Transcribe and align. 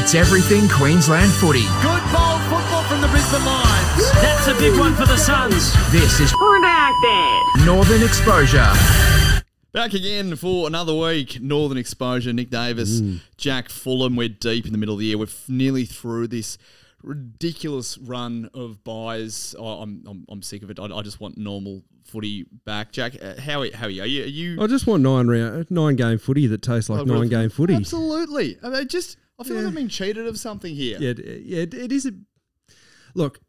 It's 0.00 0.14
everything 0.14 0.66
Queensland 0.68 1.30
footy. 1.30 1.60
Good 1.82 2.02
bowl 2.12 2.38
football 2.48 2.82
from 2.84 3.00
the 3.02 3.08
Brisbane 3.08 3.44
Lions. 3.44 4.10
That's 4.14 4.46
a 4.48 4.54
big 4.54 4.78
one 4.78 4.94
for 4.94 5.04
the 5.04 5.16
Suns. 5.16 5.72
This 5.92 6.20
is 6.20 6.32
Northern 7.66 8.02
Exposure. 8.02 8.72
Back 9.72 9.92
again 9.92 10.36
for 10.36 10.66
another 10.66 10.94
week. 10.94 11.40
Northern 11.40 11.76
Exposure, 11.76 12.32
Nick 12.32 12.48
Davis, 12.50 13.02
Jack 13.36 13.68
Fulham. 13.68 14.16
We're 14.16 14.28
deep 14.30 14.64
in 14.66 14.72
the 14.72 14.78
middle 14.78 14.94
of 14.94 15.00
the 15.00 15.06
year. 15.06 15.18
We're 15.18 15.24
f- 15.24 15.44
nearly 15.48 15.84
through 15.84 16.28
this 16.28 16.56
ridiculous 17.02 17.98
run 17.98 18.48
of 18.54 18.82
byes. 18.82 19.54
Oh, 19.58 19.82
I'm, 19.82 20.02
I'm, 20.08 20.24
I'm 20.30 20.42
sick 20.42 20.62
of 20.62 20.70
it. 20.70 20.78
I, 20.80 20.86
I 20.86 21.02
just 21.02 21.20
want 21.20 21.36
normal 21.36 21.82
footy 22.04 22.46
back. 22.64 22.90
Jack, 22.92 23.16
uh, 23.22 23.38
how, 23.40 23.64
how 23.74 23.86
are 23.86 23.90
you? 23.90 24.02
Are 24.02 24.06
you, 24.06 24.22
are 24.24 24.26
you 24.26 24.62
I 24.62 24.66
just 24.66 24.86
want 24.86 25.02
nine 25.02 25.28
round, 25.28 25.70
nine 25.70 25.96
game 25.96 26.18
footy 26.18 26.46
that 26.46 26.62
tastes 26.62 26.88
like 26.88 27.00
Oh, 27.00 27.04
nine 27.04 27.14
really? 27.16 27.28
game 27.28 27.50
footy. 27.50 27.74
Absolutely. 27.74 28.56
I 28.62 28.70
mean, 28.70 28.88
just 28.88 29.18
I 29.40 29.44
feel 29.44 29.56
like 29.56 29.66
I'm 29.66 29.74
being 29.74 29.88
cheated 29.88 30.26
of 30.26 30.38
something 30.38 30.74
here. 30.74 30.98
Yeah, 31.00 31.10
it- 31.10 31.44
yeah, 31.44 31.58
it- 31.62 31.74
it 31.74 31.92
is 31.92 32.06
a 32.06 32.12
look. 33.14 33.40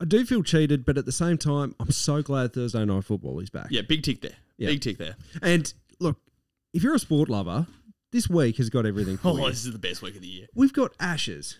I 0.00 0.04
do 0.06 0.24
feel 0.24 0.42
cheated, 0.42 0.84
but 0.84 0.96
at 0.96 1.04
the 1.04 1.12
same 1.12 1.36
time, 1.38 1.74
I'm 1.78 1.90
so 1.90 2.22
glad 2.22 2.52
Thursday 2.54 2.84
night 2.84 3.04
football 3.04 3.38
is 3.40 3.50
back. 3.50 3.68
Yeah, 3.70 3.82
big 3.82 4.02
tick 4.02 4.22
there. 4.22 4.36
Yeah. 4.56 4.68
Big 4.70 4.80
tick 4.80 4.98
there. 4.98 5.16
And 5.42 5.72
look, 6.00 6.18
if 6.72 6.82
you're 6.82 6.94
a 6.94 6.98
sport 6.98 7.28
lover, 7.28 7.66
this 8.12 8.28
week 8.28 8.56
has 8.56 8.70
got 8.70 8.86
everything 8.86 9.18
Oh, 9.24 9.36
you. 9.36 9.46
this 9.50 9.64
is 9.66 9.72
the 9.72 9.78
best 9.78 10.00
week 10.02 10.16
of 10.16 10.22
the 10.22 10.28
year. 10.28 10.46
We've 10.54 10.72
got 10.72 10.92
Ashes, 10.98 11.58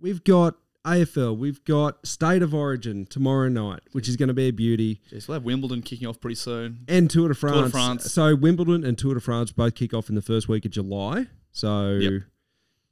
we've 0.00 0.24
got 0.24 0.56
AFL, 0.86 1.36
we've 1.36 1.62
got 1.64 2.06
State 2.06 2.42
of 2.42 2.54
Origin 2.54 3.06
tomorrow 3.06 3.48
night, 3.48 3.80
which 3.92 4.08
is 4.08 4.16
going 4.16 4.28
to 4.28 4.34
be 4.34 4.48
a 4.48 4.50
beauty, 4.50 5.00
we'll 5.12 5.34
have 5.36 5.44
Wimbledon 5.44 5.82
kicking 5.82 6.06
off 6.08 6.20
pretty 6.20 6.34
soon. 6.36 6.84
and 6.88 7.10
Tour 7.10 7.28
de 7.28 7.34
France. 7.34 7.70
France. 7.70 8.12
So 8.12 8.34
Wimbledon 8.34 8.84
and 8.84 8.96
Tour 8.98 9.14
de 9.14 9.20
France 9.20 9.52
both 9.52 9.74
kick 9.74 9.92
off 9.94 10.08
in 10.08 10.14
the 10.14 10.22
first 10.22 10.48
week 10.48 10.64
of 10.64 10.70
July. 10.72 11.26
So 11.52 11.96
Yep. 11.96 12.22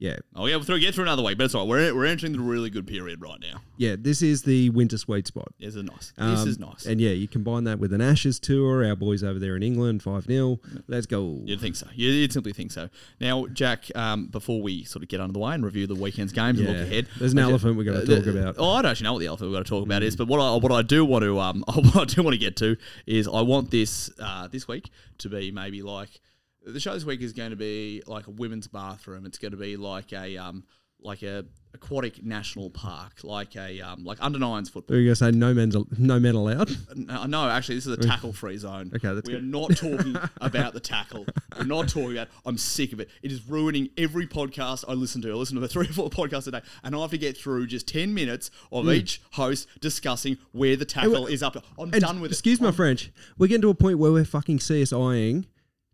Yeah, 0.03 0.17
Oh, 0.35 0.47
yeah, 0.47 0.57
we'll 0.57 0.65
through, 0.65 0.79
get 0.81 0.93
through 0.93 1.05
another 1.05 1.23
week, 1.23 1.37
but 1.37 1.45
it's 1.45 1.55
all 1.55 1.61
right. 1.61 1.69
We're, 1.69 1.95
we're 1.95 2.05
entering 2.05 2.33
the 2.33 2.39
really 2.39 2.69
good 2.69 2.85
period 2.85 3.21
right 3.21 3.39
now. 3.39 3.61
yeah, 3.77 3.95
this 3.97 4.21
is 4.21 4.43
the 4.43 4.69
winter 4.71 4.97
sweet 4.97 5.27
spot. 5.27 5.47
This 5.59 5.75
is 5.75 5.83
nice. 5.83 6.11
This 6.17 6.41
Um, 6.41 6.47
is 6.49 6.59
nice. 6.59 6.85
And 6.85 6.99
yeah, 6.99 7.11
you 7.11 7.27
combine 7.29 7.63
that 7.63 7.79
with 7.79 7.93
an 7.93 8.01
Ashes 8.01 8.37
tour, 8.37 8.85
our 8.85 8.97
boys 8.97 9.23
over 9.23 9.39
there 9.39 9.55
in 9.55 9.63
England, 9.63 10.03
5 10.03 10.25
0. 10.25 10.59
Let's 10.89 11.05
go. 11.05 11.41
You'd 11.45 11.61
think 11.61 11.77
so. 11.77 11.87
You- 11.95 12.09
You'd 12.11 12.33
simply 12.33 12.51
think 12.51 12.71
so. 12.73 12.89
Now, 13.21 13.47
Jack, 13.47 13.85
um, 13.95 14.27
before 14.27 14.61
we 14.61 14.83
sort 14.83 15.03
of 15.03 15.09
get 15.09 15.21
under 15.21 15.31
the 15.33 15.39
way 15.39 15.53
and 15.55 15.63
review 15.63 15.87
the 15.87 15.95
weekend's 15.95 16.33
games 16.33 16.59
and 16.59 16.67
look 16.67 16.77
ahead, 16.77 17.07
There's 17.17 17.31
an 17.31 17.39
I 17.39 17.43
elephant 17.43 17.77
we're 17.77 17.85
gonna 17.85 17.99
uh, 17.99 18.05
talk 18.05 18.25
the- 18.25 18.37
about. 18.39 18.55
Oh, 18.57 18.71
I 18.71 18.81
don't 18.81 18.91
actually 18.91 19.05
know 19.05 19.13
what 19.13 19.19
the 19.19 19.27
elephant 19.27 19.49
we're 19.51 19.55
going 19.55 19.63
to 19.63 19.69
talk 19.69 19.85
about 19.85 20.03
is, 20.03 20.15
but 20.17 20.27
what 20.27 20.39
I 20.41 20.55
what 20.57 20.71
I 20.73 20.81
do 20.81 21.05
want 21.05 21.23
to 21.23 21.39
um 21.39 21.63
what 21.73 21.95
I 21.95 22.03
do 22.05 22.21
want 22.23 22.33
to 22.33 22.37
get 22.37 22.57
to 22.57 22.75
is 23.07 23.27
I 23.27 23.41
want 23.41 23.71
this 23.71 24.09
uh 24.19 24.47
this 24.49 24.67
week 24.67 24.89
to 25.19 25.29
be 25.29 25.49
maybe 25.51 25.81
like 25.81 26.19
the 26.65 26.79
show 26.79 26.93
this 26.93 27.05
week 27.05 27.21
is 27.21 27.33
going 27.33 27.51
to 27.51 27.55
be 27.55 28.03
like 28.07 28.27
a 28.27 28.31
women's 28.31 28.67
bathroom. 28.67 29.25
It's 29.25 29.37
going 29.37 29.51
to 29.51 29.57
be 29.57 29.77
like 29.77 30.13
a 30.13 30.37
um 30.37 30.63
like 30.99 31.21
a 31.21 31.43
aquatic 31.73 32.23
national 32.23 32.69
park, 32.69 33.23
like 33.23 33.55
a 33.55 33.81
um 33.81 34.03
like 34.03 34.17
under 34.21 34.39
nines 34.39 34.69
football. 34.69 34.95
Are 34.95 34.99
you 34.99 35.07
going 35.07 35.11
to 35.11 35.15
say 35.17 35.31
no, 35.31 35.53
men's, 35.53 35.75
no 35.97 36.19
men 36.19 36.35
allowed? 36.35 36.71
No, 36.95 37.25
no, 37.25 37.49
actually, 37.49 37.75
this 37.75 37.87
is 37.87 37.93
a 37.93 37.97
tackle-free 37.97 38.57
zone. 38.57 38.91
Okay, 38.95 39.13
that's 39.13 39.27
we 39.27 39.35
are 39.35 39.41
not 39.41 39.75
talking 39.75 40.15
about 40.39 40.73
the 40.73 40.79
tackle. 40.79 41.25
We're 41.57 41.65
not 41.65 41.89
talking 41.89 42.13
about. 42.13 42.29
I'm 42.45 42.57
sick 42.57 42.93
of 42.93 42.99
it. 42.99 43.09
It 43.21 43.31
is 43.31 43.47
ruining 43.47 43.89
every 43.97 44.27
podcast 44.27 44.85
I 44.87 44.93
listen 44.93 45.21
to. 45.23 45.31
I 45.31 45.33
listen 45.33 45.55
to 45.55 45.61
the 45.61 45.67
three 45.67 45.87
or 45.89 45.93
four 45.93 46.09
podcasts 46.09 46.47
a 46.47 46.51
day, 46.51 46.61
and 46.83 46.95
I 46.95 46.99
have 47.01 47.11
to 47.11 47.17
get 47.17 47.37
through 47.37 47.67
just 47.67 47.87
ten 47.87 48.13
minutes 48.13 48.49
of 48.71 48.87
each 48.89 49.21
host 49.31 49.67
discussing 49.81 50.37
where 50.51 50.75
the 50.75 50.85
tackle 50.85 51.27
is 51.27 51.43
up. 51.43 51.57
I'm 51.77 51.89
done 51.89 52.21
with 52.21 52.31
excuse 52.31 52.59
it. 52.59 52.61
Excuse 52.61 52.61
my 52.61 52.67
I'm, 52.69 52.73
French. 52.73 53.11
We're 53.37 53.47
getting 53.47 53.63
to 53.63 53.69
a 53.69 53.75
point 53.75 53.97
where 53.97 54.11
we're 54.11 54.25
fucking 54.25 54.59
CSIing 54.59 55.47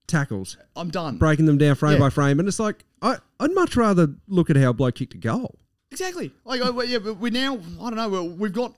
tackles, 0.10 0.58
I'm 0.76 0.90
done. 0.90 1.18
breaking 1.18 1.46
them 1.46 1.58
down 1.58 1.76
frame 1.76 1.94
Yeah. 1.94 2.00
by 2.00 2.10
frame. 2.10 2.40
And 2.40 2.48
it's 2.48 2.60
like, 2.60 2.84
I, 3.02 3.18
I'd 3.40 3.54
much 3.56 3.76
rather 3.78 4.08
look 4.28 4.50
at 4.50 4.58
how 4.58 4.72
a 4.72 4.74
bloke 4.74 4.96
kicked 4.96 5.14
a 5.14 5.18
goal. 5.18 5.58
Exactly. 5.92 6.32
Like, 6.44 6.62
uh, 6.62 6.74
yeah, 6.82 7.00
but 7.00 7.16
we're 7.18 7.32
now. 7.32 7.56
I 7.82 7.90
don't 7.90 7.96
know. 7.96 8.10
We're, 8.10 8.24
we've 8.24 8.54
got. 8.54 8.74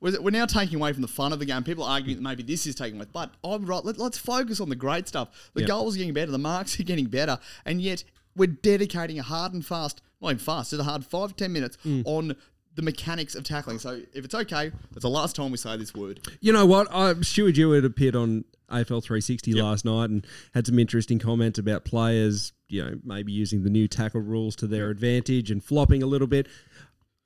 We're 0.00 0.20
we're 0.20 0.30
now 0.30 0.44
taking 0.46 0.76
away 0.78 0.92
from 0.92 1.02
the 1.02 1.08
fun 1.08 1.32
of 1.32 1.38
the 1.38 1.46
game. 1.46 1.62
People 1.64 1.82
are 1.84 1.90
arguing 1.92 2.18
that 2.18 2.22
maybe 2.22 2.42
this 2.42 2.66
is 2.66 2.74
taking 2.74 2.96
away, 2.98 3.06
but 3.12 3.30
I'm 3.42 3.64
right. 3.64 3.84
Let, 3.84 3.96
let's 3.98 4.18
focus 4.18 4.60
on 4.60 4.68
the 4.68 4.76
great 4.76 5.08
stuff. 5.08 5.28
The 5.54 5.62
Yep. 5.62 5.68
goals 5.68 5.94
are 5.94 5.98
getting 5.98 6.12
better, 6.12 6.30
the 6.30 6.38
marks 6.38 6.78
are 6.78 6.82
getting 6.82 7.06
better, 7.06 7.38
and 7.64 7.80
yet 7.80 8.04
we're 8.36 8.48
dedicating 8.48 9.18
a 9.18 9.22
hard 9.22 9.54
and 9.54 9.64
fast, 9.64 10.02
not 10.20 10.28
even 10.28 10.38
fast, 10.38 10.70
just 10.70 10.80
a 10.80 10.84
hard 10.84 11.04
five 11.06 11.34
ten 11.36 11.52
minutes 11.52 11.78
Mm. 11.86 12.02
on 12.04 12.36
the 12.74 12.82
mechanics 12.82 13.34
of 13.34 13.44
tackling. 13.44 13.78
So 13.78 14.00
if 14.12 14.24
it's 14.24 14.34
okay, 14.34 14.70
that's 14.92 15.02
the 15.02 15.10
last 15.10 15.36
time 15.36 15.50
we 15.50 15.56
say 15.56 15.76
this 15.76 15.94
word. 15.94 16.20
You 16.40 16.52
know 16.52 16.66
what? 16.66 16.88
I, 16.92 17.14
Stuart 17.20 17.52
Dew 17.52 17.74
appeared 17.74 18.16
on 18.16 18.44
AFL 18.70 19.02
360 19.02 19.52
last 19.54 19.84
night 19.84 20.10
and 20.10 20.26
had 20.54 20.66
some 20.66 20.78
interesting 20.78 21.18
comments 21.18 21.58
about 21.58 21.84
players, 21.84 22.52
you 22.68 22.84
know, 22.84 22.98
maybe 23.04 23.32
using 23.32 23.62
the 23.62 23.70
new 23.70 23.86
tackle 23.86 24.20
rules 24.20 24.56
to 24.56 24.66
their 24.66 24.90
advantage 24.90 25.50
and 25.50 25.62
flopping 25.62 26.02
a 26.02 26.06
little 26.06 26.26
bit. 26.26 26.48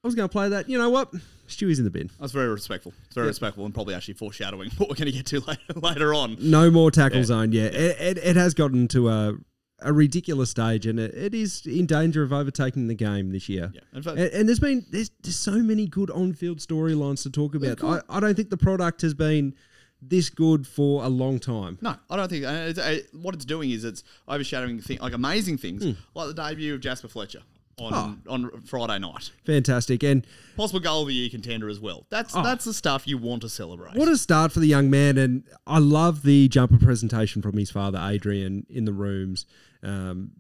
I 0.05 0.07
was 0.07 0.15
going 0.15 0.29
to 0.29 0.33
play 0.33 0.49
that. 0.51 0.69
You 0.69 0.79
know 0.79 0.91
what? 0.91 1.13
Stewie's 1.49 1.79
in 1.79 1.85
the 1.85 1.91
bin. 1.91 2.11
That's 2.21 2.33
very 2.33 2.49
respectful. 2.49 2.93
It's 3.07 3.15
very 3.15 3.27
respectful, 3.27 3.65
and 3.65 3.75
probably 3.75 3.95
actually 3.95 4.15
foreshadowing 4.15 4.71
what 4.77 4.89
we're 4.89 4.95
going 4.95 5.11
to 5.11 5.13
get 5.13 5.27
to 5.27 5.41
later, 5.47 5.63
later 5.75 6.15
on. 6.15 6.37
No 6.41 6.71
more 6.71 6.91
tackle 6.91 7.25
zone. 7.25 7.53
Yeah, 7.53 7.65
It, 7.65 8.01
it, 8.01 8.19
it 8.19 8.37
has 8.37 8.55
gotten 8.55 8.87
to 8.89 9.09
a 9.09 9.35
a 9.81 9.93
ridiculous 9.93 10.51
stage, 10.51 10.87
and 10.87 10.99
it, 10.99 11.15
it 11.15 11.35
is 11.35 11.65
in 11.67 11.87
danger 11.87 12.23
of 12.23 12.33
overtaking 12.33 12.89
the 12.89 12.95
game 12.95 13.31
this 13.33 13.49
year. 13.49 13.73
Yeah. 13.75 14.01
Fact- 14.03 14.19
and, 14.19 14.33
and 14.33 14.49
there's 14.49 14.61
been 14.61 14.85
there's, 14.91 15.11
there's 15.23 15.37
so 15.37 15.53
many 15.53 15.87
good 15.87 16.11
on-field 16.11 16.59
storylines 16.59 17.23
to 17.23 17.31
talk 17.31 17.55
about. 17.55 17.83
I, 17.85 18.01
I 18.17 18.21
don't 18.21 18.35
think 18.35 18.51
the 18.51 18.57
product 18.57 19.03
has 19.03 19.15
been 19.15 19.55
this 20.01 20.31
good 20.31 20.67
for 20.67 21.03
a 21.05 21.09
long 21.09 21.39
time. 21.41 21.77
No, 21.81 21.97
I 22.11 22.17
don't 22.17 22.29
think. 22.29 22.45
Uh, 22.45 22.67
it's, 22.69 22.79
uh, 22.79 22.99
what 23.13 23.35
it's 23.35 23.45
doing 23.45 23.71
is 23.71 23.85
it's 23.85 24.05
overshadowing 24.29 24.81
thing, 24.81 24.99
like 25.01 25.13
amazing 25.13 25.59
things, 25.59 25.83
Hmm. 25.85 25.93
like 26.15 26.29
the 26.29 26.35
debut 26.35 26.75
of 26.75 26.81
Jasper 26.81 27.09
Fletcher 27.09 27.43
on 27.81 28.21
Oh. 28.27 28.33
on 28.33 28.61
Friday 28.63 28.99
night. 28.99 29.31
Fantastic, 29.45 30.03
and 30.03 30.27
Possible 30.57 30.81
goal 30.81 31.03
of 31.03 31.09
the 31.09 31.15
year 31.15 31.31
contender 31.31 31.69
as 31.69 31.79
well. 31.81 32.07
That's 32.11 32.35
that's 32.35 32.65
the 32.65 32.75
stuff 32.75 33.07
you 33.07 33.19
want 33.19 33.43
to 33.43 33.49
celebrate. 33.49 33.93
Oh. 33.97 33.99
What 34.01 34.09
a 34.09 34.17
start 34.17 34.53
for 34.53 34.61
the 34.61 34.67
young 34.67 34.91
man, 34.91 35.17
and 35.19 35.45
I 35.67 35.79
love 35.79 36.23
the 36.23 36.49
jumper 36.49 36.79
presentation 36.79 37.43
from 37.43 37.57
his 37.57 37.71
father 37.71 37.99
Adrian 38.03 38.67
in 38.69 38.85
the 38.85 38.93
rooms. 38.93 39.47
Um, 39.83 40.33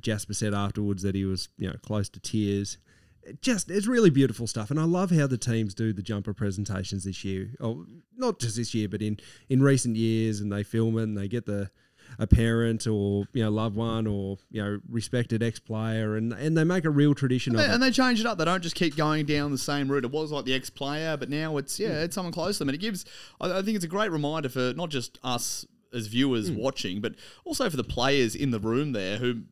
Jasper 0.00 0.32
said 0.34 0.54
afterwards 0.54 1.02
that 1.02 1.14
he 1.14 1.24
was, 1.26 1.48
you 1.58 1.68
know, 1.68 1.76
close 1.82 2.08
to 2.10 2.20
tears. 2.20 2.78
It 3.22 3.42
Just 3.42 3.70
it's 3.70 3.86
really 3.86 4.08
beautiful 4.10 4.46
stuff, 4.46 4.70
and 4.70 4.78
I 4.80 4.84
love 4.84 5.10
how 5.10 5.26
the 5.26 5.36
teams 5.36 5.74
do 5.74 5.92
the 5.92 6.00
jumper 6.02 6.32
presentations 6.32 7.04
this 7.04 7.24
year. 7.24 7.50
Oh, 7.60 7.84
not 8.16 8.38
just 8.40 8.56
this 8.56 8.72
year, 8.72 8.88
but 8.88 9.02
in 9.02 9.18
in 9.48 9.62
recent 9.62 9.96
years, 9.96 10.40
and 10.40 10.50
they 10.50 10.62
film 10.62 10.96
it 10.98 11.02
and 11.02 11.18
they 11.18 11.28
get 11.28 11.44
the 11.44 11.70
a 12.18 12.26
parent 12.26 12.86
or 12.86 13.26
you 13.32 13.42
know 13.42 13.50
loved 13.50 13.76
one 13.76 14.06
or 14.06 14.38
you 14.50 14.62
know 14.62 14.80
respected 14.88 15.42
ex 15.42 15.58
player, 15.58 16.16
and 16.16 16.32
and 16.32 16.56
they 16.56 16.64
make 16.64 16.84
a 16.84 16.90
real 16.90 17.14
tradition 17.14 17.52
and, 17.54 17.60
of 17.60 17.66
they, 17.66 17.70
it. 17.70 17.74
and 17.74 17.82
they 17.82 17.90
change 17.90 18.20
it 18.20 18.26
up. 18.26 18.38
They 18.38 18.44
don't 18.44 18.62
just 18.62 18.74
keep 18.76 18.96
going 18.96 19.26
down 19.26 19.50
the 19.52 19.58
same 19.58 19.90
route. 19.90 20.04
It 20.04 20.10
was 20.10 20.32
like 20.32 20.44
the 20.44 20.54
ex 20.54 20.70
player, 20.70 21.16
but 21.16 21.28
now 21.30 21.56
it's 21.56 21.76
Hmm. 21.76 21.82
yeah, 21.84 22.02
it's 22.02 22.14
someone 22.14 22.32
close 22.32 22.56
to 22.56 22.58
them, 22.60 22.68
and 22.70 22.76
it 22.76 22.80
gives. 22.80 23.04
I, 23.40 23.58
I 23.58 23.62
think 23.62 23.76
it's 23.76 23.84
a 23.84 23.88
great 23.88 24.10
reminder 24.10 24.48
for 24.48 24.72
not 24.76 24.90
just 24.90 25.18
us 25.22 25.66
as 25.94 26.06
viewers 26.08 26.48
Hmm. 26.48 26.56
watching, 26.56 27.00
but 27.00 27.14
also 27.44 27.70
for 27.70 27.76
the 27.76 27.84
players 27.84 28.34
in 28.34 28.50
the 28.50 28.58
room 28.60 28.92
there 28.92 29.18
who 29.18 29.42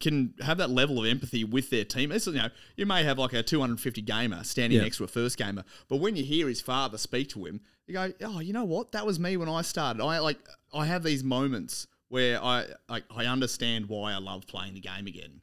can 0.00 0.34
have 0.40 0.58
that 0.58 0.70
level 0.70 0.98
of 0.98 1.06
empathy 1.06 1.44
with 1.44 1.70
their 1.70 1.84
team. 1.84 2.10
It's, 2.12 2.26
you 2.26 2.32
know, 2.34 2.48
you 2.76 2.84
may 2.84 3.04
have 3.04 3.18
like 3.18 3.32
a 3.32 3.42
250 3.42 4.02
gamer 4.02 4.42
standing 4.44 4.76
Yeah. 4.78 4.82
next 4.84 4.98
to 4.98 5.04
a 5.04 5.08
first 5.08 5.38
gamer, 5.38 5.64
but 5.88 5.96
when 5.96 6.16
you 6.16 6.24
hear 6.24 6.48
his 6.48 6.60
father 6.60 6.98
speak 6.98 7.28
to 7.30 7.44
him, 7.46 7.60
you 7.86 7.94
go, 7.94 8.12
"Oh, 8.22 8.40
you 8.40 8.52
know 8.52 8.64
what? 8.64 8.92
That 8.92 9.06
was 9.06 9.20
me 9.20 9.36
when 9.36 9.48
I 9.48 9.62
started." 9.62 10.02
I 10.02 10.18
like 10.18 10.38
I 10.74 10.86
have 10.86 11.02
these 11.02 11.22
moments 11.22 11.86
where 12.08 12.42
I 12.42 12.66
like 12.88 13.04
I 13.14 13.26
understand 13.26 13.88
why 13.88 14.12
I 14.12 14.18
love 14.18 14.46
playing 14.46 14.74
the 14.74 14.80
game 14.80 15.06
again. 15.06 15.40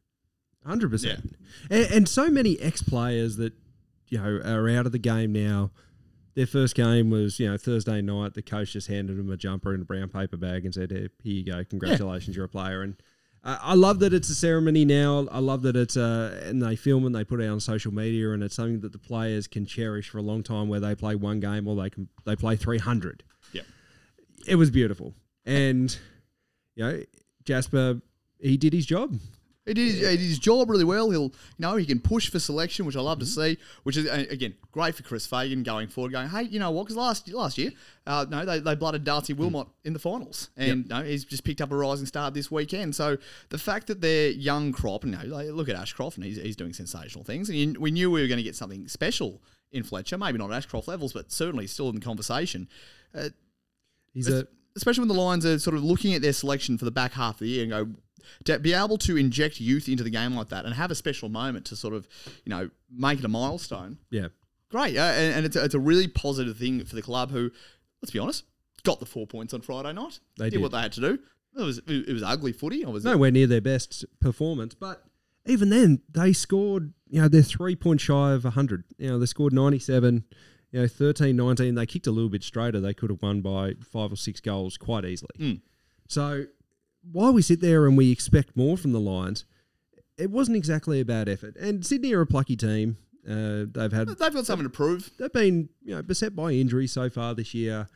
Hundred 0.65 0.91
percent, 0.91 1.35
and, 1.69 1.91
and 1.91 2.09
so 2.09 2.29
many 2.29 2.59
ex 2.59 2.83
players 2.83 3.37
that 3.37 3.53
you 4.09 4.19
know 4.19 4.41
are 4.45 4.69
out 4.69 4.85
of 4.85 4.91
the 4.91 4.99
game 4.99 5.33
now. 5.33 5.71
Their 6.35 6.45
first 6.45 6.75
game 6.75 7.09
was 7.09 7.39
you 7.39 7.49
know 7.49 7.57
Thursday 7.57 8.01
night. 8.01 8.35
The 8.35 8.41
coach 8.41 8.73
just 8.73 8.87
handed 8.87 9.17
them 9.17 9.31
a 9.31 9.37
jumper 9.37 9.73
in 9.73 9.81
a 9.81 9.85
brown 9.85 10.09
paper 10.09 10.37
bag 10.37 10.65
and 10.65 10.73
said, 10.73 10.91
"Here, 10.91 11.09
here 11.23 11.33
you 11.33 11.45
go. 11.45 11.63
Congratulations, 11.65 12.35
you're 12.35 12.45
a 12.45 12.49
player." 12.49 12.83
And 12.83 12.95
uh, 13.43 13.57
I 13.61 13.73
love 13.73 13.99
that 13.99 14.13
it's 14.13 14.29
a 14.29 14.35
ceremony 14.35 14.85
now. 14.85 15.27
I 15.31 15.39
love 15.39 15.63
that 15.63 15.75
it's 15.75 15.97
uh, 15.97 16.39
and 16.43 16.61
they 16.61 16.75
film 16.75 17.05
and 17.05 17.15
they 17.15 17.23
put 17.23 17.41
it 17.41 17.47
on 17.47 17.59
social 17.59 17.93
media, 17.93 18.31
and 18.31 18.43
it's 18.43 18.55
something 18.55 18.81
that 18.81 18.91
the 18.91 18.99
players 18.99 19.47
can 19.47 19.65
cherish 19.65 20.09
for 20.09 20.19
a 20.19 20.21
long 20.21 20.43
time. 20.43 20.69
Where 20.69 20.79
they 20.79 20.93
play 20.93 21.15
one 21.15 21.39
game 21.39 21.67
or 21.67 21.75
they 21.75 21.89
can 21.89 22.07
they 22.23 22.35
play 22.35 22.55
three 22.55 22.77
hundred. 22.77 23.23
Yep. 23.53 23.65
It 24.47 24.55
was 24.55 24.69
beautiful, 24.69 25.15
and 25.45 25.97
you 26.75 26.83
know 26.83 27.03
Jasper, 27.43 28.01
he 28.39 28.57
did 28.57 28.73
his 28.73 28.85
job. 28.85 29.19
He 29.63 29.75
did, 29.75 29.93
his, 29.93 29.99
he 29.99 30.17
did 30.17 30.19
his 30.19 30.39
job 30.39 30.71
really 30.71 30.83
well. 30.83 31.11
He'll, 31.11 31.25
you 31.25 31.31
know, 31.59 31.75
he 31.75 31.85
can 31.85 31.99
push 31.99 32.31
for 32.31 32.39
selection, 32.39 32.83
which 32.87 32.95
I 32.95 32.99
love 32.99 33.19
to 33.19 33.27
see. 33.27 33.59
Which 33.83 33.95
is 33.95 34.09
again 34.09 34.55
great 34.71 34.95
for 34.95 35.03
Chris 35.03 35.27
Fagan 35.27 35.61
going 35.61 35.87
forward. 35.87 36.11
Going, 36.11 36.29
hey, 36.29 36.43
you 36.43 36.59
know 36.59 36.71
what? 36.71 36.85
Because 36.85 36.97
last 36.97 37.29
last 37.29 37.59
year, 37.59 37.69
uh, 38.07 38.25
no, 38.27 38.43
they, 38.43 38.59
they 38.59 38.73
blooded 38.73 39.03
Darcy 39.03 39.33
Wilmot 39.33 39.67
in 39.83 39.93
the 39.93 39.99
finals, 39.99 40.49
and 40.57 40.89
no, 40.89 41.03
he's 41.03 41.25
just 41.25 41.43
picked 41.43 41.61
up 41.61 41.71
a 41.71 41.75
rising 41.75 42.07
star 42.07 42.31
this 42.31 42.49
weekend. 42.49 42.95
So 42.95 43.17
the 43.49 43.59
fact 43.59 43.85
that 43.87 44.01
their 44.01 44.31
young 44.31 44.71
crop, 44.71 45.05
you 45.05 45.11
know, 45.11 45.21
like, 45.25 45.49
look 45.49 45.69
at 45.69 45.75
Ashcroft, 45.75 46.17
and 46.17 46.25
he's, 46.25 46.37
he's 46.37 46.55
doing 46.55 46.73
sensational 46.73 47.23
things, 47.23 47.47
and 47.47 47.57
you, 47.57 47.79
we 47.79 47.91
knew 47.91 48.09
we 48.09 48.21
were 48.21 48.27
going 48.27 48.37
to 48.37 48.43
get 48.43 48.55
something 48.55 48.87
special 48.87 49.43
in 49.71 49.83
Fletcher. 49.83 50.17
Maybe 50.17 50.39
not 50.39 50.51
Ashcroft 50.51 50.87
levels, 50.87 51.13
but 51.13 51.31
certainly 51.31 51.67
still 51.67 51.89
in 51.89 51.95
the 51.95 52.01
conversation. 52.01 52.67
Uh, 53.13 53.29
He's 54.11 54.27
a 54.27 54.47
especially 54.75 55.01
when 55.01 55.07
the 55.15 55.21
Lions 55.21 55.45
are 55.45 55.59
sort 55.59 55.75
of 55.75 55.83
looking 55.83 56.13
at 56.13 56.21
their 56.21 56.33
selection 56.33 56.77
for 56.77 56.85
the 56.85 56.91
back 56.91 57.13
half 57.13 57.35
of 57.35 57.39
the 57.39 57.49
year 57.49 57.63
and 57.63 57.71
go, 57.71 57.87
to 58.45 58.59
be 58.59 58.73
able 58.73 58.97
to 58.99 59.17
inject 59.17 59.59
youth 59.59 59.89
into 59.89 60.03
the 60.03 60.09
game 60.09 60.35
like 60.35 60.49
that 60.49 60.65
and 60.65 60.73
have 60.75 60.91
a 60.91 60.95
special 60.95 61.29
moment 61.29 61.65
to 61.65 61.75
sort 61.75 61.93
of, 61.93 62.07
you 62.45 62.49
know, 62.49 62.69
make 62.91 63.19
it 63.19 63.25
a 63.25 63.27
milestone. 63.27 63.97
Yeah. 64.09 64.27
Great, 64.69 64.97
uh, 64.97 65.01
and, 65.01 65.35
and 65.35 65.45
it's 65.45 65.55
a, 65.55 65.63
it's 65.65 65.75
a 65.75 65.79
really 65.79 66.07
positive 66.07 66.57
thing 66.57 66.83
for 66.85 66.95
the 66.95 67.01
club. 67.01 67.31
Who, 67.31 67.51
let's 68.01 68.11
be 68.11 68.19
honest, 68.19 68.45
got 68.83 69.01
the 69.01 69.05
four 69.05 69.27
points 69.27 69.53
on 69.53 69.59
Friday 69.61 69.91
night. 69.91 70.19
They 70.37 70.45
did, 70.45 70.51
did. 70.51 70.61
what 70.61 70.71
they 70.71 70.81
had 70.81 70.93
to 70.93 71.01
do. 71.01 71.19
It 71.57 71.61
was 71.61 71.81
it 71.87 72.13
was 72.13 72.23
ugly 72.23 72.53
footy. 72.53 72.85
I 72.85 72.89
was 72.89 73.03
Nowhere 73.03 73.31
near 73.31 73.47
their 73.47 73.59
best 73.59 74.05
performance, 74.21 74.73
but 74.73 75.03
even 75.45 75.69
then, 75.69 76.01
they 76.09 76.33
scored, 76.33 76.93
you 77.09 77.21
know, 77.21 77.27
they're 77.27 77.41
three 77.41 77.75
points 77.75 78.03
shy 78.03 78.31
of 78.31 78.43
100. 78.43 78.83
You 78.97 79.09
know, 79.09 79.19
they 79.19 79.25
scored 79.25 79.53
97, 79.53 80.23
you 80.71 80.81
know, 80.81 80.87
13 80.87 81.35
19. 81.35 81.75
They 81.75 81.85
kicked 81.85 82.07
a 82.07 82.11
little 82.11 82.29
bit 82.29 82.43
straighter. 82.43 82.79
They 82.79 82.93
could 82.93 83.09
have 83.09 83.21
won 83.21 83.41
by 83.41 83.73
five 83.81 84.11
or 84.11 84.15
six 84.15 84.39
goals 84.39 84.77
quite 84.77 85.05
easily. 85.05 85.31
Mm. 85.37 85.61
So 86.07 86.45
while 87.11 87.33
we 87.33 87.41
sit 87.41 87.61
there 87.61 87.85
and 87.85 87.97
we 87.97 88.11
expect 88.11 88.55
more 88.55 88.77
from 88.77 88.91
the 88.91 88.99
Lions, 88.99 89.45
it 90.17 90.29
wasn't 90.29 90.57
exactly 90.57 90.99
a 90.99 91.05
bad 91.05 91.27
effort. 91.27 91.55
And 91.57 91.85
Sydney 91.85 92.13
are 92.13 92.21
a 92.21 92.27
plucky 92.27 92.55
team. 92.55 92.97
Uh, 93.27 93.65
they've 93.71 93.91
had 93.91 94.07
they've 94.07 94.33
got 94.33 94.45
something 94.45 94.65
to 94.65 94.69
prove. 94.69 95.11
they've 95.19 95.31
been 95.31 95.69
you 95.83 95.93
know 95.93 96.01
beset 96.01 96.35
by 96.35 96.51
injury 96.51 96.87
so 96.87 97.09
far 97.09 97.35
this 97.35 97.53
year. 97.53 97.87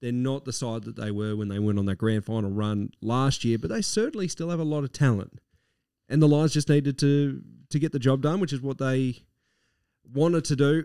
They're 0.00 0.12
not 0.12 0.44
the 0.44 0.52
side 0.52 0.82
that 0.84 0.96
they 0.96 1.10
were 1.10 1.34
when 1.34 1.48
they 1.48 1.58
went 1.58 1.78
on 1.78 1.86
that 1.86 1.96
grand 1.96 2.26
final 2.26 2.50
run 2.50 2.90
last 3.00 3.44
year, 3.44 3.56
but 3.56 3.70
they 3.70 3.80
certainly 3.80 4.28
still 4.28 4.50
have 4.50 4.60
a 4.60 4.64
lot 4.64 4.84
of 4.84 4.92
talent. 4.92 5.40
And 6.10 6.20
the 6.20 6.28
Lions 6.28 6.52
just 6.52 6.68
needed 6.68 6.98
to 6.98 7.40
to 7.70 7.78
get 7.78 7.92
the 7.92 7.98
job 7.98 8.20
done, 8.20 8.40
which 8.40 8.52
is 8.52 8.60
what 8.60 8.78
they 8.78 9.22
wanted 10.12 10.44
to 10.46 10.56
do. 10.56 10.84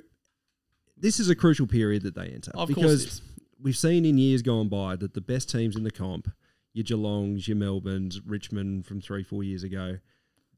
This 1.00 1.20
is 1.20 1.30
a 1.30 1.36
crucial 1.36 1.68
period 1.68 2.04
that 2.04 2.16
they 2.16 2.28
enter 2.28 2.52
Of 2.54 2.68
because 2.68 3.22
we've 3.62 3.78
seen 3.78 4.06
in 4.06 4.18
years 4.18 4.42
gone 4.42 4.68
by 4.70 4.96
that 4.98 5.14
the 5.14 5.22
best 5.22 5.50
teams 5.50 5.76
in 5.76 5.84
the 5.84 5.92
comp, 5.92 6.30
your 6.74 6.84
Geelongs, 6.84 7.48
your 7.48 7.58
Melbournes, 7.58 8.22
Richmond 8.26 8.86
from 8.86 9.02
three 9.02 9.24
four 9.24 9.44
years 9.44 9.64
ago, 9.64 9.98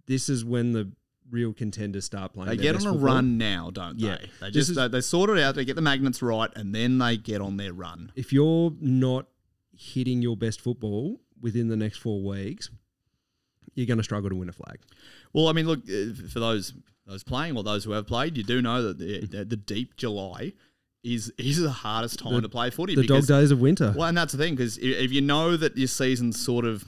this 0.07 0.29
is 0.29 0.43
when 0.43 0.71
the 0.73 0.91
real 1.29 1.53
contenders 1.53 2.03
start 2.05 2.33
playing. 2.33 2.49
They 2.49 2.57
get 2.57 2.75
on 2.75 2.81
a 2.81 2.91
football. 2.91 2.99
run 2.99 3.37
now, 3.37 3.69
don't 3.71 3.99
Yeah. 3.99 4.17
they? 4.17 4.29
They 4.41 4.51
just 4.51 4.69
is- 4.71 4.75
they, 4.75 4.87
they 4.87 5.01
sort 5.01 5.29
it 5.29 5.39
out. 5.39 5.55
They 5.55 5.63
get 5.65 5.75
the 5.75 5.81
magnets 5.81 6.21
right, 6.21 6.49
and 6.55 6.73
then 6.75 6.97
they 6.97 7.15
get 7.17 7.39
on 7.41 7.57
their 7.57 7.71
run. 7.73 8.11
if 8.15 8.33
you're 8.33 8.73
not 8.81 9.27
hitting 9.73 10.21
your 10.21 10.35
best 10.35 10.59
football 10.59 11.21
within 11.39 11.67
the 11.69 11.77
next 11.77 11.97
four 11.99 12.21
weeks, 12.21 12.69
you're 13.75 13.87
going 13.87 13.97
to 13.97 14.03
struggle 14.03 14.29
to 14.29 14.35
win 14.35 14.49
a 14.49 14.53
flag. 14.53 14.79
Well, 15.33 15.47
I 15.47 15.53
mean, 15.53 15.67
look 15.67 15.79
uh, 15.89 16.13
for 16.31 16.39
those 16.39 16.73
those 17.07 17.23
playing 17.23 17.57
or 17.57 17.63
those 17.63 17.83
who 17.83 17.91
have 17.91 18.07
played, 18.07 18.37
you 18.37 18.43
do 18.43 18.61
know 18.61 18.83
that 18.83 18.97
the, 18.99 19.25
the, 19.25 19.45
the 19.45 19.55
deep 19.57 19.95
July 19.97 20.53
is 21.03 21.31
is 21.37 21.59
the 21.61 21.71
hardest 21.71 22.19
time 22.19 22.33
The- 22.35 22.41
to 22.41 22.49
play 22.49 22.69
footy. 22.69 22.95
The 22.95 23.07
dog 23.07 23.25
days 23.27 23.51
of 23.51 23.59
winter. 23.59 23.93
Well, 23.97 24.07
and 24.07 24.17
that's 24.17 24.33
the 24.33 24.37
thing 24.37 24.55
because 24.55 24.77
if 24.77 25.11
you 25.11 25.21
know 25.21 25.57
that 25.57 25.77
your 25.77 25.87
season's 25.87 26.39
sort 26.43 26.65
of 26.65 26.85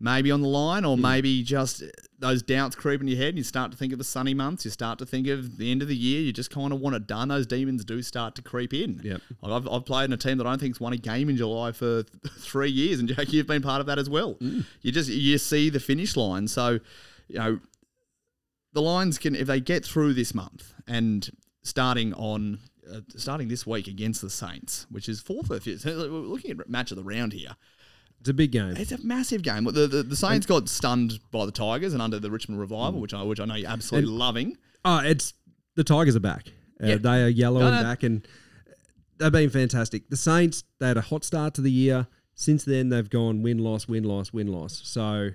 maybe 0.00 0.30
on 0.30 0.40
the 0.40 0.48
line, 0.48 0.84
or 0.84 0.96
maybe 0.96 1.42
just 1.42 1.84
those 2.18 2.42
doubts 2.42 2.74
creep 2.74 3.00
in 3.00 3.08
your 3.08 3.18
head, 3.18 3.28
and 3.28 3.38
you 3.38 3.44
start 3.44 3.70
to 3.70 3.76
think 3.76 3.92
of 3.92 3.98
the 3.98 4.04
sunny 4.04 4.34
months, 4.34 4.64
you 4.64 4.70
start 4.70 4.98
to 4.98 5.06
think 5.06 5.26
of 5.28 5.58
the 5.58 5.70
end 5.70 5.82
of 5.82 5.88
the 5.88 5.96
year, 5.96 6.20
you 6.22 6.32
just 6.32 6.50
kind 6.50 6.72
of 6.72 6.80
want 6.80 6.96
it 6.96 7.06
done. 7.06 7.28
Those 7.28 7.46
demons 7.46 7.84
do 7.84 8.02
start 8.02 8.34
to 8.36 8.42
creep 8.42 8.72
in. 8.72 9.00
Yep. 9.04 9.20
Like 9.42 9.52
I've, 9.52 9.68
I've 9.68 9.84
played 9.84 10.06
in 10.06 10.12
a 10.12 10.16
team 10.16 10.38
that 10.38 10.46
I 10.46 10.50
don't 10.50 10.58
think's 10.58 10.80
won 10.80 10.94
a 10.94 10.96
game 10.96 11.28
in 11.28 11.36
July 11.36 11.72
for 11.72 12.02
th- 12.02 12.34
three 12.38 12.70
years, 12.70 12.98
and 12.98 13.08
Jack, 13.08 13.32
you've 13.32 13.46
been 13.46 13.62
part 13.62 13.80
of 13.80 13.86
that 13.86 13.98
as 13.98 14.08
well. 14.08 14.36
You 14.40 14.92
just 14.92 15.10
you 15.10 15.36
see 15.38 15.70
the 15.70 15.80
finish 15.80 16.16
line, 16.16 16.48
so 16.48 16.80
you 17.28 17.38
know 17.38 17.60
the 18.72 18.82
Lions 18.82 19.18
can 19.18 19.34
if 19.34 19.46
they 19.46 19.60
get 19.60 19.84
through 19.84 20.14
this 20.14 20.34
month 20.34 20.74
and 20.86 21.30
starting 21.62 22.14
on. 22.14 22.58
Uh, 22.90 23.02
starting 23.14 23.46
this 23.46 23.64
week 23.64 23.86
against 23.86 24.20
the 24.20 24.28
Saints, 24.28 24.84
which 24.90 25.08
is 25.08 25.20
fourth 25.20 25.48
or 25.48 25.60
fifth. 25.60 25.84
We're 25.84 25.92
looking 25.92 26.50
at 26.50 26.68
match 26.68 26.90
of 26.90 26.96
the 26.96 27.04
round 27.04 27.32
here. 27.32 27.54
It's 28.20 28.28
a 28.28 28.34
big 28.34 28.52
game. 28.52 28.76
It's 28.76 28.92
a 28.92 29.02
massive 29.04 29.42
game. 29.42 29.64
The, 29.64 29.86
the, 29.86 30.02
the 30.02 30.16
Saints 30.16 30.44
got 30.46 30.68
stunned 30.68 31.20
by 31.30 31.46
the 31.46 31.52
Tigers 31.52 31.92
and 31.94 32.02
under 32.02 32.18
the 32.18 32.30
Richmond 32.30 32.60
Revival, 32.60 33.00
which 33.00 33.14
I 33.14 33.22
which 33.22 33.40
I 33.40 33.44
know 33.46 33.54
you're 33.54 33.70
absolutely 33.70 34.10
loving. 34.10 34.56
Oh, 34.84 34.98
it's 34.98 35.32
the 35.74 35.84
Tigers 35.84 36.16
are 36.16 36.20
back. 36.20 36.48
Uh, 36.82 36.86
Yeah. 36.86 36.96
They 36.96 37.22
are 37.22 37.28
yellow 37.28 37.60
No, 37.60 37.66
and 37.68 37.76
no. 37.76 37.82
back, 37.82 38.02
and 38.02 38.26
they've 39.18 39.32
been 39.32 39.50
fantastic. 39.50 40.08
The 40.10 40.16
Saints, 40.16 40.64
they 40.78 40.88
had 40.88 40.96
a 40.96 41.02
hot 41.02 41.24
start 41.24 41.54
to 41.54 41.60
the 41.62 41.70
year. 41.72 42.06
Since 42.34 42.64
then, 42.64 42.88
they've 42.88 43.08
gone 43.08 43.42
win, 43.42 43.58
loss, 43.58 43.86
win, 43.88 44.04
loss, 44.04 44.32
win, 44.32 44.46
loss. 44.48 44.80
So 44.84 45.30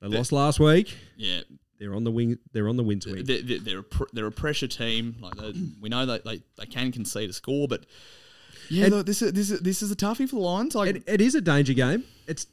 they 0.00 0.08
lost 0.08 0.32
last 0.32 0.58
week. 0.58 0.96
Yeah, 1.16 1.40
They're 1.78 1.94
on 1.94 2.02
the 2.04 2.10
wing. 2.10 2.38
They're 2.52 2.68
on 2.68 2.76
the 2.76 2.82
win 2.82 3.00
swing. 3.00 3.24
they're, 3.24 3.42
they're, 3.42 3.58
they're, 3.60 3.78
a, 3.78 3.82
pr- 3.84 4.04
they're 4.12 4.26
a 4.26 4.32
pressure 4.32 4.66
team. 4.68 5.16
Like 5.20 5.34
they, 5.36 5.52
we 5.80 5.88
know 5.88 6.06
that 6.06 6.24
they, 6.24 6.42
they 6.58 6.66
can 6.66 6.90
concede 6.92 7.30
a 7.30 7.32
score, 7.32 7.68
but 7.68 7.86
yeah, 8.72 8.84
And- 8.86 8.94
look, 8.94 9.06
this 9.06 9.22
is 9.22 9.32
this 9.32 9.50
is 9.50 9.60
this 9.60 9.82
is 9.82 9.90
a 9.90 9.96
toughie 9.96 10.28
for 10.28 10.36
the 10.36 10.42
Lions. 10.42 10.74
Like, 10.74 10.96
It, 10.96 11.02
it 11.06 11.20
is 11.20 11.34
a 11.34 11.40
danger 11.40 11.72
game. 11.74 12.04
It's. 12.26 12.46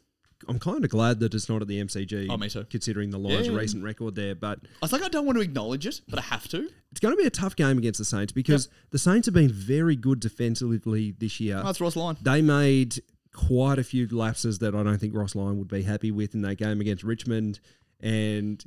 I'm 0.48 0.58
kind 0.58 0.86
of 0.86 0.90
glad 0.90 1.20
that 1.20 1.34
it's 1.34 1.50
not 1.50 1.62
at 1.62 1.68
the 1.68 1.84
MCG. 1.84 2.28
Oh, 2.30 2.38
me 2.38 2.48
too. 2.48 2.64
Considering 2.70 3.10
the 3.10 3.20
Lions' 3.20 3.48
Yeah. 3.48 3.56
recent 3.56 3.84
record 3.84 4.16
there, 4.16 4.36
but 4.36 4.60
I 4.82 4.88
think 4.88 5.04
I 5.04 5.10
don't 5.10 5.26
want 5.26 5.38
to 5.38 5.42
acknowledge 5.44 5.86
it, 5.86 6.00
but 6.08 6.18
I 6.18 6.22
have 6.22 6.48
to. 6.50 6.70
it's 6.92 7.02
going 7.02 7.14
to 7.14 7.18
be 7.22 7.28
a 7.28 7.30
tough 7.30 7.58
game 7.58 7.78
against 7.78 7.98
the 7.98 8.06
Saints 8.06 8.32
because 8.32 8.70
the 8.92 8.98
Saints 9.00 9.26
have 9.28 9.34
been 9.34 9.52
very 9.52 9.98
good 9.98 10.22
defensively 10.22 11.12
this 11.20 11.42
year. 11.42 11.62
That's 11.62 11.82
Ross 11.82 11.98
Lyon. 11.98 12.16
They 12.22 12.42
made 12.42 13.02
quite 13.34 13.80
a 13.80 13.84
few 13.84 14.08
lapses 14.08 14.60
that 14.60 14.74
I 14.76 14.82
don't 14.82 14.98
think 14.98 15.14
Ross 15.14 15.36
Lyon 15.36 15.58
would 15.60 15.68
be 15.68 15.82
happy 15.84 16.10
with 16.10 16.34
in 16.34 16.42
that 16.44 16.56
game 16.56 16.80
against 16.80 17.04
Richmond, 17.04 17.60
and 18.00 18.64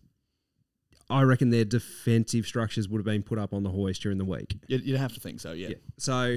I 1.08 1.22
reckon 1.22 1.48
their 1.48 1.64
defensive 1.64 2.46
structures 2.46 2.86
would 2.88 2.98
have 2.98 3.06
been 3.06 3.22
put 3.22 3.38
up 3.38 3.54
on 3.54 3.62
the 3.62 3.70
hoist 3.70 4.02
during 4.02 4.18
the 4.18 4.24
week. 4.26 4.56
You'd, 4.68 4.84
you'd 4.84 4.98
have 4.98 5.14
to 5.14 5.20
think 5.20 5.40
so. 5.40 5.52
Yeah. 5.52 5.68
Yeah. 5.68 5.74
So, 5.98 6.36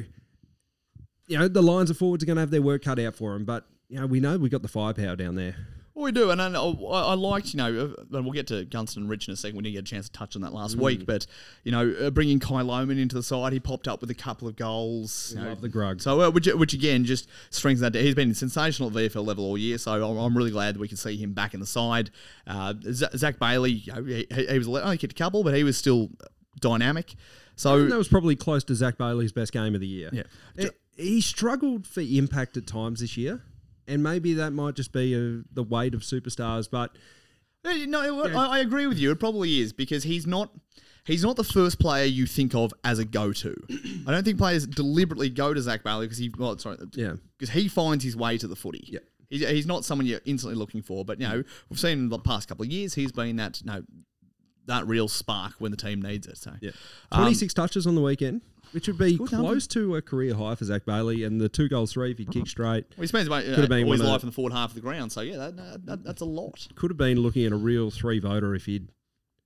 you 1.27 1.37
know, 1.37 1.47
the 1.47 1.61
Lions 1.61 1.89
of 1.89 1.97
forwards 1.97 2.23
are 2.23 2.27
going 2.27 2.37
to 2.37 2.41
have 2.41 2.51
their 2.51 2.61
work 2.61 2.83
cut 2.83 2.99
out 2.99 3.15
for 3.15 3.33
them, 3.33 3.45
but 3.45 3.65
you 3.89 3.99
know, 3.99 4.05
we 4.05 4.19
know 4.19 4.37
we've 4.37 4.51
got 4.51 4.61
the 4.61 4.67
firepower 4.67 5.15
down 5.15 5.35
there. 5.35 5.55
Well, 5.93 6.03
we 6.03 6.11
do, 6.11 6.29
and 6.29 6.41
I, 6.41 6.47
I 6.47 7.13
liked, 7.13 7.53
you 7.53 7.57
know, 7.57 7.93
uh, 7.97 8.17
and 8.17 8.25
we'll 8.25 8.33
get 8.33 8.47
to 8.47 8.65
Gunston 8.65 9.03
and 9.03 9.09
Rich 9.09 9.29
in 9.29 9.33
a 9.33 9.37
second. 9.37 9.55
We 9.55 9.63
didn't 9.63 9.75
get 9.75 9.79
a 9.79 9.95
chance 9.95 10.09
to 10.09 10.11
touch 10.11 10.35
on 10.35 10.41
that 10.41 10.51
last 10.51 10.75
week, 10.75 11.05
but 11.05 11.25
you 11.63 11.71
know, 11.71 11.95
uh, 12.01 12.09
bringing 12.09 12.37
Kai 12.37 12.63
Lohmann 12.63 12.99
into 12.99 13.15
the 13.15 13.23
side, 13.23 13.53
he 13.53 13.61
popped 13.61 13.87
up 13.87 14.01
with 14.01 14.11
a 14.11 14.13
couple 14.13 14.45
of 14.49 14.57
goals. 14.57 15.33
you 15.33 15.41
know. 15.41 15.47
Love 15.47 15.61
the 15.61 15.69
grug. 15.69 16.01
So, 16.01 16.19
uh, 16.19 16.31
which, 16.31 16.47
which 16.47 16.73
again 16.73 17.05
just 17.05 17.29
strengthens 17.49 17.79
that. 17.79 17.95
He's 17.95 18.13
been 18.13 18.33
sensational 18.33 18.89
at 18.89 18.95
VFL 18.95 19.25
level 19.25 19.45
all 19.45 19.57
year, 19.57 19.77
so 19.77 19.93
I'm, 19.93 20.17
I'm 20.17 20.35
really 20.35 20.51
glad 20.51 20.75
that 20.75 20.81
we 20.81 20.89
can 20.89 20.97
see 20.97 21.15
him 21.15 21.31
back 21.31 21.53
in 21.53 21.61
the 21.61 21.65
side. 21.65 22.11
Uh, 22.45 22.73
Zac 22.91 23.39
Bailey, 23.39 23.71
you 23.71 23.93
know, 23.93 24.03
he, 24.03 24.27
he 24.29 24.57
was 24.57 24.67
only 24.67 24.97
kicked 24.97 25.13
a 25.13 25.23
couple, 25.23 25.45
but 25.45 25.53
he 25.55 25.63
was 25.63 25.77
still 25.77 26.09
dynamic. 26.59 27.15
So 27.55 27.85
that 27.85 27.97
was 27.97 28.09
probably 28.09 28.35
close 28.35 28.65
to 28.65 28.75
Zac 28.75 28.97
Bailey's 28.97 29.31
best 29.31 29.53
game 29.53 29.75
of 29.75 29.79
the 29.79 29.87
year. 29.87 30.09
Yeah. 30.11 30.23
Eh, 30.57 30.67
he 30.95 31.21
struggled 31.21 31.85
for 31.87 32.01
impact 32.01 32.57
at 32.57 32.67
times 32.67 32.99
this 33.01 33.17
year, 33.17 33.41
and 33.87 34.01
maybe 34.03 34.33
that 34.33 34.51
might 34.51 34.75
just 34.75 34.91
be 34.91 35.13
a, 35.13 35.43
the 35.53 35.63
weight 35.63 35.93
of 35.93 36.01
superstars. 36.01 36.69
But 36.69 36.95
Uh, 37.63 37.73
No, 37.87 38.23
I, 38.25 38.57
I 38.57 38.59
agree 38.59 38.87
with 38.87 38.97
you. 38.99 39.11
It 39.11 39.19
probably 39.19 39.59
is 39.59 39.73
because 39.73 40.03
he's 40.03 40.25
not. 40.27 40.51
He's 41.05 41.21
not 41.23 41.35
the 41.35 41.43
first 41.43 41.77
player 41.79 42.05
you 42.05 42.25
think 42.25 42.55
of 42.55 42.73
as 42.83 42.97
a 42.97 43.05
go-to. 43.05 43.55
I 44.07 44.11
don't 44.11 44.23
think 44.23 44.39
players 44.39 44.65
deliberately 44.65 45.29
go 45.29 45.53
to 45.53 45.61
Zac 45.61 45.83
Bailey 45.83 46.07
because 46.07 46.17
he, 46.17 46.31
well, 46.35 46.57
sorry, 46.57 46.77
Yeah. 46.95 47.17
because 47.37 47.53
he 47.53 47.67
finds 47.67 48.03
his 48.03 48.15
way 48.17 48.39
to 48.39 48.47
the 48.47 48.55
footy. 48.55 48.85
Yeah. 48.87 48.99
he's, 49.29 49.47
he's 49.47 49.67
not 49.67 49.85
someone 49.85 50.07
you're 50.07 50.21
instantly 50.25 50.57
looking 50.57 50.81
for. 50.81 51.05
But 51.05 51.21
you 51.21 51.27
know, 51.27 51.43
we've 51.69 51.79
seen 51.79 51.91
in 51.99 52.09
the 52.09 52.17
past 52.17 52.47
couple 52.47 52.65
of 52.65 52.71
years 52.71 52.95
he's 52.95 53.11
been 53.11 53.35
that 53.35 53.61
you 53.61 53.67
know, 53.67 53.83
that 54.65 54.87
real 54.87 55.07
spark 55.07 55.53
when 55.59 55.69
the 55.69 55.77
team 55.77 56.01
needs 56.01 56.25
it. 56.25 56.37
So 56.39 56.53
yeah, 56.59 56.71
Um, 57.11 57.19
twenty 57.21 57.35
six 57.35 57.53
touches 57.53 57.85
on 57.85 57.93
the 57.93 58.01
weekend, 58.01 58.41
which 58.71 58.87
would 58.87 58.97
be 58.97 59.17
good 59.17 59.29
close 59.29 59.67
to 59.67 59.95
a 59.95 60.01
career 60.01 60.33
high 60.35 60.55
for 60.55 60.65
Zac 60.65 60.85
Bailey, 60.85 61.23
and 61.23 61.39
the 61.39 61.49
two 61.49 61.67
goals 61.69 61.93
three 61.93 62.11
if 62.11 62.17
he 62.17 62.25
kicked 62.25 62.47
straight. 62.49 62.85
well, 62.97 63.01
he 63.03 63.07
spends 63.07 63.29
uh, 63.29 63.41
have 63.41 63.69
been 63.69 63.85
all 63.85 63.91
his 63.91 63.99
one 64.01 64.07
of 64.07 64.13
life 64.13 64.23
in 64.23 64.27
the 64.29 64.33
forward 64.33 64.53
half 64.53 64.69
of 64.69 64.75
the 64.75 64.81
ground. 64.81 65.11
So 65.11 65.21
yeah, 65.21 65.37
that, 65.37 65.57
that, 65.57 65.85
that, 65.85 66.03
that's 66.03 66.21
a 66.21 66.25
lot. 66.25 66.67
Could 66.75 66.91
have 66.91 66.97
been 66.97 67.19
looking 67.19 67.45
at 67.45 67.51
a 67.51 67.57
real 67.57 67.91
three 67.91 68.19
voter 68.19 68.53
if 68.55 68.65
he'd 68.65 68.89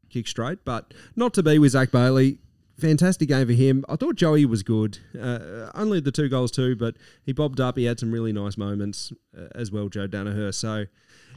kicked 0.09 0.29
straight, 0.29 0.65
but 0.65 0.93
not 1.15 1.33
to 1.35 1.43
be 1.43 1.59
with 1.59 1.71
Zac 1.71 1.91
Bailey. 1.91 2.39
Fantastic 2.79 3.27
game 3.27 3.45
for 3.45 3.51
him. 3.53 3.83
I 3.89 3.97
thought 3.97 4.15
Joey 4.15 4.45
was 4.45 4.63
good. 4.63 4.99
Uh, 5.19 5.69
only 5.75 5.99
the 5.99 6.13
two 6.13 6.29
goals 6.29 6.49
too, 6.49 6.75
but 6.77 6.95
he 7.25 7.33
bobbed 7.33 7.59
up. 7.59 7.77
He 7.77 7.83
had 7.83 7.99
some 7.99 8.09
really 8.11 8.31
nice 8.31 8.57
moments 8.57 9.11
uh, 9.37 9.47
as 9.53 9.69
well, 9.69 9.89
Joe 9.89 10.07
Daniher. 10.07 10.53
So 10.53 10.85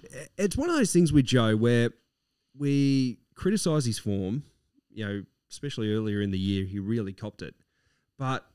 i- 0.05 0.27
it's 0.39 0.57
one 0.57 0.71
of 0.71 0.77
those 0.77 0.93
things 0.93 1.13
with 1.13 1.25
Joe 1.27 1.57
where 1.57 1.91
we 2.57 3.19
criticise 3.35 3.85
his 3.85 3.99
form. 3.99 4.45
You 4.95 5.05
know, 5.07 5.23
especially 5.51 5.93
earlier 5.93 6.21
in 6.21 6.31
the 6.31 6.39
year, 6.39 6.65
he 6.65 6.79
really 6.79 7.13
copped 7.13 7.43
it. 7.43 7.55
But 8.23 8.47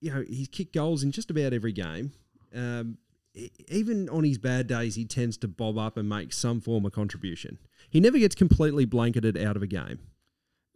you 0.00 0.12
know, 0.12 0.24
he's 0.26 0.48
kicked 0.48 0.74
goals 0.74 1.04
in 1.04 1.12
just 1.12 1.30
about 1.30 1.52
every 1.52 1.70
game. 1.70 2.10
Um, 2.52 2.98
even 3.68 4.08
on 4.08 4.24
his 4.24 4.36
bad 4.36 4.66
days, 4.66 4.96
he 4.96 5.04
tends 5.04 5.36
to 5.36 5.46
bob 5.46 5.78
up 5.78 5.96
and 5.96 6.08
make 6.08 6.32
some 6.32 6.60
form 6.60 6.84
of 6.84 6.90
contribution. 6.90 7.58
He 7.88 8.00
never 8.00 8.18
gets 8.18 8.34
completely 8.34 8.84
blanketed 8.84 9.38
out 9.38 9.54
of 9.54 9.62
a 9.62 9.68
game. 9.68 10.00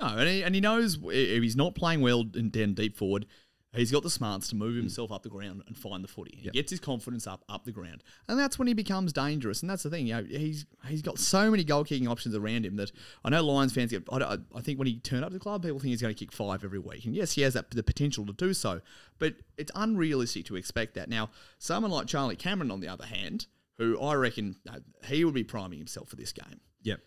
No, 0.00 0.06
and 0.16 0.28
he, 0.28 0.44
and 0.44 0.54
he 0.54 0.60
knows 0.60 0.96
if 1.02 1.42
he's 1.42 1.56
not 1.56 1.74
playing 1.74 2.02
well 2.02 2.24
in 2.36 2.50
down 2.50 2.74
deep 2.74 2.96
forward, 2.96 3.26
he's 3.74 3.90
got 3.90 4.02
the 4.02 4.10
smarts 4.10 4.48
to 4.48 4.56
move 4.56 4.76
himself 4.76 5.10
up 5.10 5.22
the 5.22 5.28
ground 5.28 5.62
and 5.66 5.76
find 5.76 6.04
the 6.04 6.08
footy. 6.08 6.38
He 6.40 6.50
gets 6.50 6.70
his 6.70 6.80
confidence 6.80 7.26
up 7.26 7.44
up 7.48 7.64
the 7.64 7.72
ground, 7.72 8.02
and 8.28 8.38
that's 8.38 8.58
when 8.58 8.68
he 8.68 8.74
becomes 8.74 9.12
dangerous. 9.12 9.62
And 9.62 9.70
that's 9.70 9.82
the 9.82 9.90
thing, 9.90 10.06
you 10.06 10.14
know, 10.14 10.24
he's 10.24 10.66
he's 10.86 11.02
got 11.02 11.18
so 11.18 11.50
many 11.50 11.64
goal 11.64 11.84
kicking 11.84 12.08
options 12.08 12.34
around 12.34 12.66
him 12.66 12.76
that 12.76 12.92
I 13.24 13.30
know 13.30 13.42
Lions 13.42 13.72
fans 13.72 13.90
get. 13.90 14.04
I, 14.12 14.16
I, 14.18 14.36
I 14.54 14.60
think 14.60 14.78
when 14.78 14.86
he 14.86 14.98
turned 14.98 15.24
up 15.24 15.30
to 15.30 15.34
the 15.34 15.40
club, 15.40 15.62
people 15.62 15.78
think 15.78 15.90
he's 15.90 16.02
going 16.02 16.14
to 16.14 16.18
kick 16.18 16.32
five 16.32 16.64
every 16.64 16.78
week, 16.78 17.04
and 17.04 17.14
yes, 17.14 17.32
he 17.32 17.42
has 17.42 17.54
that 17.54 17.70
the 17.70 17.82
potential 17.82 18.26
to 18.26 18.32
do 18.32 18.52
so, 18.54 18.80
but 19.18 19.34
it's 19.56 19.72
unrealistic 19.74 20.44
to 20.46 20.56
expect 20.56 20.94
that. 20.94 21.08
Now, 21.08 21.30
someone 21.58 21.90
like 21.90 22.06
Charlie 22.06 22.36
Cameron, 22.36 22.70
on 22.70 22.80
the 22.80 22.88
other 22.88 23.06
hand. 23.06 23.46
who 23.78 23.98
I 24.00 24.14
reckon 24.14 24.56
uh, 24.68 24.80
he 25.04 25.24
would 25.24 25.34
be 25.34 25.44
priming 25.44 25.78
himself 25.78 26.08
for 26.08 26.16
this 26.16 26.32
game. 26.32 26.60
Yep. 26.82 27.00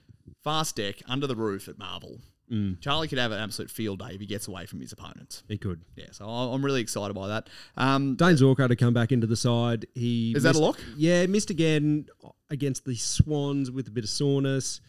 Fast 0.44 0.76
deck 0.78 1.02
under 1.08 1.28
the 1.28 1.36
roof 1.36 1.68
at 1.68 1.78
Marvel. 1.78 2.20
Mm. 2.52 2.80
Charlie 2.80 3.08
could 3.08 3.18
have 3.18 3.32
an 3.32 3.40
absolute 3.40 3.72
field 3.72 4.00
day 4.00 4.10
if 4.14 4.20
he 4.22 4.28
gets 4.28 4.48
away 4.48 4.68
from 4.68 4.80
his 4.80 4.92
opponents. 4.92 5.44
He 5.48 5.58
could. 5.58 5.82
Yeah, 5.96 6.06
so 6.12 6.26
I- 6.30 6.54
I'm 6.54 6.64
really 6.64 6.82
excited 6.82 7.14
by 7.16 7.28
that. 7.28 7.50
Um, 7.76 8.16
Dayne 8.16 8.36
Zorko 8.36 8.68
to 8.68 8.76
come 8.76 8.94
back 8.94 9.12
into 9.12 9.26
the 9.26 9.36
side. 9.36 9.88
He 9.96 10.32
Is 10.36 10.44
that 10.44 10.56
a 10.56 10.60
lock? 10.60 10.80
Yeah, 10.96 11.26
missed 11.26 11.50
again 11.50 12.06
against 12.52 12.86
the 12.86 12.96
Swans 12.96 13.72
with 13.72 13.88
a 13.88 13.92
bit 13.92 14.04
of 14.04 14.10
soreness. 14.12 14.80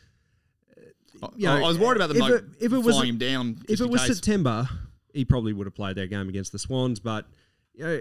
I, 1.23 1.29
you 1.37 1.47
know, 1.47 1.55
I 1.65 1.69
was 1.69 1.79
worried 1.79 1.97
about 1.97 2.09
them 2.09 2.17
if 2.19 2.23
like 2.23 2.33
it- 2.35 2.45
if 2.61 2.73
it 2.75 2.79
was- 2.79 2.95
flying 2.97 3.11
him 3.11 3.19
down. 3.19 3.59
If 3.69 3.81
it 3.81 3.89
was 3.89 4.03
case. 4.03 4.17
September, 4.17 4.69
he 5.15 5.25
probably 5.25 5.55
would 5.55 5.67
have 5.67 5.75
played 5.75 5.97
that 5.97 6.09
game 6.11 6.29
against 6.29 6.53
the 6.53 6.59
Swans. 6.59 7.01
But 7.01 7.27
you 7.75 7.85
know, 7.85 8.01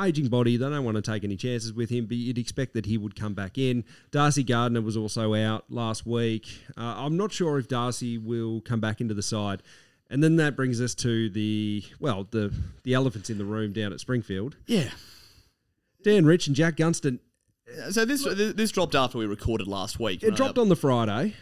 aging 0.00 0.28
body, 0.28 0.56
they 0.56 0.68
don't 0.68 0.84
want 0.84 0.96
to 0.96 1.02
take 1.02 1.24
any 1.24 1.36
chances 1.36 1.72
with 1.72 1.90
him. 1.90 2.06
But 2.06 2.16
you'd 2.16 2.38
expect 2.38 2.74
that 2.74 2.86
he 2.86 2.98
would 2.98 3.14
come 3.16 3.34
back 3.34 3.58
in. 3.58 3.84
Darcy 4.10 4.42
Gardiner 4.42 4.80
was 4.82 4.96
also 4.96 5.34
out 5.34 5.64
last 5.70 6.06
week. 6.06 6.46
Uh, 6.76 6.94
I'm 6.98 7.16
not 7.16 7.32
sure 7.32 7.58
if 7.58 7.68
Darcy 7.68 8.18
will 8.18 8.60
come 8.60 8.80
back 8.80 9.00
into 9.00 9.14
the 9.14 9.22
side. 9.22 9.62
And 10.10 10.22
then 10.22 10.36
that 10.36 10.54
brings 10.56 10.80
us 10.80 10.94
to 10.96 11.30
the 11.30 11.82
well, 11.98 12.26
the 12.30 12.52
the 12.82 12.94
elephants 12.94 13.30
in 13.30 13.38
the 13.38 13.44
room 13.44 13.72
down 13.72 13.92
at 13.92 14.00
Springfield. 14.00 14.56
yeah. 14.66 14.90
Dan 16.02 16.26
Rich 16.26 16.46
and 16.48 16.54
Jack 16.54 16.76
Gunston. 16.76 17.18
So 17.90 18.04
this 18.04 18.22
this 18.54 18.70
dropped 18.70 18.94
after 18.94 19.16
we 19.16 19.24
recorded 19.26 19.66
last 19.66 19.98
week. 19.98 20.22
It 20.22 20.36
dropped 20.36 20.58
on 20.58 20.68
the 20.68 20.76
Friday. 20.76 21.34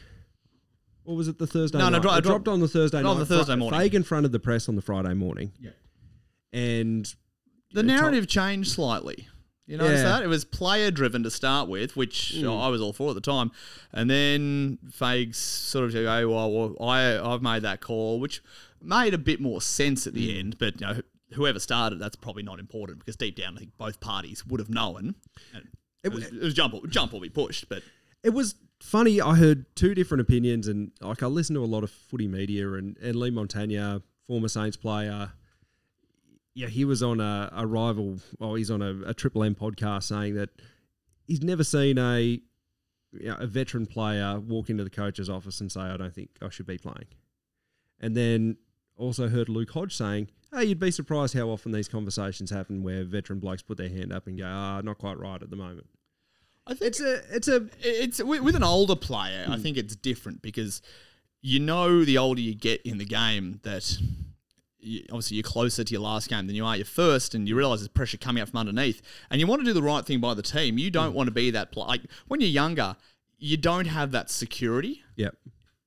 Or 1.05 1.17
was 1.17 1.27
it 1.27 1.37
the 1.39 1.49
Thursday 1.49 1.79
No, 1.79 1.87
no, 1.87 1.91
night? 1.99 2.03
dro- 2.03 2.15
it 2.15 2.23
dropped- 2.23 2.47
on 2.47 2.61
the 2.61 2.69
Thursday 2.69 2.99
on 2.99 3.03
night. 3.05 3.15
the 3.19 3.27
Thursday 3.27 3.57
morning. 3.57 3.81
Fagan 3.81 4.05
fronted 4.05 4.31
the 4.31 4.39
press 4.39 4.69
on 4.69 4.77
the 4.77 4.83
Friday 4.83 5.15
morning. 5.15 5.51
Yeah. 5.61 5.71
And 6.53 7.13
the 7.73 7.83
narrative 7.83 8.27
changed 8.27 8.73
slightly. 8.73 9.29
You 9.67 9.77
notice 9.79 10.01
Yeah. 10.01 10.19
that? 10.19 10.23
It 10.23 10.27
was 10.27 10.45
player 10.45 10.91
driven 10.91 11.23
to 11.23 11.31
start 11.31 11.69
with, 11.69 11.97
which 11.97 12.35
hmm. 12.37 12.49
I 12.49 12.69
was 12.69 12.81
all 12.81 12.93
for 12.93 13.11
at 13.11 13.15
the 13.15 13.21
time. 13.21 13.53
And 13.93 14.11
then 14.11 14.79
Fags 14.91 15.37
sort 15.37 15.85
of 15.85 15.93
go, 15.93 16.29
well, 16.29 16.53
well, 16.53 16.89
I, 16.89 17.19
I've 17.19 17.43
made 17.43 17.63
that 17.63 17.81
call, 17.81 18.19
which 18.21 18.43
made 18.83 19.15
a 19.15 19.19
bit 19.19 19.41
more 19.41 19.61
sense 19.63 20.07
at 20.07 20.15
the 20.15 20.31
hmm. 20.31 20.39
end. 20.39 20.59
But 20.59 20.81
you 20.81 20.87
know, 20.87 21.01
whoever 21.35 21.59
started, 21.59 21.99
that's 21.99 22.17
probably 22.17 22.43
not 22.43 22.59
important 22.59 22.99
because 22.99 23.17
deep 23.17 23.37
down, 23.37 23.57
I 23.57 23.61
think 23.61 23.77
both 23.79 24.01
parties 24.01 24.45
would 24.47 24.61
have 24.61 24.71
known. 24.71 25.15
And 25.55 25.69
it, 26.03 26.13
was, 26.13 26.25
it 26.25 26.43
was 26.43 26.55
jump, 26.55 26.75
or, 26.75 26.87
jump 26.87 27.15
or 27.15 27.21
be 27.21 27.29
pushed. 27.29 27.69
But 27.69 27.83
it 28.23 28.31
was 28.31 28.57
funny. 28.81 29.21
I 29.21 29.37
heard 29.37 29.65
two 29.77 29.95
different 29.95 30.21
opinions, 30.21 30.67
and 30.67 30.91
like 31.01 31.23
I 31.23 31.27
listen 31.27 31.55
to 31.55 31.63
a 31.63 31.67
lot 31.67 31.85
of 31.85 31.91
footy 31.91 32.29
media, 32.29 32.73
and, 32.73 32.97
and 32.99 33.17
Leigh 33.17 33.31
Montagna, 33.31 34.03
former 34.27 34.49
Saints 34.49 34.77
player, 34.77 35.33
yeah, 36.55 36.69
he 36.69 36.85
was 36.85 37.03
on 37.03 37.21
a, 37.21 37.51
a 37.53 37.67
rival. 37.67 38.19
Well, 38.39 38.55
he's 38.55 38.71
on 38.71 38.83
a, 38.83 39.01
a 39.07 39.15
Triple 39.15 39.45
M 39.45 39.55
podcast 39.55 40.05
saying 40.05 40.35
that 40.35 40.51
he's 41.27 41.43
never 41.43 41.65
seen 41.65 41.99
a 41.99 42.21
you 42.21 42.41
know, 43.29 43.37
a 43.39 43.47
veteran 43.47 43.87
player 43.87 44.39
walk 44.41 44.71
into 44.71 44.85
the 44.85 44.91
coach's 44.91 45.31
office 45.31 45.61
and 45.61 45.71
say, 45.71 45.81
"I 45.81 45.97
don't 45.97 46.15
think 46.15 46.31
I 46.41 46.49
should 46.51 46.67
be 46.67 46.79
playing," 46.79 47.09
and 48.01 48.17
then 48.17 48.57
also 48.97 49.29
heard 49.29 49.49
Luke 49.49 49.71
Hodge 49.71 49.97
saying. 49.97 50.29
Hey, 50.55 50.67
you'd 50.67 50.79
be 50.79 50.91
surprised 50.91 51.33
how 51.33 51.49
often 51.49 51.73
these 51.73 51.89
conversations 51.89 52.51
happen 52.51 52.83
where 52.83 53.05
veteran 53.05 53.39
blokes 53.39 53.63
put 53.63 53.79
their 53.79 53.89
hand 53.89 54.13
up 54.13 54.27
and 54.27 54.37
go, 54.37 54.45
"Ah, 54.47 54.83
not 54.85 54.99
quite 54.99 55.19
right 55.19 55.43
at 55.43 55.49
the 55.49 55.57
moment." 55.57 55.87
I 56.67 56.75
think 56.75 56.89
It's 56.89 57.01
a, 57.01 57.35
it's 57.35 57.49
a 57.49 57.69
it's 57.81 58.23
with 58.23 58.43
with 58.43 58.55
an 58.55 58.63
older 58.63 58.95
player. 58.95 59.47
I 59.49 59.57
think 59.57 59.79
it's 59.79 59.97
different 59.97 60.43
because 60.43 60.83
you 61.41 61.59
know 61.59 62.05
the 62.05 62.19
older 62.19 62.41
you 62.41 62.55
get 62.55 62.83
in 62.83 62.99
the 62.99 63.07
game 63.07 63.61
that 63.63 63.97
you, 64.83 65.05
obviously 65.11 65.37
you're 65.37 65.45
closer 65.45 65.85
to 65.85 65.93
your 65.93 66.03
last 66.03 66.29
game 66.29 66.47
than 66.47 66.57
you 66.57 66.65
are 66.65 66.77
your 66.77 66.85
first, 66.85 67.35
and 67.35 67.49
you 67.49 67.57
realize 67.57 67.81
there's 67.81 67.89
pressure 67.89 68.19
coming 68.19 68.43
out 68.43 68.49
from 68.49 68.59
underneath, 68.59 69.01
and 69.31 69.41
you 69.41 69.47
want 69.47 69.61
to 69.61 69.65
do 69.65 69.73
the 69.73 69.83
right 69.83 70.05
thing 70.05 70.21
by 70.21 70.35
the 70.35 70.43
team. 70.43 70.79
You 70.79 70.91
don't 70.91 71.13
mm. 71.13 71.17
want 71.17 71.29
to 71.29 71.33
be 71.33 71.51
that 71.53 71.73
pl- 71.73 71.87
like 71.87 72.03
when 72.29 72.41
you're 72.41 72.51
younger, 72.51 72.97
you 73.39 73.57
don't 73.57 73.87
have 73.87 74.13
that 74.13 74.31
security. 74.31 75.03
Yep. 75.17 75.37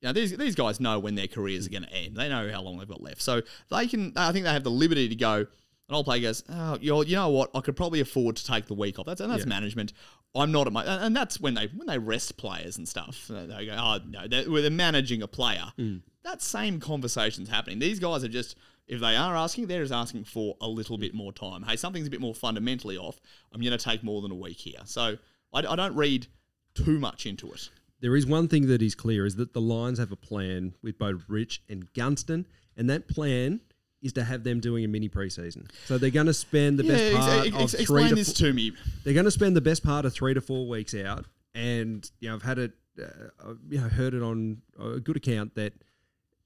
Now 0.02 0.12
these 0.12 0.36
these 0.38 0.56
guys 0.56 0.80
know 0.80 1.00
when 1.00 1.16
their 1.16 1.28
careers 1.28 1.68
are 1.68 1.72
going 1.72 1.84
to 1.84 1.94
end. 1.94 2.16
They 2.16 2.30
know 2.30 2.50
how 2.52 2.62
long 2.62 2.78
they've 2.78 2.88
got 2.88 3.02
left, 3.02 3.22
so 3.22 3.42
they 3.72 3.88
can. 3.88 4.14
I 4.16 4.32
think 4.32 4.46
they 4.46 4.54
have 4.54 4.64
the 4.64 4.72
liberty 4.72 5.10
to 5.10 5.16
go. 5.16 5.46
An 5.88 5.94
old 5.94 6.06
player 6.06 6.22
goes, 6.22 6.44
"Oh, 6.50 6.78
you 6.82 7.04
you 7.06 7.16
know 7.16 7.30
what? 7.30 7.50
I 7.56 7.62
could 7.62 7.76
probably 7.76 8.00
afford 8.02 8.36
to 8.38 8.46
take 8.46 8.68
the 8.68 8.74
week 8.74 9.00
off." 9.00 9.06
That's 9.06 9.22
and 9.22 9.32
that's 9.32 9.46
management. 9.46 9.94
I'm 10.36 10.52
not 10.52 10.68
at 10.68 10.74
my, 10.74 10.84
and 10.84 11.16
that's 11.16 11.40
when 11.40 11.54
they 11.54 11.68
when 11.68 11.88
they 11.88 11.98
rest 11.98 12.38
players 12.38 12.78
and 12.78 12.88
stuff. 12.88 13.28
They 13.30 13.66
go, 13.66 13.76
"Oh 13.78 14.00
no, 14.06 14.28
they're, 14.28 14.44
they're 14.44 14.70
managing 14.70 15.22
a 15.22 15.28
player." 15.28 15.72
Mm. 15.80 16.02
That 16.24 16.42
same 16.42 16.80
conversation's 16.80 17.50
happening. 17.50 17.80
These 17.80 18.00
guys 18.00 18.24
are 18.24 18.30
just. 18.30 18.56
If 18.88 19.00
they 19.00 19.16
are 19.16 19.36
asking, 19.36 19.68
they're 19.68 19.82
just 19.82 19.94
asking 19.94 20.26
for 20.26 20.56
a 20.62 20.68
little 20.68 20.98
bit 20.98 21.14
more 21.14 21.34
time. 21.34 21.64
Hey, 21.64 21.76
something's 21.76 22.08
a 22.08 22.10
bit 22.10 22.22
more 22.22 22.36
fundamentally 22.36 22.98
off. 22.98 23.20
I'm 23.52 23.62
going 23.62 23.76
to 23.76 23.84
take 23.84 24.04
more 24.04 24.22
than 24.22 24.32
a 24.32 24.36
week 24.36 24.58
here. 24.58 24.80
So 24.86 25.18
I, 25.54 25.60
I 25.60 25.76
don't 25.76 25.96
read 25.96 26.28
too 26.76 27.00
much 27.00 27.26
into 27.26 27.52
it. 27.52 27.70
There 28.02 28.16
is 28.16 28.26
one 28.28 28.48
thing 28.48 28.68
that 28.68 28.82
is 28.82 28.94
clear 28.94 29.26
is 29.26 29.38
that 29.38 29.54
the 29.54 29.62
Lions 29.62 29.98
have 29.98 30.12
a 30.12 30.16
plan 30.16 30.76
with 30.84 31.00
both 31.00 31.24
Rich 31.28 31.64
and 31.68 31.92
Gunston, 31.94 32.46
and 32.78 32.90
that 32.90 33.08
plan 33.08 33.62
is 34.02 34.14
to 34.14 34.24
have 34.24 34.44
them 34.44 34.60
doing 34.60 34.86
a 34.86 34.88
mini 34.88 35.10
preseason. 35.10 35.68
So 35.86 35.98
they're 35.98 36.12
going 36.12 36.28
to 36.28 36.34
spend 36.34 36.78
the 36.78 36.84
best 36.84 37.16
part 37.16 37.48
ex- 37.48 37.56
of 37.56 37.72
three 37.72 37.80
explain 37.82 38.10
to 38.10 38.16
this 38.16 38.38
four, 38.38 38.48
to 38.48 38.54
me. 38.54 38.72
they're 39.04 39.16
going 39.16 39.26
to 39.26 39.32
spend 39.32 39.56
the 39.56 39.62
best 39.62 39.84
part 39.84 40.06
of 40.06 40.14
three 40.14 40.36
to 40.36 40.42
four 40.42 40.68
weeks 40.68 40.94
out, 40.94 41.26
and 41.56 42.08
you 42.20 42.30
know 42.30 42.36
I've 42.36 42.44
had 42.44 42.60
it, 42.60 42.74
uh, 43.02 43.54
you 43.68 43.82
know, 43.82 43.90
heard 43.90 44.14
it 44.14 44.22
on 44.22 44.62
a 44.80 45.00
good 45.00 45.18
account 45.18 45.56
that 45.56 45.74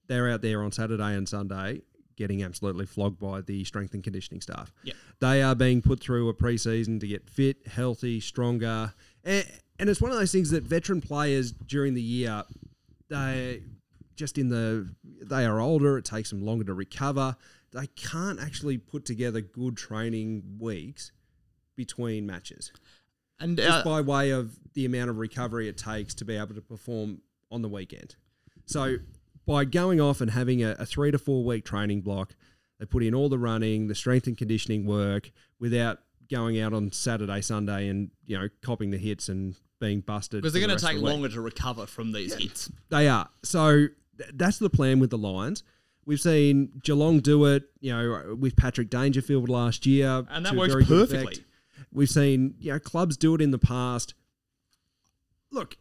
they're 0.08 0.30
out 0.30 0.42
there 0.42 0.64
on 0.64 0.72
Saturday 0.72 1.16
and 1.16 1.28
Sunday 1.28 1.82
getting 2.20 2.44
absolutely 2.44 2.86
flogged 2.86 3.18
by 3.18 3.42
the 3.42 3.64
strength 3.64 3.96
and 3.96 4.04
conditioning 4.04 4.42
staff. 4.42 4.72
Yep. 4.84 4.96
They 5.20 5.42
are 5.42 5.56
being 5.56 5.82
put 5.82 6.00
through 6.00 6.30
a 6.30 6.34
preseason 6.36 7.00
to 7.00 7.08
get 7.08 7.28
fit, 7.28 7.66
healthy, 7.66 8.20
stronger. 8.20 8.94
And, 9.24 9.44
and 9.80 9.90
it's 9.90 10.02
one 10.02 10.12
of 10.12 10.18
those 10.18 10.32
things 10.32 10.52
that 10.52 10.64
veteran 10.64 11.02
players 11.02 11.52
during 11.52 11.96
the 11.96 12.02
year, 12.02 12.44
they 13.10 13.64
just 14.16 14.38
in 14.38 14.50
the, 14.50 14.88
they 15.04 15.46
are 15.46 15.60
older, 15.60 15.98
it 15.98 16.06
takes 16.06 16.30
them 16.30 16.46
longer 16.46 16.66
to 16.66 16.74
recover. 16.74 17.38
They 17.72 17.88
can't 17.96 18.40
actually 18.40 18.78
put 18.78 19.06
together 19.06 19.42
good 19.42 19.78
training 19.78 20.58
weeks 20.60 21.12
between 21.76 22.26
matches 22.26 22.74
And 23.40 23.56
just 23.56 23.70
uh, 23.70 23.84
by 23.84 24.02
way 24.02 24.32
of 24.32 24.60
the 24.74 24.86
amount 24.86 25.10
of 25.10 25.18
recovery 25.18 25.70
it 25.70 25.78
takes 25.78 26.14
to 26.16 26.26
be 26.26 26.36
able 26.36 26.56
to 26.56 26.62
perform 26.62 27.22
on 27.50 27.62
the 27.62 27.70
weekend. 27.70 28.16
So 28.66 28.98
by 29.50 29.66
going 29.66 30.00
off 30.00 30.22
and 30.22 30.30
having 30.30 30.64
a, 30.64 30.76
a 30.78 30.86
three 30.86 31.10
to 31.10 31.18
four 31.18 31.44
week 31.44 31.66
training 31.66 32.02
block, 32.02 32.36
they 32.80 32.86
put 32.86 33.02
in 33.02 33.16
all 33.16 33.30
the 33.30 33.40
running, 33.40 33.88
the 33.88 33.96
strength 33.96 34.28
and 34.28 34.38
conditioning 34.38 34.86
work 34.86 35.32
without 35.60 35.98
going 36.30 36.60
out 36.60 36.72
on 36.72 36.92
Saturday, 36.92 37.42
Sunday, 37.42 37.88
and 37.88 38.12
you 38.28 38.38
know 38.38 38.48
copping 38.62 38.92
the 38.92 38.98
hits 39.00 39.28
and 39.28 39.56
being 39.80 40.02
busted 40.02 40.44
because 40.44 40.54
they're 40.54 40.62
the 40.62 40.68
going 40.68 40.78
to 40.78 40.86
take 40.86 40.98
longer 41.00 41.30
to 41.30 41.42
recover 41.42 41.88
from 41.88 42.12
these 42.12 42.36
hits. 42.36 42.72
They 42.90 43.08
are. 43.08 43.28
So 43.42 43.88
th- 44.18 44.30
that's 44.36 44.60
the 44.60 44.70
plan 44.70 45.00
with 45.00 45.10
the 45.10 45.18
Lions. 45.18 45.64
We've 46.06 46.22
seen 46.22 46.72
Geelong 46.84 47.20
do 47.20 47.46
it, 47.46 47.64
you 47.80 47.92
know, 47.92 48.36
with 48.40 48.56
Patrick 48.56 48.90
Dangerfield 48.90 49.50
last 49.50 49.86
year, 49.86 50.26
And 50.30 50.46
that 50.46 50.56
works 50.56 50.74
perfectly. 50.86 51.44
We've 51.92 52.10
seen, 52.10 52.56
you 52.60 52.72
know, 52.72 52.80
clubs 52.80 53.18
do 53.18 53.34
it 53.36 53.42
in 53.42 53.52
the 53.52 53.60
past. 53.60 54.14
Look, 55.52 55.78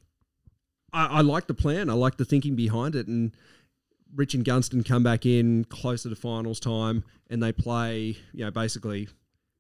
I, 0.93 1.07
I 1.07 1.21
like 1.21 1.47
the 1.47 1.55
plan. 1.55 1.91
I 1.91 1.95
like 1.95 2.17
the 2.17 2.25
thinking 2.25 2.57
behind 2.57 2.95
it. 2.95 3.07
And 3.07 3.33
Rich 4.19 4.35
and 4.35 4.45
Gunston 4.45 4.83
come 4.83 5.05
back 5.05 5.25
in 5.25 5.65
closer 5.65 6.11
to 6.11 6.17
finals 6.17 6.59
time, 6.59 7.05
and 7.31 7.41
they 7.41 7.53
play. 7.53 8.17
You 8.33 8.45
know, 8.45 8.51
basically, 8.51 9.09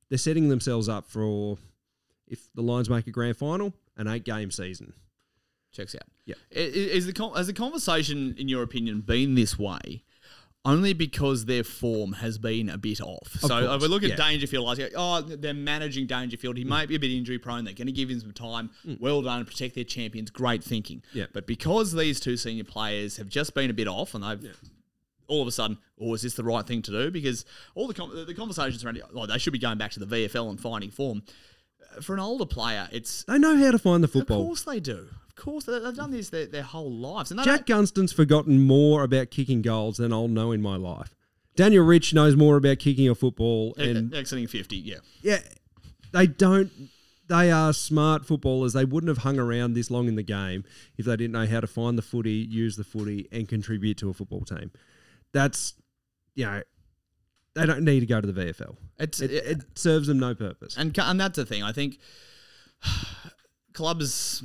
they're 0.08 0.18
setting 0.18 0.48
themselves 0.48 0.88
up 0.88 1.06
for 1.06 1.58
if 2.26 2.52
the 2.54 2.62
Lions 2.62 2.90
make 2.90 3.06
a 3.06 3.12
grand 3.12 3.36
final, 3.36 3.72
an 3.96 4.08
eight-game 4.08 4.50
season. 4.50 4.94
Checks 5.70 5.94
out. 5.94 6.08
Yeah. 6.24 6.34
Is 6.50 7.06
the 7.06 7.32
has 7.36 7.46
the 7.46 7.52
conversation, 7.52 8.34
in 8.36 8.48
your 8.48 8.64
opinion, 8.64 9.00
been 9.02 9.36
this 9.36 9.56
way? 9.56 10.02
Only 10.68 10.92
because 10.92 11.46
their 11.46 11.64
form 11.64 12.12
has 12.14 12.37
been 12.38 12.68
a 12.68 12.76
bit 12.76 13.00
off. 13.00 13.37
so 13.40 13.58
if 13.58 13.66
course, 13.68 13.82
we 13.82 13.88
look 13.88 14.02
at 14.02 14.10
yeah. 14.10 14.16
Dangerfield, 14.16 14.78
oh, 14.96 15.20
they're 15.22 15.54
managing 15.54 16.06
Dangerfield. 16.06 16.56
He 16.56 16.64
might 16.64 16.88
be 16.88 16.94
a 16.94 16.98
bit 16.98 17.10
injury 17.10 17.38
prone. 17.38 17.64
They're 17.64 17.75
going 17.75 17.87
to 17.87 17.92
give 17.92 18.10
him 18.10 18.20
some 18.20 18.32
time. 18.32 18.70
Well 19.00 19.22
done, 19.22 19.44
protect 19.44 19.75
their 19.75 19.84
champions. 19.84 20.30
Great 20.30 20.62
thinking. 20.62 21.02
Yeah. 21.12 21.26
But 21.32 21.46
because 21.46 21.92
these 21.92 22.20
two 22.20 22.37
senior 22.37 22.64
players 22.64 23.16
have 23.16 23.28
just 23.28 23.54
been 23.54 23.70
a 23.70 23.75
bit 23.75 23.88
off, 23.88 24.14
and 24.14 24.22
they've 24.22 24.56
all 25.28 25.42
of 25.42 25.48
a 25.48 25.52
sudden, 25.52 25.78
oh, 26.00 26.14
is 26.14 26.22
this 26.22 26.34
the 26.34 26.44
right 26.44 26.66
thing 26.66 26.82
to 26.82 26.90
do? 26.90 27.10
Because 27.10 27.44
all 27.75 27.87
the 27.87 27.94
com- 27.94 28.26
the 28.26 28.34
conversations 28.34 28.84
around, 28.84 29.00
oh, 29.14 29.26
they 29.26 29.38
should 29.38 29.52
be 29.52 29.58
going 29.58 29.78
back 29.78 29.92
to 29.92 30.00
the 30.00 30.06
VFL 30.06 30.50
and 30.50 30.60
finding 30.60 30.90
form. 30.90 31.22
Uh, 31.96 32.00
For 32.00 32.14
an 32.14 32.20
older 32.20 32.46
player, 32.46 32.88
it's 32.92 33.25
They 33.25 33.38
know 33.38 33.56
how 33.56 33.70
to 33.70 33.78
find 33.78 34.02
the 34.02 34.08
football. 34.08 34.40
of 34.40 34.46
course 34.46 34.62
they 34.64 34.80
do. 34.80 35.08
Course, 35.38 35.64
they- 35.64 35.78
they've 35.78 35.95
done 35.95 36.11
this 36.11 36.30
their, 36.30 36.47
their 36.47 36.62
whole 36.62 36.90
lives. 36.92 37.30
And 37.30 37.40
Jack 37.45 37.66
Gunston's 37.66 38.12
forgotten 38.12 38.61
more 38.61 39.04
about 39.04 39.30
kicking 39.30 39.62
goals 39.62 39.97
than 39.99 40.12
I'll 40.12 40.28
know 40.28 40.52
in 40.52 40.61
my 40.61 40.76
life. 40.76 41.14
Daniel 41.57 41.85
Rich 41.85 42.12
knows 42.14 42.37
more 42.37 42.57
about 42.57 42.78
kicking 42.78 43.09
a 43.09 43.14
football, 43.14 43.75
and 43.78 44.14
exiting 44.14 44.47
fifty, 44.47 44.76
yeah. 44.76 44.99
yeah, 45.23 45.40
they 46.12 46.26
don't. 46.26 46.71
They 47.28 47.50
are 47.50 47.73
smart 47.73 48.25
footballers. 48.26 48.73
They 48.73 48.85
wouldn't 48.85 49.09
have 49.09 49.18
hung 49.18 49.38
around 49.38 49.75
this 49.75 49.90
long 49.90 50.09
in 50.09 50.14
the 50.14 50.23
game 50.23 50.64
if 50.97 51.04
they 51.04 51.16
didn't 51.16 51.33
know 51.33 51.47
how 51.47 51.61
to 51.61 51.66
find 51.66 51.99
the 51.99 52.02
footy, 52.02 52.30
use 52.49 52.76
the 52.76 52.85
footy, 52.85 53.28
and 53.33 53.47
contribute 53.49 53.99
to 53.99 54.09
a 54.09 54.14
football 54.14 54.42
team. 54.42 54.71
That's, 55.33 55.75
you 56.35 56.47
know, 56.47 56.62
they 57.54 57.66
don't 57.66 57.85
need 57.85 58.00
to 58.00 58.07
go 58.07 58.21
to 58.21 58.26
the 58.30 58.33
VFL. 58.40 58.76
It's 58.99 59.21
It, 59.21 59.30
it 59.33 59.78
serves 59.78 60.07
them 60.07 60.18
no 60.21 60.35
purpose. 60.35 60.76
and 60.76 60.97
and 60.99 61.21
that's 61.21 61.37
the 61.37 61.45
thing. 61.45 61.62
I 61.62 61.73
think 61.73 61.99
clubs 63.73 64.42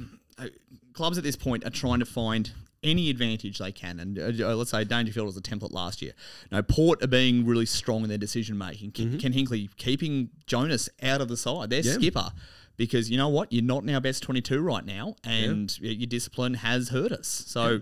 clubs 0.94 1.18
at 1.18 1.24
this 1.24 1.36
point 1.36 1.66
are 1.66 1.70
trying 1.70 2.00
to 2.00 2.06
find 2.06 2.52
any 2.84 3.10
advantage 3.10 3.60
they 3.60 3.72
can. 3.72 4.00
And 4.00 4.20
uh, 4.20 4.50
uh, 4.50 4.56
let's 4.56 4.72
say 4.72 4.84
Dangerfield 4.84 5.25
was 5.25 5.38
a 5.38 5.42
template 5.42 5.72
last 5.72 6.02
year. 6.02 6.12
Now 6.52 6.62
Port 6.62 7.02
are 7.04 7.08
being 7.08 7.46
really 7.46 7.66
strong 7.66 8.04
in 8.04 8.10
their 8.10 8.18
decision 8.18 8.58
making. 8.58 8.92
Ken, 8.92 9.18
Ken 9.20 9.34
Hinkley 9.34 9.70
keeping 9.78 10.30
Jonas 10.48 10.90
out 11.02 11.22
of 11.22 11.30
the 11.30 11.38
side, 11.38 11.70
their 11.70 11.82
Yeah. 11.82 11.94
skipper. 11.94 12.32
Because 12.75 13.10
you 13.12 13.18
know 13.18 13.30
what, 13.30 13.54
you're 13.54 13.63
not 13.63 13.84
in 13.84 13.90
our 13.92 14.02
best 14.02 14.24
22 14.24 14.60
right 14.60 14.84
now, 14.84 15.16
and 15.24 15.78
y 15.82 15.90
your 15.90 16.08
discipline 16.08 16.56
has 16.56 16.90
hurt 16.90 17.12
us. 17.12 17.28
So 17.48 17.82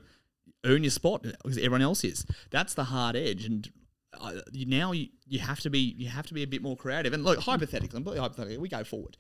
earn 0.66 0.84
your 0.84 0.92
spot 0.92 1.24
because 1.24 1.58
everyone 1.58 1.82
else 1.82 2.04
is. 2.04 2.26
That's 2.50 2.74
the 2.74 2.84
hard 2.84 3.16
edge, 3.16 3.46
and 3.46 3.72
uh, 4.20 4.34
you, 4.52 4.66
now 4.66 4.92
you, 4.92 5.08
you 5.26 5.40
have 5.40 5.62
to 5.62 5.70
be 5.70 5.80
you 5.98 6.10
have 6.10 6.28
to 6.28 6.34
be 6.34 6.44
a 6.44 6.48
bit 6.48 6.62
more 6.62 6.76
creative. 6.76 7.14
And 7.14 7.24
look, 7.24 7.40
hypothetically, 7.40 8.04
hypothetically, 8.04 8.58
we 8.58 8.68
go 8.68 8.84
forward, 8.84 9.16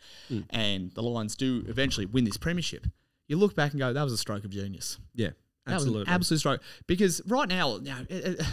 and 0.49 0.91
the 0.91 1.01
Lions 1.01 1.37
do 1.37 1.63
eventually 1.69 2.05
win 2.05 2.25
this 2.25 2.35
premiership. 2.37 2.85
You 3.31 3.37
look 3.37 3.55
back 3.55 3.71
and 3.71 3.79
go, 3.79 3.93
that 3.93 4.03
was 4.03 4.11
a 4.11 4.17
stroke 4.17 4.43
of 4.43 4.49
genius. 4.49 4.97
Yeah, 5.15 5.29
That 5.65 5.75
was 5.75 5.83
an 5.83 5.87
absolutely. 5.87 6.13
absolute 6.13 6.39
stroke. 6.39 6.61
Because 6.85 7.21
right 7.25 7.47
now, 7.47 7.77
you 7.77 7.83
know, 7.83 8.05
it, 8.09 8.25
it- 8.25 8.45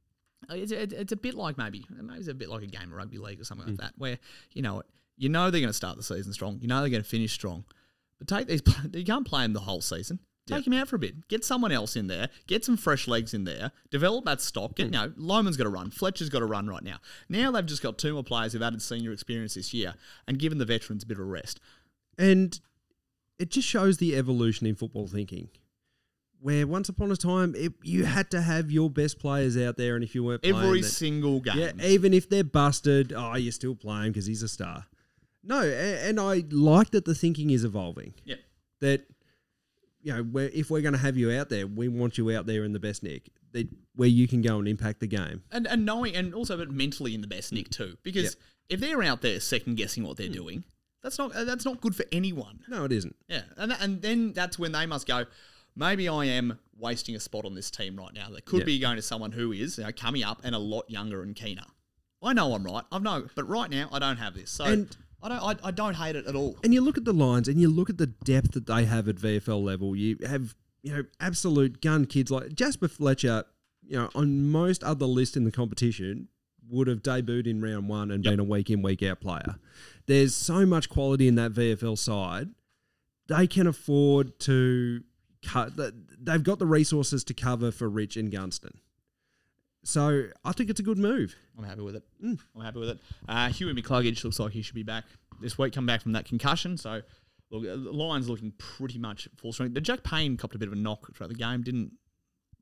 it's, 0.48 0.72
it, 0.72 0.94
it's 0.94 1.12
a 1.12 1.16
bit 1.16 1.34
like 1.34 1.58
maybe 1.58 1.84
maybe 1.90 2.18
it's 2.18 2.28
a 2.28 2.34
bit 2.34 2.48
like 2.48 2.62
a 2.62 2.66
game 2.66 2.84
of 2.84 2.92
rugby 2.92 3.18
league 3.18 3.42
or 3.42 3.44
something 3.44 3.66
like 3.66 3.76
hmm. 3.76 3.82
that, 3.82 3.92
where 3.98 4.18
you 4.54 4.62
know 4.62 4.84
you 5.18 5.28
know 5.28 5.50
they're 5.50 5.60
going 5.60 5.68
to 5.68 5.74
start 5.74 5.98
the 5.98 6.02
season 6.02 6.32
strong, 6.32 6.58
you 6.62 6.66
know 6.66 6.80
they're 6.80 6.88
going 6.88 7.02
to 7.02 7.08
finish 7.08 7.34
strong, 7.34 7.66
but 8.18 8.26
take 8.26 8.46
these 8.46 8.62
you 8.94 9.04
can't 9.04 9.26
play 9.26 9.42
them 9.42 9.52
the 9.52 9.60
whole 9.60 9.82
season. 9.82 10.18
Take 10.46 10.66
him 10.66 10.72
out 10.72 10.88
for 10.88 10.96
a 10.96 10.98
bit. 10.98 11.28
Get 11.28 11.44
someone 11.44 11.70
else 11.70 11.94
in 11.94 12.06
there. 12.06 12.30
Get 12.46 12.64
some 12.64 12.78
fresh 12.78 13.06
legs 13.06 13.34
in 13.34 13.44
there. 13.44 13.70
Develop 13.90 14.24
that 14.24 14.40
stock. 14.40 14.76
Get, 14.76 14.86
hmm. 14.86 14.94
you 14.94 15.00
know, 15.00 15.08
Lohmann's 15.10 15.58
got 15.58 15.64
to 15.64 15.70
run. 15.70 15.90
Fletcher's 15.90 16.30
got 16.30 16.38
to 16.38 16.46
run 16.46 16.66
right 16.68 16.82
now. 16.82 16.96
Now 17.28 17.50
they've 17.50 17.66
just 17.66 17.82
got 17.82 17.98
two 17.98 18.14
more 18.14 18.24
players 18.24 18.54
who've 18.54 18.62
added 18.62 18.80
senior 18.80 19.12
experience 19.12 19.54
this 19.54 19.74
year 19.74 19.94
and 20.26 20.38
given 20.38 20.56
the 20.56 20.64
veterans 20.64 21.02
a 21.02 21.06
bit 21.06 21.18
of 21.18 21.24
a 21.24 21.26
rest. 21.26 21.60
and 22.16 22.58
it 23.42 23.50
just 23.50 23.66
shows 23.66 23.98
the 23.98 24.14
evolution 24.14 24.68
in 24.68 24.76
football 24.76 25.08
thinking. 25.08 25.48
Where 26.40 26.64
once 26.66 26.88
upon 26.88 27.10
a 27.10 27.16
time, 27.16 27.54
it, 27.56 27.72
you 27.82 28.04
had 28.04 28.30
to 28.30 28.40
have 28.40 28.70
your 28.70 28.88
best 28.88 29.18
players 29.18 29.56
out 29.56 29.76
there, 29.76 29.96
and 29.96 30.04
if 30.04 30.14
you 30.14 30.22
weren't 30.22 30.42
playing, 30.42 30.56
Every 30.56 30.80
that- 30.80 30.88
single 30.88 31.40
game. 31.40 31.58
Yeah, 31.58 31.86
even 31.86 32.14
if 32.14 32.28
they're 32.28 32.44
busted, 32.44 33.12
oh, 33.12 33.34
you're 33.34 33.52
still 33.52 33.74
playing 33.74 34.12
because 34.12 34.26
he's 34.26 34.42
a 34.44 34.48
star. 34.48 34.86
No, 35.42 35.60
a- 35.60 36.08
and 36.08 36.20
I 36.20 36.44
like 36.50 36.90
that 36.90 37.04
the 37.04 37.16
thinking 37.16 37.50
is 37.50 37.64
evolving. 37.64 38.14
yeah. 38.24 38.36
That 38.80 39.06
you 40.02 40.12
know, 40.12 40.22
where 40.22 40.48
if 40.48 40.70
we're 40.70 40.82
going 40.82 40.94
to 40.94 40.98
have 40.98 41.16
you 41.16 41.32
out 41.32 41.48
there, 41.48 41.66
we 41.66 41.88
want 41.88 42.18
you 42.18 42.36
out 42.36 42.46
there 42.46 42.64
in 42.64 42.72
the 42.72 42.80
best 42.80 43.04
nick, 43.04 43.30
that 43.52 43.68
where 43.94 44.08
you 44.08 44.26
can 44.26 44.42
go 44.42 44.58
and 44.58 44.66
impact 44.66 45.00
the 45.00 45.06
game. 45.06 45.42
and 45.50 45.66
and 45.66 45.84
knowing 45.84 46.14
and 46.16 46.34
also 46.34 46.56
but 46.56 46.70
mentally 46.70 47.14
in 47.14 47.20
the 47.20 47.28
best 47.28 47.52
nick 47.52 47.70
too 47.70 47.96
because 48.02 48.36
if 48.68 48.80
they're 48.80 49.02
out 49.02 49.20
there 49.20 49.38
second 49.38 49.76
guessing 49.76 50.02
what 50.04 50.16
they're 50.16 50.26
hmm. 50.26 50.32
doing 50.32 50.64
that's 51.02 51.18
not 51.18 51.34
uh, 51.34 51.44
that's 51.44 51.64
not 51.64 51.80
good 51.80 51.94
for 51.94 52.04
anyone 52.12 52.60
No, 52.68 52.84
it 52.84 52.92
isn't. 52.92 53.16
yeah 53.28 53.42
and 53.56 53.72
and 53.80 54.02
then 54.02 54.32
that's 54.32 54.58
when 54.58 54.72
they 54.72 54.86
must 54.86 55.06
go 55.06 55.24
maybe 55.76 56.08
I 56.08 56.26
am 56.26 56.58
wasting 56.78 57.14
a 57.16 57.20
spot 57.20 57.44
on 57.44 57.54
this 57.54 57.70
team 57.70 57.96
right 57.96 58.12
now 58.12 58.28
that 58.30 58.44
could 58.44 58.60
Yeah. 58.60 58.64
be 58.66 58.78
going 58.78 58.96
to 58.96 59.02
someone 59.02 59.32
who 59.32 59.52
is 59.52 59.78
you 59.78 59.84
know, 59.84 59.90
coming 59.96 60.22
up 60.24 60.40
and 60.44 60.54
a 60.54 60.58
lot 60.58 60.88
younger 60.90 61.22
and 61.22 61.34
keener 61.34 61.64
I 62.22 62.32
know 62.32 62.54
I'm 62.54 62.64
right 62.64 62.84
I've 62.92 63.02
know 63.02 63.26
but 63.34 63.48
right 63.48 63.70
now 63.70 63.88
I 63.92 63.98
don't 63.98 64.16
have 64.18 64.34
this 64.34 64.50
so 64.50 64.64
And- 64.64 64.96
I 65.24 65.28
don't 65.28 65.62
I, 65.64 65.68
I 65.68 65.70
don't 65.70 65.94
hate 65.94 66.16
it 66.16 66.26
at 66.26 66.34
all 66.34 66.56
And 66.64 66.74
you 66.74 66.80
look 66.80 66.98
at 66.98 67.04
the 67.04 67.12
lines, 67.12 67.46
and 67.46 67.60
you 67.60 67.68
look 67.70 67.88
at 67.88 67.96
the 67.98 68.08
depth 68.08 68.52
that 68.52 68.66
they 68.66 68.84
have 68.86 69.06
at 69.06 69.14
VFL 69.16 69.62
level. 69.62 69.94
You 69.94 70.16
have 70.26 70.56
you 70.82 70.92
know 70.92 71.04
absolute 71.20 71.80
gun 71.80 72.06
kids 72.06 72.28
like 72.32 72.54
Jasper 72.54 72.88
Fletcher. 72.88 73.44
You 73.86 73.98
know, 73.98 74.10
on 74.16 74.48
most 74.50 74.82
other 74.82 75.06
lists 75.06 75.36
in 75.36 75.44
the 75.44 75.52
competition, 75.52 76.26
would 76.68 76.88
have 76.88 77.02
debuted 77.04 77.46
in 77.46 77.60
round 77.62 77.88
one 77.88 78.10
and 78.10 78.24
been 78.24 78.40
a 78.40 78.44
week 78.44 78.68
in 78.68 78.82
week 78.82 79.00
out 79.04 79.20
player. 79.20 79.54
There's 80.06 80.34
so 80.34 80.66
much 80.66 80.88
quality 80.88 81.28
in 81.28 81.36
that 81.36 81.52
VFL 81.52 81.98
side. 81.98 82.48
They 83.28 83.46
can 83.46 83.66
afford 83.66 84.38
to 84.40 85.02
cut. 85.46 85.72
They've 85.76 86.42
got 86.42 86.58
the 86.58 86.66
resources 86.66 87.24
to 87.24 87.34
cover 87.34 87.70
for 87.70 87.88
Rich 87.88 88.16
and 88.16 88.30
Gunston. 88.30 88.78
So 89.84 90.26
I 90.44 90.52
think 90.52 90.70
it's 90.70 90.80
a 90.80 90.84
good 90.84 90.98
move. 90.98 91.34
I'm 91.58 91.64
happy 91.64 91.82
with 91.82 91.96
it. 91.96 92.04
I'm 92.22 92.38
happy 92.62 92.78
with 92.78 92.90
it. 92.90 92.98
Uh, 93.28 93.48
Huey 93.48 93.74
McCluggage 93.74 94.22
looks 94.22 94.38
like 94.38 94.52
he 94.52 94.62
should 94.62 94.74
be 94.74 94.84
back 94.84 95.04
this 95.40 95.58
week. 95.58 95.72
Come 95.72 95.86
back 95.86 96.02
from 96.02 96.12
that 96.12 96.24
concussion. 96.24 96.76
So, 96.76 97.02
look, 97.50 97.64
uh, 97.64 97.76
the 97.76 97.92
Lions 97.92 98.28
looking 98.28 98.52
pretty 98.58 98.98
much 98.98 99.28
full 99.36 99.52
strength. 99.52 99.74
The 99.74 99.80
Jack 99.80 100.04
Payne 100.04 100.36
copped 100.36 100.54
a 100.54 100.58
bit 100.58 100.68
of 100.68 100.72
a 100.72 100.76
knock 100.76 101.14
throughout 101.14 101.30
the 101.30 101.34
game. 101.34 101.62
Didn't 101.62 101.92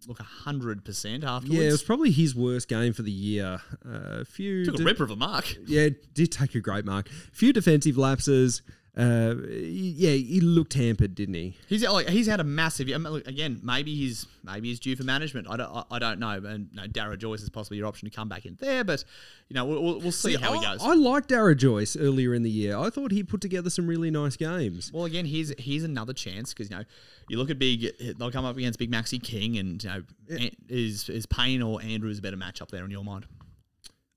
look 0.06 0.20
hundred 0.20 0.84
percent 0.84 1.24
afterwards. 1.24 1.60
Yeah, 1.60 1.68
it 1.68 1.72
was 1.72 1.82
probably 1.82 2.10
his 2.10 2.34
worst 2.34 2.68
game 2.68 2.92
for 2.92 3.02
the 3.02 3.10
year. 3.10 3.60
Uh, 3.84 4.20
a 4.20 4.24
few 4.24 4.64
took 4.64 4.74
a 4.74 4.78
de- 4.78 4.84
ripper 4.84 5.04
of 5.04 5.10
a 5.10 5.16
mark. 5.16 5.56
Yeah, 5.66 5.90
did 6.14 6.32
take 6.32 6.54
a 6.54 6.60
great 6.60 6.84
mark. 6.84 7.08
A 7.08 7.34
few 7.36 7.52
defensive 7.52 7.96
lapses. 7.98 8.62
Uh, 9.00 9.34
yeah, 9.48 10.10
he 10.10 10.40
looked 10.42 10.74
hampered, 10.74 11.14
didn't 11.14 11.34
he? 11.34 11.56
He's 11.68 11.86
like 11.88 12.08
he's 12.08 12.26
had 12.26 12.38
a 12.38 12.44
massive. 12.44 12.88
I 12.88 12.98
mean, 12.98 13.12
look, 13.12 13.26
again, 13.26 13.58
maybe 13.62 13.94
he's 13.94 14.26
maybe 14.44 14.68
he's 14.68 14.78
due 14.78 14.94
for 14.94 15.04
management. 15.04 15.48
I 15.48 15.56
don't 15.56 15.74
I, 15.74 15.84
I 15.92 15.98
don't 15.98 16.18
know. 16.18 16.32
And 16.32 16.68
Darragh 16.92 17.18
Joyce 17.18 17.40
is 17.40 17.48
possibly 17.48 17.78
your 17.78 17.86
option 17.86 18.10
to 18.10 18.14
come 18.14 18.28
back 18.28 18.44
in 18.44 18.58
there, 18.60 18.84
but 18.84 19.02
you 19.48 19.54
know 19.54 19.64
we'll, 19.64 19.82
we'll, 19.82 20.00
we'll 20.00 20.12
see 20.12 20.36
how 20.36 20.52
he 20.52 20.60
goes. 20.62 20.80
I 20.82 20.94
liked 20.94 21.28
Darragh 21.28 21.56
Joyce 21.56 21.96
earlier 21.96 22.34
in 22.34 22.42
the 22.42 22.50
year. 22.50 22.76
I 22.76 22.90
thought 22.90 23.10
he 23.10 23.22
put 23.22 23.40
together 23.40 23.70
some 23.70 23.86
really 23.86 24.10
nice 24.10 24.36
games. 24.36 24.92
Well, 24.92 25.06
again, 25.06 25.24
here's 25.24 25.54
here's 25.58 25.84
another 25.84 26.12
chance 26.12 26.52
because 26.52 26.70
you 26.70 26.76
know 26.76 26.84
you 27.28 27.38
look 27.38 27.48
at 27.48 27.58
big, 27.58 27.86
they'll 28.18 28.30
come 28.30 28.44
up 28.44 28.56
against 28.56 28.78
Big 28.78 28.90
Maxi 28.90 29.22
King, 29.22 29.56
and 29.56 29.82
you 29.82 29.88
know 29.88 30.02
An- 30.28 30.50
is 30.68 31.08
is 31.08 31.24
Payne 31.24 31.62
or 31.62 31.80
Andrews 31.80 32.18
a 32.18 32.22
better 32.22 32.36
matchup 32.36 32.68
there 32.70 32.84
in 32.84 32.90
your 32.90 33.04
mind? 33.04 33.24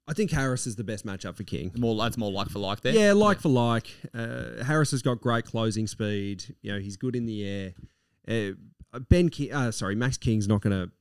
I 0.08 0.14
think 0.14 0.32
Harris 0.32 0.68
is 0.68 0.76
the 0.76 0.84
best 0.84 1.06
matchup 1.06 1.36
for 1.36 1.44
King. 1.44 1.72
More 1.78 1.96
that's 1.96 2.18
more 2.18 2.32
like 2.32 2.50
for 2.50 2.60
like 2.60 2.82
there. 2.82 2.94
Yeah, 2.94 3.14
like 3.14 3.40
for 3.40 3.50
like. 3.50 3.88
Uh, 4.14 4.64
Harris 4.64 4.92
has 4.92 5.02
got 5.02 5.22
great 5.22 5.46
closing 5.46 5.88
speed. 5.88 6.44
You 6.62 6.74
know, 6.74 6.80
he's 6.80 6.98
good 6.98 7.16
in 7.16 7.26
the 7.26 7.48
air. 7.48 7.74
Uh, 8.28 9.00
ben, 9.10 9.30
King, 9.30 9.54
uh, 9.54 9.72
sorry, 9.72 9.96
Max 9.96 10.18
King's 10.18 10.48
not 10.48 10.62
going 10.62 10.74
to 10.74 10.92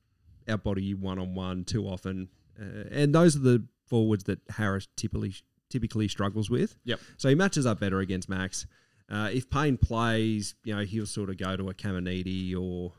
outbody 0.51 0.83
you 0.83 0.97
one 0.97 1.19
on 1.19 1.35
one 1.35 1.65
too 1.65 1.85
often, 1.85 2.29
uh, 2.59 2.87
and 2.91 3.13
those 3.13 3.35
are 3.35 3.39
the 3.39 3.65
forwards 3.87 4.23
that 4.25 4.39
Harris 4.49 4.87
typically 4.95 5.33
typically 5.69 6.07
struggles 6.07 6.49
with. 6.49 6.77
Yep. 6.85 6.99
So 7.17 7.29
he 7.29 7.35
matches 7.35 7.65
up 7.65 7.79
better 7.79 7.99
against 7.99 8.29
Max. 8.29 8.65
Uh, 9.09 9.29
if 9.33 9.49
Payne 9.49 9.77
plays, 9.77 10.55
you 10.63 10.73
know, 10.75 10.83
he'll 10.83 11.05
sort 11.05 11.29
of 11.29 11.37
go 11.37 11.57
to 11.57 11.69
a 11.69 11.73
Caminiti 11.73 12.55
or. 12.55 12.93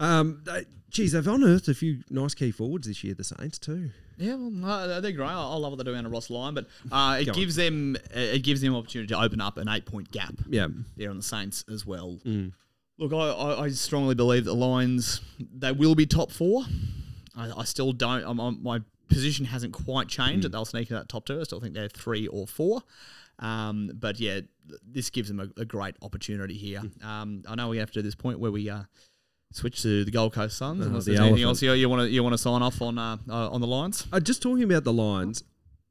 Um, 0.00 0.40
they, 0.44 0.64
geez, 0.90 1.12
they've 1.12 1.26
unearthed 1.28 1.68
a 1.68 1.74
few 1.74 1.98
nice 2.10 2.34
key 2.34 2.50
forwards 2.50 2.88
this 2.88 3.04
year. 3.04 3.14
The 3.14 3.22
Saints 3.24 3.58
too. 3.58 3.90
Yeah, 4.16 4.34
well, 4.34 4.70
uh, 4.70 5.00
they're 5.00 5.12
great. 5.12 5.28
I 5.28 5.32
I 5.34 5.54
love 5.56 5.70
what 5.72 5.76
they're 5.76 5.84
doing 5.84 5.98
on 5.98 6.06
a 6.06 6.10
Ross 6.10 6.28
Lyon, 6.30 6.54
but 6.54 6.66
uh, 6.92 7.18
it 7.20 7.26
Go 7.26 7.32
on. 7.32 7.38
gives 7.38 7.56
them 7.56 7.96
uh, 8.14 8.18
it 8.18 8.42
gives 8.42 8.60
them 8.60 8.74
opportunity 8.74 9.08
to 9.14 9.20
open 9.20 9.40
up 9.40 9.56
an 9.56 9.68
eight 9.68 9.86
point 9.86 10.10
gap 10.10 10.34
Yeah. 10.48 10.66
there 10.96 11.10
on 11.10 11.16
the 11.16 11.22
Saints 11.22 11.64
as 11.72 11.86
well. 11.86 12.18
Look, 12.98 13.12
I, 13.14 13.16
I, 13.16 13.64
I 13.64 13.68
strongly 13.70 14.14
believe 14.14 14.44
that 14.44 14.50
the 14.50 14.56
Lions 14.56 15.20
they 15.38 15.72
will 15.72 15.94
be 15.94 16.04
top 16.06 16.30
four. 16.32 16.64
I, 17.36 17.50
I 17.60 17.64
still 17.64 17.92
don't. 17.92 18.24
I'm, 18.24 18.40
I'm- 18.40 18.58
my 18.62 18.80
position 19.08 19.44
hasn't 19.46 19.72
quite 19.72 20.06
changed 20.08 20.44
that 20.44 20.52
they'll 20.52 20.64
sneak 20.64 20.88
in 20.90 20.96
that 20.96 21.08
top 21.08 21.24
two. 21.26 21.40
I 21.40 21.42
still 21.44 21.60
think 21.60 21.74
they're 21.74 21.88
three 21.88 22.26
or 22.28 22.46
four. 22.46 22.82
Um, 23.40 23.90
but 23.94 24.20
yeah, 24.20 24.34
th- 24.68 24.80
this 24.86 25.08
gives 25.10 25.28
them 25.28 25.40
a, 25.40 25.60
a 25.60 25.64
great 25.64 25.96
opportunity 26.02 26.54
here. 26.54 26.82
Um, 27.02 27.42
I 27.48 27.54
know 27.54 27.68
we 27.70 27.78
have 27.78 27.90
to 27.92 28.00
do 28.00 28.02
this 28.02 28.14
point 28.14 28.38
where 28.38 28.52
we 28.52 28.68
uh, 28.68 28.82
switch 29.52 29.82
to 29.82 30.04
the 30.04 30.10
Gold 30.10 30.32
Coast 30.32 30.56
Suns. 30.56 30.84
Uh, 30.84 30.88
Unless 30.88 31.04
the 31.04 31.12
there's 31.12 31.20
anything 31.20 31.44
else 31.44 31.62
you 31.62 31.88
want 31.88 32.02
to 32.02 32.08
you 32.08 32.22
want 32.22 32.34
to 32.34 32.38
sign 32.38 32.62
off 32.62 32.80
on 32.80 32.98
uh, 32.98 33.16
uh, 33.28 33.50
on 33.50 33.60
the 33.60 33.66
Lions? 33.66 34.06
Uh, 34.12 34.20
just 34.20 34.42
talking 34.42 34.62
about 34.62 34.84
the 34.84 34.92
lines, 34.92 35.44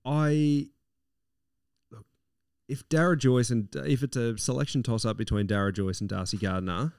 I 0.06 0.68
look 1.92 2.06
if 2.68 2.88
Darragh 2.90 3.20
Joyce 3.20 3.50
and 3.50 3.68
if 3.76 4.04
it's 4.04 4.18
a 4.18 4.38
selection 4.38 4.84
toss 4.84 5.06
up 5.06 5.18
between 5.18 5.48
Darragh 5.48 5.76
Joyce 5.76 6.00
and 6.00 6.10
Darcy 6.10 6.38
Gardiner, 6.38 6.94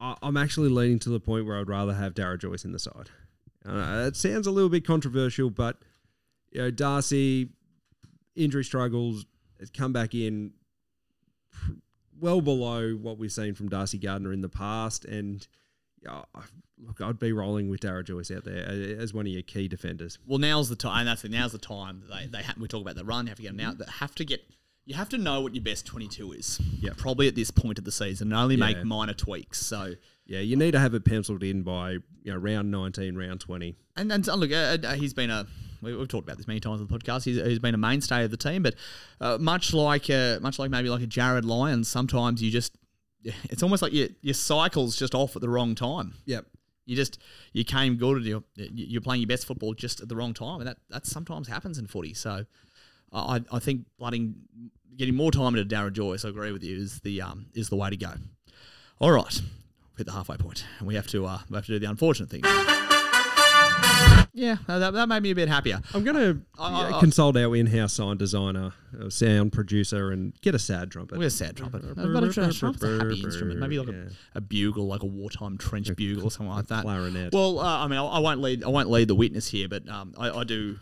I, 0.00 0.16
I'm 0.22 0.36
actually 0.36 0.68
leaning 0.68 0.98
to 1.00 1.10
the 1.10 1.20
point 1.20 1.46
where 1.46 1.58
I'd 1.58 1.68
rather 1.68 1.94
have 1.94 2.14
Darragh 2.14 2.40
Joyce 2.40 2.64
in 2.64 2.72
the 2.72 2.78
side. 2.78 3.10
Uh, 3.66 4.04
it 4.06 4.16
sounds 4.16 4.46
a 4.46 4.50
little 4.50 4.68
bit 4.68 4.86
controversial, 4.86 5.50
but 5.50 5.78
you 6.50 6.60
know 6.60 6.70
Darcy 6.70 7.48
injury 8.36 8.64
struggles 8.64 9.24
has 9.58 9.70
come 9.70 9.92
back 9.92 10.14
in 10.14 10.52
pr- 11.50 11.72
well 12.20 12.40
below 12.40 12.92
what 12.92 13.18
we've 13.18 13.32
seen 13.32 13.54
from 13.54 13.68
Darcy 13.68 13.98
Gardiner 13.98 14.32
in 14.32 14.40
the 14.40 14.48
past, 14.48 15.04
and 15.04 15.46
look, 16.78 17.00
I'd 17.00 17.18
be 17.18 17.32
rolling 17.32 17.68
with 17.68 17.80
Darragh 17.80 18.06
Joyce 18.06 18.30
out 18.30 18.44
there 18.44 18.66
uh, 18.68 18.72
as 19.02 19.14
one 19.14 19.26
of 19.26 19.32
your 19.32 19.42
key 19.42 19.68
defenders. 19.68 20.18
Well, 20.26 20.38
now's 20.38 20.68
the 20.68 20.76
time. 20.76 21.06
That's 21.06 21.24
it. 21.24 21.30
Now's 21.30 21.52
the 21.52 21.58
time. 21.58 22.02
that 22.08 22.20
They 22.32 22.38
they 22.38 22.42
ha- 22.42 22.54
we 22.58 22.68
talk 22.68 22.82
about 22.82 22.96
the 22.96 23.04
run. 23.04 23.26
You 23.26 23.30
have 23.30 23.36
to 23.38 23.42
get 23.42 23.56
them 23.56 23.66
out. 23.66 23.78
That 23.78 23.88
have 23.88 24.14
to 24.16 24.24
get. 24.24 24.42
You 24.86 24.94
have 24.96 25.08
to 25.10 25.18
know 25.18 25.40
what 25.40 25.54
your 25.54 25.64
best 25.64 25.86
twenty 25.86 26.08
two 26.08 26.32
is. 26.32 26.60
Yeah. 26.80 26.90
Probably 26.96 27.26
at 27.28 27.34
this 27.34 27.50
point 27.50 27.78
of 27.78 27.84
the 27.84 27.92
season, 27.92 28.32
and 28.32 28.40
only 28.40 28.56
Yeah. 28.56 28.66
make 28.66 28.84
minor 28.84 29.14
tweaks. 29.14 29.60
So. 29.64 29.94
Yeah, 30.26 30.40
you 30.40 30.56
need 30.56 30.70
to 30.70 30.78
have 30.78 30.94
it 30.94 31.04
penciled 31.04 31.42
in 31.42 31.62
by 31.64 31.90
you 31.92 32.00
know 32.32 32.36
round 32.36 32.70
nineteen, 32.70 33.14
round 33.16 33.40
twenty. 33.40 33.76
And 33.94 34.10
and 34.10 34.24
so, 34.24 34.34
look, 34.36 34.50
uh, 34.52 34.78
uh, 34.82 34.94
he's 34.94 35.12
been 35.12 35.28
a. 35.30 35.46
we- 35.84 35.96
We've 35.96 36.08
talked 36.08 36.26
about 36.26 36.36
this 36.38 36.46
many 36.48 36.60
times 36.60 36.80
on 36.80 36.86
the 36.86 36.98
podcast. 36.98 37.24
He's, 37.24 37.36
he's 37.36 37.58
been 37.58 37.74
a 37.74 37.78
mainstay 37.78 38.24
of 38.24 38.30
the 38.30 38.36
team, 38.36 38.62
but 38.62 38.74
uh, 39.20 39.38
much 39.40 39.72
like 39.74 40.08
uh, 40.10 40.38
much 40.40 40.58
like 40.58 40.70
maybe 40.70 40.88
like 40.88 41.02
a 41.02 41.06
Jarryd 41.06 41.44
Lyons, 41.44 41.88
sometimes 41.88 42.42
you 42.42 42.50
just 42.50 42.76
it's 43.24 43.62
almost 43.62 43.82
like 43.82 43.92
your 43.92 44.08
your 44.22 44.34
cycle's 44.34 44.96
just 44.96 45.14
off 45.14 45.36
at 45.36 45.42
the 45.42 45.48
wrong 45.48 45.74
time. 45.74 46.14
Yep. 46.26 46.46
You 46.86 46.96
just 46.96 47.18
you 47.52 47.64
came 47.64 47.96
good 47.96 48.18
and 48.18 48.26
you're 48.26 48.42
you're 48.56 49.00
playing 49.00 49.22
your 49.22 49.28
best 49.28 49.46
football 49.46 49.72
just 49.74 50.00
at 50.00 50.08
the 50.08 50.16
wrong 50.16 50.34
time, 50.34 50.60
and 50.60 50.68
that 50.68 50.76
that 50.90 51.06
sometimes 51.06 51.48
happens 51.48 51.78
in 51.78 51.86
footy. 51.86 52.12
So 52.12 52.44
I, 53.12 53.42
I 53.50 53.58
think 53.58 53.86
blooding, 53.98 54.34
getting 54.96 55.14
more 55.14 55.30
time 55.30 55.54
into 55.54 55.64
Darragh 55.64 55.94
Joyce, 55.94 56.24
I 56.26 56.28
agree 56.28 56.52
with 56.52 56.62
you, 56.62 56.76
is 56.76 57.00
the 57.00 57.22
um 57.22 57.46
is 57.54 57.70
the 57.70 57.76
way 57.76 57.88
to 57.88 57.96
go. 57.96 58.12
All 59.00 59.12
right, 59.12 59.40
hit 59.96 60.04
the 60.06 60.12
halfway 60.12 60.36
point, 60.36 60.66
and 60.78 60.86
we 60.86 60.94
have 60.96 61.06
to 61.08 61.24
uh 61.24 61.38
we 61.48 61.54
have 61.56 61.64
to 61.64 61.72
do 61.72 61.78
the 61.78 61.88
unfortunate 61.88 62.28
thing. 62.28 62.42
Yeah, 64.36 64.56
that, 64.66 64.92
that 64.94 65.08
made 65.08 65.22
me 65.22 65.30
a 65.30 65.34
bit 65.34 65.48
happier. 65.48 65.80
I'm 65.94 66.02
going 66.02 66.16
to 66.16 66.40
I- 66.58 66.92
I- 66.96 67.00
consult 67.00 67.36
our 67.36 67.54
in-house 67.54 67.92
sound 67.92 68.18
designer, 68.18 68.72
uh, 69.00 69.08
sound 69.08 69.52
producer, 69.52 70.10
and 70.10 70.32
get 70.40 70.56
a 70.56 70.58
sad 70.58 70.90
trumpet. 70.90 71.18
We're 71.18 71.28
a 71.28 71.30
sad 71.30 71.56
trumpet. 71.56 71.82
But 71.94 72.24
a 72.24 72.32
trumpet's 72.32 72.82
a 72.82 72.98
happy 72.98 73.22
instrument. 73.22 73.60
Maybe 73.60 73.78
like 73.78 73.88
Yeah. 73.88 74.08
a, 74.34 74.38
a 74.38 74.40
bugle, 74.40 74.88
like 74.88 75.04
a 75.04 75.06
wartime 75.06 75.56
trench 75.56 75.94
bugle 75.94 76.24
or 76.24 76.30
something 76.32 76.48
like 76.52 76.66
that. 76.66 76.82
clarinet. 76.82 77.32
Well, 77.32 77.60
uh, 77.60 77.84
I 77.84 77.86
mean, 77.86 77.98
I, 77.98 78.04
I 78.04 78.18
won't 78.18 78.40
lead. 78.40 78.64
I 78.64 78.68
won't 78.68 78.90
lead 78.90 79.06
the 79.06 79.14
witness 79.14 79.48
here, 79.48 79.68
but 79.68 79.88
um, 79.88 80.14
I, 80.18 80.30
I 80.30 80.44
do. 80.44 80.78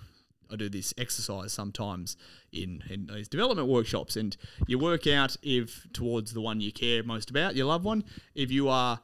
I 0.51 0.57
do 0.57 0.69
this 0.69 0.93
exercise 0.99 1.51
sometimes 1.51 2.15
in, 2.53 2.83
in 2.91 3.07
these 3.07 3.27
development 3.27 3.69
workshops, 3.69 4.17
and 4.17 4.37
you 4.67 4.79
work 4.79 5.07
out 5.07 5.35
if 5.43 5.87
towards 5.95 6.35
the 6.35 6.43
one 6.43 6.61
you 6.61 6.71
care 6.73 7.03
most 7.03 7.31
about, 7.31 7.57
your 7.57 7.65
loved 7.65 7.85
one, 7.87 8.05
if 8.35 8.51
you 8.51 8.69
are 8.69 9.01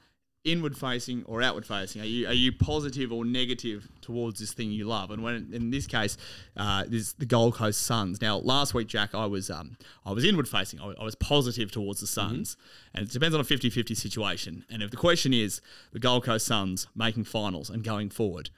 inward 0.51 0.77
facing 0.77 1.25
or 1.25 1.43
outward 1.43 1.67
facing. 1.67 2.03
Are 2.03 2.07
you 2.07 2.27
are 2.27 2.35
you 2.35 2.53
positive 2.53 3.13
or 3.13 3.25
negative 3.25 3.89
towards 4.01 4.41
this 4.41 4.53
thing 4.53 4.71
you 4.71 4.87
love? 4.87 5.11
And 5.11 5.23
when 5.23 5.51
in 5.53 5.71
this 5.71 5.87
case, 5.87 6.17
uh, 6.57 6.85
this 6.87 7.13
the 7.13 7.27
Gold 7.27 7.55
Coast 7.55 7.83
Suns. 7.83 8.21
Now, 8.21 8.39
last 8.39 8.75
week, 8.75 8.89
Jack, 8.89 9.15
I 9.15 9.27
was 9.27 9.51
um, 9.51 9.77
I 10.05 10.13
was 10.13 10.25
inward 10.25 10.49
facing. 10.49 10.81
I, 10.81 10.95
I 11.01 11.05
was 11.05 11.15
positive 11.15 11.71
towards 11.71 12.01
the 12.01 12.07
Suns, 12.07 12.57
and 12.95 13.07
it 13.07 13.13
depends 13.13 13.35
on 13.35 13.41
a 13.41 13.45
50-50 13.45 13.97
situation. 13.97 14.65
And 14.71 14.83
if 14.83 14.91
the 14.91 14.97
question 14.97 15.33
is 15.33 15.61
the 15.93 15.99
Gold 15.99 16.25
Coast 16.25 16.47
Suns 16.47 16.87
making 16.95 17.25
finals 17.25 17.71
and 17.71 17.85
going 17.85 18.11
forward, 18.11 18.51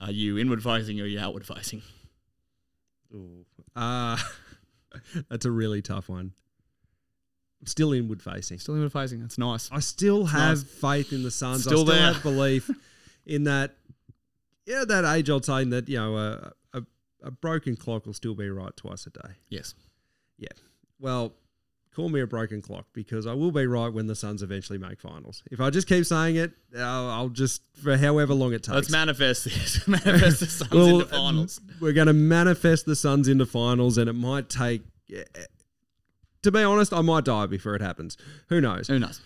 are 0.00 0.12
you 0.12 0.38
inward 0.38 0.62
facing 0.62 1.00
or 1.00 1.04
are 1.04 1.06
you 1.06 1.20
outward 1.20 1.46
facing? 1.46 1.82
Uh, 3.74 4.16
that's 5.28 5.44
a 5.44 5.50
really 5.50 5.82
tough 5.82 6.08
one. 6.08 6.32
Still 7.64 7.92
inward 7.92 8.22
facing. 8.22 8.58
Still 8.58 8.76
inward 8.76 8.92
facing. 8.92 9.20
That's 9.20 9.36
nice. 9.38 9.68
I 9.70 9.80
still 9.80 10.24
have 10.26 10.58
nice. 10.58 10.62
faith 10.62 11.12
in 11.12 11.22
the 11.22 11.30
Suns. 11.30 11.64
Still 11.64 11.80
I 11.80 11.82
still 11.82 11.94
there. 11.94 12.12
have 12.12 12.22
belief 12.22 12.70
in 13.26 13.44
that. 13.44 13.76
Yeah, 14.66 14.84
that 14.86 15.04
age 15.04 15.28
old 15.28 15.44
saying 15.44 15.70
that 15.70 15.88
you 15.88 15.98
know 15.98 16.16
a, 16.16 16.52
a 16.72 16.82
a 17.22 17.30
broken 17.30 17.76
clock 17.76 18.06
will 18.06 18.14
still 18.14 18.34
be 18.34 18.48
right 18.48 18.74
twice 18.76 19.06
a 19.06 19.10
day. 19.10 19.34
Yes. 19.48 19.74
Yeah. 20.38 20.48
Well, 20.98 21.34
call 21.94 22.08
me 22.08 22.20
a 22.20 22.26
broken 22.26 22.62
clock 22.62 22.86
because 22.92 23.26
I 23.26 23.34
will 23.34 23.50
be 23.50 23.66
right 23.66 23.92
when 23.92 24.06
the 24.06 24.14
Suns 24.14 24.42
eventually 24.42 24.78
make 24.78 25.00
finals. 25.00 25.42
If 25.50 25.60
I 25.60 25.70
just 25.70 25.86
keep 25.86 26.06
saying 26.06 26.36
it, 26.36 26.52
I'll, 26.76 27.10
I'll 27.10 27.28
just 27.28 27.62
for 27.82 27.96
however 27.96 28.32
long 28.34 28.52
it 28.52 28.62
takes. 28.62 28.74
Let's 28.74 28.90
manifest 28.90 29.44
this. 29.44 29.86
manifest 29.88 30.40
the 30.40 30.46
Suns 30.46 30.70
Well, 30.70 31.00
into 31.00 31.06
finals. 31.06 31.60
We're 31.80 31.92
going 31.92 32.06
to 32.06 32.12
manifest 32.12 32.86
the 32.86 32.96
Suns 32.96 33.28
into 33.28 33.46
finals, 33.46 33.98
and 33.98 34.08
it 34.08 34.14
might 34.14 34.48
take. 34.48 34.82
To 36.42 36.50
be 36.50 36.62
honest, 36.62 36.92
I 36.92 37.00
might 37.02 37.24
die 37.24 37.46
before 37.46 37.74
it 37.74 37.82
happens. 37.82 38.16
Who 38.48 38.60
knows? 38.60 38.88
Who 38.88 38.98
knows? 38.98 39.20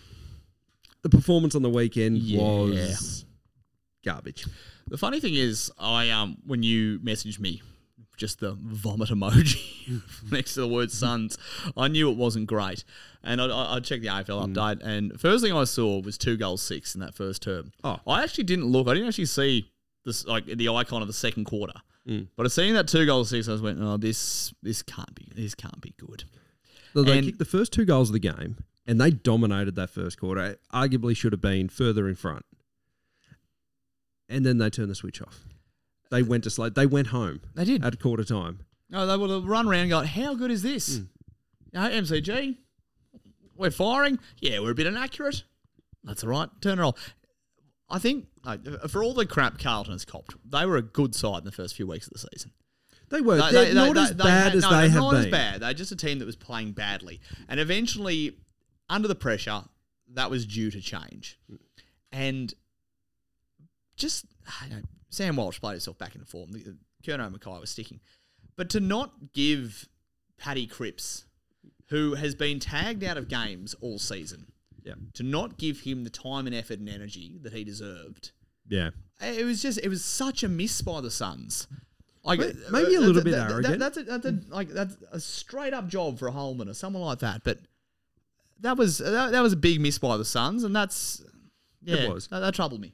The 1.01 1.09
performance 1.09 1.55
on 1.55 1.61
the 1.61 1.69
weekend 1.69 2.17
Yeah. 2.17 2.39
was 2.41 3.25
garbage. 4.03 4.45
The 4.87 4.97
funny 4.97 5.19
thing 5.19 5.35
is, 5.35 5.71
I 5.79 6.09
um 6.09 6.37
when 6.45 6.61
you 6.63 6.99
messaged 6.99 7.39
me, 7.39 7.61
just 8.17 8.39
the 8.39 8.53
vomit 8.59 9.09
emoji 9.09 10.01
next 10.31 10.55
to 10.55 10.61
the 10.61 10.67
word 10.67 10.91
"Suns," 10.91 11.37
I 11.77 11.87
knew 11.87 12.09
it 12.11 12.17
wasn't 12.17 12.47
great. 12.47 12.83
And 13.23 13.41
I, 13.41 13.45
I, 13.47 13.75
I 13.75 13.79
checked 13.79 14.01
the 14.03 14.09
AFL 14.09 14.47
update, 14.53 14.81
and 14.83 15.19
first 15.19 15.43
thing 15.43 15.53
I 15.53 15.63
saw 15.63 16.01
was 16.01 16.17
two 16.17 16.37
goals 16.37 16.61
six 16.61 16.95
in 16.95 17.01
that 17.01 17.15
first 17.15 17.41
term. 17.41 17.71
Oh. 17.83 17.99
I 18.07 18.23
actually 18.23 18.43
didn't 18.43 18.65
look. 18.65 18.87
I 18.87 18.93
didn't 18.93 19.07
actually 19.07 19.25
see 19.25 19.71
this 20.05 20.25
like 20.25 20.45
the 20.45 20.69
icon 20.69 21.01
of 21.01 21.07
the 21.07 21.13
second 21.13 21.45
quarter. 21.45 21.73
But 22.35 22.45
I 22.45 22.49
seen 22.49 22.75
that 22.75 22.87
two 22.87 23.05
goals 23.07 23.29
six. 23.29 23.47
I 23.49 23.53
was 23.53 23.61
went, 23.63 23.79
oh, 23.81 23.97
this 23.97 24.53
this 24.61 24.83
can't 24.83 25.13
be 25.15 25.27
this 25.35 25.55
can't 25.55 25.81
be 25.81 25.93
good. 25.97 26.23
So 26.95 27.03
they 27.03 27.17
And- 27.17 27.25
kicked 27.27 27.39
the 27.39 27.45
first 27.45 27.73
two 27.73 27.83
goals 27.83 28.09
of 28.09 28.13
the 28.13 28.19
game, 28.19 28.55
and 28.87 29.01
they 29.01 29.11
dominated 29.11 29.75
that 29.75 29.89
first 29.89 30.17
quarter. 30.17 30.57
Arguably 30.73 31.15
should 31.15 31.33
have 31.33 31.41
been 31.41 31.67
further 31.67 32.07
in 32.07 32.15
front. 32.15 32.45
And 34.29 34.45
then 34.45 34.57
they 34.59 34.69
turned 34.69 34.89
the 34.89 34.95
switch 34.95 35.21
off. 35.21 35.43
They 36.09 36.23
went 36.23 36.45
to 36.45 36.49
slow. 36.49 36.69
They 36.69 36.85
went 36.85 37.07
home. 37.07 37.41
They 37.53 37.65
did. 37.65 37.83
at 37.83 37.99
quarter 37.99 38.23
time. 38.23 38.59
No, 38.89 39.05
they 39.05 39.17
would 39.17 39.29
have 39.29 39.45
run 39.45 39.67
around 39.67 39.89
going, 39.89 40.07
how 40.07 40.35
good 40.35 40.51
is 40.51 40.61
this? 40.61 40.97
Hmm. 40.99 41.03
Know, 41.73 41.89
MCG, 41.89 42.57
we're 43.57 43.71
firing. 43.71 44.17
Yeah, 44.39 44.59
we're 44.61 44.71
a 44.71 44.75
bit 44.75 44.87
inaccurate. 44.87 45.43
That's 46.03 46.23
all 46.23 46.29
right. 46.29 46.49
Turn 46.61 46.79
it 46.79 46.83
off. 46.83 47.13
I 47.89 47.99
think 47.99 48.27
like, 48.45 48.63
for 48.89 49.03
all 49.03 49.13
the 49.13 49.25
crap 49.25 49.59
Carlton 49.59 49.91
has 49.91 50.05
copped, 50.05 50.35
they 50.49 50.65
were 50.65 50.77
a 50.77 50.81
good 50.81 51.13
side 51.13 51.39
in 51.39 51.43
the 51.45 51.51
first 51.51 51.75
few 51.75 51.87
weeks 51.87 52.07
of 52.07 52.13
the 52.13 52.19
season. 52.31 52.51
They 53.09 53.21
were 53.21 53.37
They- 53.37 53.51
they're 53.51 53.65
they- 53.65 53.73
not 53.73 53.93
they- 53.95 54.01
as 54.01 54.11
bad 54.13 54.55
as 54.55 54.63
no, 54.63 54.69
they 54.71 54.89
have 54.89 54.93
not 55.01 55.11
been. 55.11 55.19
as 55.21 55.27
bad. 55.27 55.61
They're 55.61 55.73
just 55.73 55.91
a 55.91 55.95
team 55.95 56.19
that 56.19 56.25
was 56.25 56.35
playing 56.35 56.73
badly, 56.73 57.21
and 57.47 57.59
eventually, 57.59 58.37
under 58.89 59.07
the 59.07 59.15
pressure, 59.15 59.63
that 60.13 60.29
was 60.29 60.45
due 60.45 60.71
to 60.71 60.81
change. 60.81 61.39
And 62.11 62.53
just 63.95 64.25
know, 64.69 64.81
Sam 65.09 65.35
Walsh 65.35 65.59
played 65.59 65.73
himself 65.73 65.97
back 65.97 66.15
into 66.15 66.25
form. 66.27 66.51
The- 66.51 66.77
Kerno 67.03 67.31
Mackay 67.31 67.59
was 67.59 67.69
sticking, 67.69 67.99
but 68.55 68.69
to 68.71 68.79
not 68.79 69.31
give 69.33 69.87
Paddy 70.37 70.65
Cripps, 70.65 71.25
who 71.89 72.15
has 72.15 72.33
been 72.33 72.59
tagged 72.59 73.03
out 73.03 73.15
of 73.17 73.27
games 73.27 73.75
all 73.75 73.99
season, 73.99 74.51
Yeah, 74.83 74.95
to 75.13 75.21
not 75.23 75.57
give 75.59 75.81
him 75.81 76.03
the 76.03 76.09
time 76.09 76.47
and 76.47 76.55
effort 76.55 76.79
and 76.79 76.89
energy 76.89 77.37
that 77.43 77.53
he 77.53 77.63
deserved. 77.63 78.31
yeah. 78.67 78.89
It 79.21 79.45
was 79.45 79.61
just 79.61 79.79
it 79.81 79.87
was 79.89 80.03
such 80.03 80.43
a 80.43 80.49
miss 80.49 80.81
by 80.81 80.99
the 80.99 81.11
Suns. 81.11 81.67
Like 82.25 82.39
May- 82.39 82.45
uh, 82.47 82.71
maybe 82.71 82.95
a 82.95 82.99
little 82.99 83.23
bit 83.23 83.31
that- 83.31 83.47
that- 83.47 83.51
arrogant. 83.51 83.79
that's 83.79 83.97
a, 83.97 84.03
that's 84.03 84.25
a 84.25 84.39
like 84.49 84.69
that's 84.69 84.97
a 85.11 85.19
straight 85.19 85.73
up 85.73 85.87
job 85.87 86.17
for 86.19 86.27
a 86.27 86.31
Holman 86.31 86.67
or 86.67 86.73
someone 86.73 87.03
like 87.03 87.19
that. 87.19 87.43
But 87.43 87.59
that 88.61 88.77
was 88.77 88.99
uh, 88.99 89.11
that, 89.11 89.31
that 89.31 89.41
was 89.41 89.53
a 89.53 89.57
big 89.57 89.79
miss 89.79 89.99
by 89.99 90.17
the 90.17 90.25
Suns, 90.25 90.63
and 90.63 90.75
that's 90.75 91.23
yeah, 91.83 92.09
was. 92.09 92.27
That, 92.27 92.39
that 92.39 92.53
troubled 92.53 92.81
me. 92.81 92.93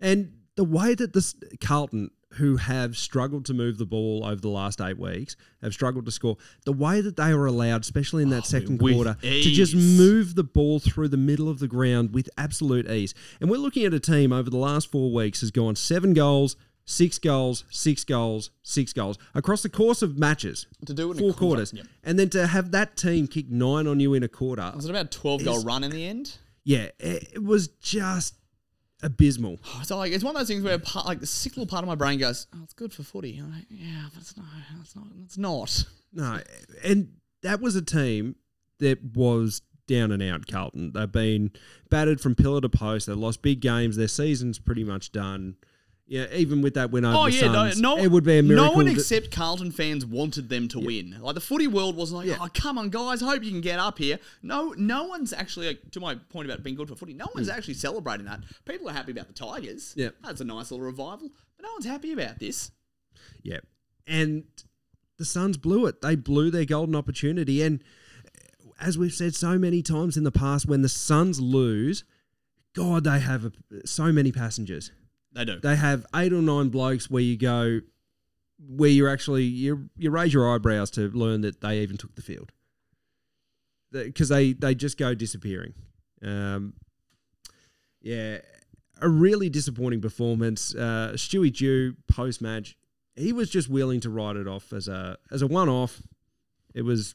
And 0.00 0.32
the 0.56 0.64
way 0.64 0.94
that 0.94 1.12
this 1.12 1.34
Carlton, 1.60 2.10
who 2.34 2.56
have 2.56 2.96
struggled 2.96 3.44
to 3.46 3.54
move 3.54 3.78
the 3.78 3.86
ball 3.86 4.24
over 4.24 4.40
the 4.40 4.48
last 4.48 4.80
eight 4.80 4.98
weeks, 4.98 5.36
have 5.62 5.72
struggled 5.72 6.06
to 6.06 6.10
score, 6.10 6.36
the 6.64 6.72
way 6.72 7.00
that 7.00 7.16
they 7.16 7.34
were 7.34 7.46
allowed, 7.46 7.82
especially 7.82 8.22
in 8.22 8.30
that 8.30 8.44
oh, 8.44 8.46
second 8.46 8.80
with 8.80 8.94
quarter, 8.94 9.16
to 9.20 9.42
just 9.42 9.74
move 9.74 10.34
the 10.34 10.44
ball 10.44 10.78
through 10.78 11.08
the 11.08 11.16
middle 11.16 11.48
of 11.48 11.58
the 11.58 11.68
ground 11.68 12.14
with 12.14 12.28
absolute 12.38 12.90
ease. 12.90 13.14
And 13.40 13.50
we're 13.50 13.58
looking 13.58 13.84
at 13.84 13.94
a 13.94 14.00
team 14.00 14.32
over 14.32 14.50
the 14.50 14.56
last 14.56 14.90
four 14.90 15.12
weeks 15.12 15.40
has 15.40 15.50
gone 15.50 15.76
seven 15.76 16.14
goals. 16.14 16.56
Six 16.86 17.18
goals, 17.18 17.64
six 17.70 18.04
goals, 18.04 18.50
six 18.62 18.92
goals 18.92 19.18
across 19.34 19.62
the 19.62 19.70
course 19.70 20.02
of 20.02 20.18
matches. 20.18 20.66
To 20.84 20.92
do 20.92 21.10
it 21.10 21.12
in 21.12 21.18
four 21.18 21.32
quarter, 21.32 21.38
quarters, 21.38 21.72
yep. 21.72 21.86
and 22.02 22.18
then 22.18 22.28
to 22.30 22.46
have 22.46 22.72
that 22.72 22.96
team 22.96 23.26
kick 23.26 23.50
nine 23.50 23.86
on 23.86 24.00
you 24.00 24.12
in 24.12 24.22
a 24.22 24.28
quarter. 24.28 24.70
Was 24.74 24.84
it 24.84 24.90
about 24.90 25.10
twelve 25.10 25.42
goal 25.44 25.62
run 25.64 25.82
in 25.82 25.90
the 25.90 26.06
end? 26.06 26.36
Yeah, 26.62 26.88
it 26.98 27.30
it 27.34 27.42
was 27.42 27.68
just 27.68 28.34
abysmal. 29.02 29.58
Oh, 29.66 29.80
so 29.82 29.96
like 29.96 30.12
it's 30.12 30.22
one 30.22 30.36
of 30.36 30.40
those 30.40 30.48
things 30.48 30.62
where 30.62 30.78
part, 30.78 31.06
like 31.06 31.20
the 31.20 31.26
sick 31.26 31.56
little 31.56 31.66
part 31.66 31.82
of 31.82 31.88
my 31.88 31.94
brain 31.94 32.18
goes, 32.18 32.46
"Oh, 32.54 32.60
it's 32.62 32.74
good 32.74 32.92
for 32.92 33.02
footy." 33.02 33.40
Like, 33.40 33.64
yeah, 33.70 34.04
but 34.12 34.20
it's 34.20 34.36
not. 34.36 34.46
It's 34.80 34.94
not. 34.94 35.06
It's 35.22 35.38
not. 35.38 35.84
No, 36.12 36.40
and 36.84 37.14
that 37.42 37.60
was 37.60 37.76
a 37.76 37.82
team 37.82 38.36
that 38.80 39.02
was 39.14 39.62
down 39.86 40.12
and 40.12 40.22
out. 40.22 40.46
Carlton. 40.46 40.92
They've 40.92 41.10
been 41.10 41.52
battered 41.90 42.20
from 42.20 42.34
pillar 42.34 42.60
to 42.60 42.68
post. 42.68 43.06
They 43.06 43.12
lost 43.14 43.42
big 43.42 43.60
games. 43.60 43.96
Their 43.96 44.08
season's 44.08 44.58
pretty 44.58 44.84
much 44.84 45.12
done. 45.12 45.56
Yeah, 46.06 46.26
even 46.34 46.60
with 46.60 46.74
that 46.74 46.90
win 46.90 47.06
over 47.06 47.16
Oh 47.16 47.24
the 47.24 47.32
yeah, 47.32 47.52
Suns, 47.52 47.80
no, 47.80 47.96
no, 47.96 48.02
it 48.02 48.10
would 48.10 48.24
be 48.24 48.38
a 48.38 48.42
miracle. 48.42 48.72
No 48.72 48.72
one 48.72 48.88
except 48.88 49.30
Carlton 49.30 49.70
fans 49.70 50.04
wanted 50.04 50.50
them 50.50 50.68
to 50.68 50.78
win. 50.78 51.16
Like 51.18 51.34
the 51.34 51.40
footy 51.40 51.66
world 51.66 51.96
was 51.96 52.12
like, 52.12 52.26
Yeah. 52.26 52.36
"Oh, 52.40 52.48
come 52.52 52.76
on, 52.76 52.90
guys, 52.90 53.22
I 53.22 53.26
hope 53.26 53.42
you 53.42 53.50
can 53.50 53.62
get 53.62 53.78
up 53.78 53.96
here." 53.96 54.18
No, 54.42 54.74
no 54.76 55.04
one's 55.04 55.32
actually 55.32 55.68
like, 55.68 55.90
to 55.92 56.00
my 56.00 56.16
point 56.16 56.50
about 56.50 56.62
being 56.62 56.76
good 56.76 56.88
for 56.88 56.94
footy. 56.94 57.14
No 57.14 57.26
one's 57.34 57.48
hmm. 57.48 57.56
actually 57.56 57.74
celebrating 57.74 58.26
that. 58.26 58.40
People 58.66 58.90
are 58.90 58.92
happy 58.92 59.12
about 59.12 59.28
the 59.28 59.32
Tigers. 59.32 59.94
Yeah. 59.96 60.10
that's 60.22 60.42
a 60.42 60.44
nice 60.44 60.70
little 60.70 60.84
revival, 60.84 61.30
but 61.56 61.62
no 61.62 61.72
one's 61.72 61.86
happy 61.86 62.12
about 62.12 62.38
this. 62.38 62.70
Yeah. 63.42 63.60
And 64.06 64.44
the 65.16 65.24
Suns 65.24 65.56
blew 65.56 65.86
it. 65.86 66.02
They 66.02 66.16
blew 66.16 66.50
their 66.50 66.66
golden 66.66 66.94
opportunity. 66.94 67.62
And 67.62 67.82
as 68.80 68.98
we've 68.98 69.12
said 69.12 69.34
so 69.34 69.58
many 69.58 69.82
times 69.82 70.16
in 70.16 70.24
the 70.24 70.32
past, 70.32 70.66
when 70.66 70.82
the 70.82 70.88
Suns 70.88 71.40
lose, 71.40 72.04
God, 72.74 73.04
they 73.04 73.20
have 73.20 73.46
a, 73.46 73.86
so 73.86 74.12
many 74.12 74.32
passengers. 74.32 74.90
They 75.34 75.44
do. 75.44 75.60
They 75.60 75.76
have 75.76 76.06
eight 76.14 76.32
or 76.32 76.40
nine 76.42 76.68
blokes 76.68 77.10
where 77.10 77.22
you 77.22 77.36
go, 77.36 77.80
where 78.58 78.88
you're 78.90 79.08
actually 79.08 79.44
you 79.44 79.90
you 79.96 80.10
raise 80.10 80.32
your 80.32 80.52
eyebrows 80.54 80.90
to 80.92 81.08
learn 81.10 81.40
that 81.42 81.60
they 81.60 81.80
even 81.80 81.96
took 81.96 82.14
the 82.14 82.22
field 82.22 82.52
because 83.92 84.28
they 84.28 84.52
they 84.52 84.74
just 84.74 84.96
go 84.98 85.14
disappearing. 85.14 85.74
Um, 86.22 86.74
yeah, 88.00 88.38
a 89.00 89.08
really 89.08 89.48
disappointing 89.50 90.00
performance. 90.00 90.74
Uh, 90.74 91.12
Stewie 91.16 91.52
Dew 91.54 91.96
post 92.06 92.40
match, 92.40 92.76
he 93.16 93.32
was 93.32 93.50
just 93.50 93.68
willing 93.68 94.00
to 94.00 94.10
write 94.10 94.36
it 94.36 94.46
off 94.46 94.72
as 94.72 94.88
a 94.88 95.18
as 95.30 95.42
a 95.42 95.46
one 95.46 95.68
off. 95.68 96.00
It 96.74 96.82
was 96.82 97.14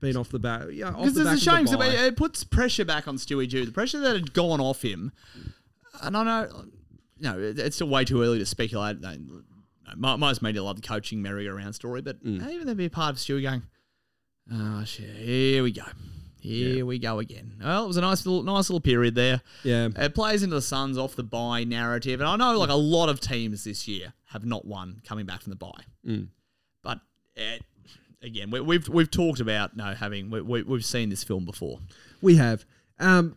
been 0.00 0.16
off 0.16 0.28
the 0.30 0.38
back, 0.38 0.62
yeah, 0.70 0.90
Because 0.92 1.14
the 1.14 1.24
there's 1.24 1.46
a 1.46 1.50
of 1.50 1.66
the 1.66 1.66
shame. 1.66 1.66
'cause. 1.66 1.94
It, 1.94 2.00
it 2.12 2.16
puts 2.16 2.44
pressure 2.44 2.84
back 2.84 3.08
on 3.08 3.16
Stewie 3.16 3.48
Dew. 3.48 3.66
The 3.66 3.72
pressure 3.72 3.98
that 3.98 4.14
had 4.14 4.32
gone 4.32 4.60
off 4.60 4.82
him. 4.82 5.10
And 6.00 6.16
I 6.16 6.22
know, 6.22 6.64
it- 7.20 7.58
it's 7.58 7.76
still 7.76 7.88
way 7.88 8.04
too 8.04 8.22
early 8.22 8.38
to 8.38 8.46
speculate. 8.46 9.00
No 9.00 9.16
mo- 9.96 10.16
most 10.16 10.42
media 10.42 10.62
love 10.62 10.76
the 10.80 10.86
coaching 10.86 11.22
merry-go-round 11.22 11.74
story, 11.74 12.00
but 12.02 12.18
even 12.24 12.64
there'd 12.66 12.76
be 12.76 12.84
a 12.86 12.90
part 12.90 13.10
of 13.14 13.16
Stewie 13.16 13.42
going, 13.42 13.62
"Oh 14.52 14.84
shit, 14.84 15.10
here 15.16 15.62
we 15.62 15.72
go, 15.72 15.82
here 16.40 16.84
we 16.86 16.98
go 16.98 17.18
again." 17.18 17.54
Well, 17.62 17.84
it 17.84 17.88
was 17.88 17.96
a 17.96 18.00
nice 18.02 18.24
little, 18.26 18.42
nice 18.42 18.68
little 18.70 18.80
period 18.80 19.14
there. 19.14 19.40
Yeah. 19.64 19.88
It 19.96 20.14
plays 20.14 20.42
into 20.42 20.54
the 20.56 20.62
Suns 20.62 20.96
off 20.98 21.16
the 21.16 21.22
bye 21.24 21.64
narrative, 21.64 22.20
and 22.20 22.28
I 22.28 22.36
know 22.36 22.58
like 22.58 22.70
a 22.70 22.74
lot 22.74 23.08
of 23.08 23.20
teams 23.20 23.64
this 23.64 23.88
year 23.88 24.12
have 24.26 24.44
not 24.44 24.64
won 24.66 25.00
coming 25.04 25.26
back 25.26 25.40
from 25.42 25.50
the 25.50 25.56
bye, 25.56 25.84
but 26.82 27.00
uh, 27.36 27.58
again, 28.22 28.50
we, 28.50 28.60
we've 28.60 28.88
we've 28.88 29.10
talked 29.10 29.40
about 29.40 29.76
no 29.76 29.94
having 29.94 30.30
we, 30.30 30.40
we, 30.42 30.62
we've 30.62 30.84
seen 30.84 31.08
this 31.08 31.24
film 31.24 31.44
before. 31.44 31.78
We 32.20 32.36
have. 32.36 32.64
Um, 32.98 33.36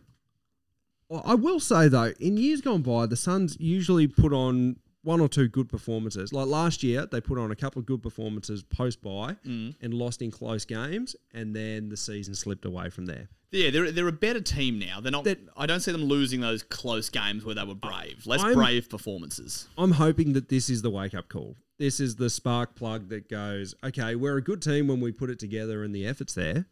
I 1.24 1.34
will 1.34 1.60
say 1.60 1.88
though, 1.88 2.12
in 2.20 2.36
years 2.36 2.60
gone 2.60 2.82
by, 2.82 3.06
the 3.06 3.16
Suns 3.16 3.56
usually 3.60 4.06
put 4.06 4.32
on 4.32 4.76
one 5.02 5.20
or 5.20 5.28
two 5.28 5.48
good 5.48 5.68
performances. 5.68 6.32
Like 6.32 6.46
last 6.46 6.82
year, 6.82 7.06
they 7.06 7.20
put 7.20 7.38
on 7.38 7.50
a 7.50 7.56
couple 7.56 7.80
of 7.80 7.86
good 7.86 8.02
performances 8.02 8.62
post 8.62 9.02
bye 9.02 9.36
mm. 9.46 9.74
and 9.80 9.94
lost 9.94 10.22
in 10.22 10.30
close 10.30 10.64
games, 10.64 11.16
and 11.34 11.54
then 11.54 11.88
the 11.88 11.96
season 11.96 12.34
slipped 12.34 12.64
away 12.64 12.88
from 12.88 13.06
there. 13.06 13.28
Yeah, 13.50 13.70
they're 13.70 13.92
they're 13.92 14.08
a 14.08 14.12
better 14.12 14.40
team 14.40 14.78
now. 14.78 15.00
They're 15.00 15.12
not. 15.12 15.24
That- 15.24 15.40
I 15.56 15.66
don't 15.66 15.80
see 15.80 15.92
them 15.92 16.04
losing 16.04 16.40
those 16.40 16.62
close 16.62 17.10
games 17.10 17.44
where 17.44 17.54
they 17.54 17.64
were 17.64 17.74
brave. 17.74 18.26
Less 18.26 18.42
I'm- 18.42 18.54
brave 18.54 18.88
performances. 18.88 19.68
I'm 19.76 19.92
hoping 19.92 20.32
that 20.32 20.48
this 20.48 20.70
is 20.70 20.82
the 20.82 20.90
wake 20.90 21.14
up 21.14 21.28
call. 21.28 21.56
This 21.78 22.00
is 22.00 22.16
the 22.16 22.30
spark 22.30 22.74
plug 22.76 23.08
that 23.08 23.28
goes, 23.28 23.74
okay, 23.82 24.14
we're 24.14 24.36
a 24.36 24.42
good 24.42 24.62
team 24.62 24.86
when 24.86 25.00
we 25.00 25.10
put 25.10 25.30
it 25.30 25.40
together 25.40 25.82
and 25.82 25.92
the 25.94 26.06
effort's 26.06 26.34
there, 26.34 26.66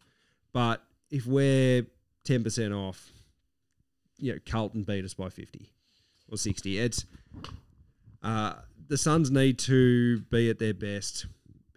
but 0.53 0.83
if 1.09 1.25
we're 1.25 1.85
ten 2.23 2.43
percent 2.43 2.73
off, 2.73 3.11
you 4.21 4.33
know, 4.33 4.39
Carlton 4.45 4.83
beat 4.83 5.03
us 5.03 5.13
by 5.13 5.29
fifty 5.29 5.73
or 6.29 6.37
sixty. 6.37 6.79
It's 6.79 7.05
uh, 8.23 8.53
the 8.87 8.97
Suns 8.97 9.29
need 9.29 9.59
to 9.59 10.19
be 10.29 10.49
at 10.49 10.59
their 10.59 10.73
best 10.73 11.25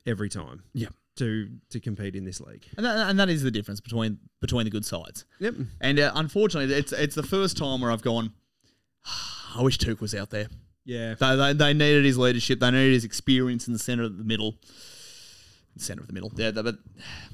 every 0.07 0.29
time. 0.29 0.63
Yeah. 0.73 0.89
To 1.17 1.49
to 1.71 1.79
compete 1.79 2.17
in 2.17 2.25
this 2.25 2.41
league. 2.41 2.67
And 2.77 2.85
that, 2.85 3.09
and 3.09 3.21
that 3.21 3.29
is 3.29 3.45
the 3.45 3.51
difference 3.53 3.81
between 3.81 4.19
between 4.41 4.65
the 4.65 4.71
good 4.71 4.85
sides. 4.85 5.25
Yep. 5.39 5.55
And 5.81 6.01
uh, 6.01 6.11
unfortunately, 6.15 6.75
it's 6.75 6.93
it's 6.93 7.15
the 7.15 7.23
first 7.23 7.57
time 7.57 7.81
where 7.81 7.93
I've 7.93 8.03
gone. 8.03 8.33
I 9.55 9.63
wish 9.63 9.79
Touk 9.79 10.01
was 10.01 10.13
out 10.15 10.31
there. 10.31 10.49
Yeah. 10.85 11.15
They, 11.15 11.37
they, 11.37 11.53
they 11.53 11.73
needed 11.73 12.05
his 12.05 12.19
leadership. 12.19 12.59
They 12.59 12.71
needed 12.73 12.95
his 12.95 13.05
experience 13.05 13.69
in 13.69 13.73
the 13.73 13.79
center 13.79 14.03
of 14.03 14.19
the 14.19 14.25
middle. 14.25 14.57
Center 15.77 16.01
of 16.01 16.09
the 16.09 16.13
middle. 16.13 16.33
Yeah, 16.35 16.51
but 16.51 16.65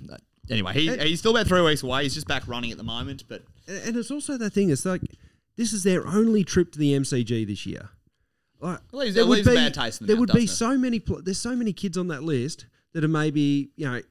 but 0.03 0.21
anyway, 0.51 0.75
he, 0.75 0.97
he's 0.99 1.21
still 1.21 1.35
about 1.35 1.47
three 1.47 1.63
weeks 1.63 1.83
away. 1.83 2.03
He's 2.03 2.15
just 2.15 2.29
back 2.29 2.47
running 2.47 2.71
at 2.71 2.77
the 2.77 2.85
moment. 2.85 3.25
But 3.29 3.45
And 3.71 3.97
it's 3.97 4.11
also 4.11 4.37
that 4.37 4.51
thing. 4.53 4.71
It's 4.71 4.85
like 4.85 5.03
this 5.57 5.73
is 5.73 5.83
their 5.85 6.07
only 6.07 6.43
trip 6.45 6.73
to 6.73 6.79
the 6.79 6.93
MCG 6.95 7.47
this 7.47 7.65
year. 7.67 7.91
Like, 8.61 8.81
It 8.93 8.97
leaves- 8.97 9.15
there 9.15 9.25
it 9.25 9.29
would 9.29 9.45
be- 9.45 9.55
bad 9.55 9.75
taste 9.75 10.01
in 10.01 10.07
the 10.07 10.13
There 10.13 10.17
mouth, 10.21 10.35
would 10.35 10.39
be 10.41 10.47
so 10.47 10.77
many. 10.77 10.99
Pl- 11.01 11.23
there's 11.23 11.39
so 11.39 11.55
many 11.57 11.73
kids 11.73 11.97
on 11.97 12.09
that 12.09 12.23
list 12.23 12.67
that 12.93 13.03
have 13.03 13.11
maybe 13.11 13.71
you 13.77 13.87
know 13.87 14.03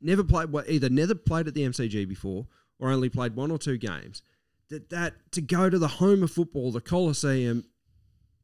never 0.00 0.24
played. 0.24 0.50
Well, 0.50 0.64
either 0.68 0.88
never 0.88 1.14
played 1.14 1.46
at 1.48 1.54
the 1.54 1.62
MCG 1.62 2.08
before 2.08 2.46
or 2.78 2.90
only 2.90 3.08
played 3.08 3.36
one 3.36 3.50
or 3.50 3.58
two 3.58 3.76
games. 3.78 4.22
That 4.70 4.90
that 4.90 5.14
to 5.32 5.40
go 5.40 5.68
to 5.70 5.78
the 5.78 5.88
home 5.88 6.22
of 6.22 6.30
football, 6.32 6.72
the 6.72 6.80
Coliseum, 6.80 7.64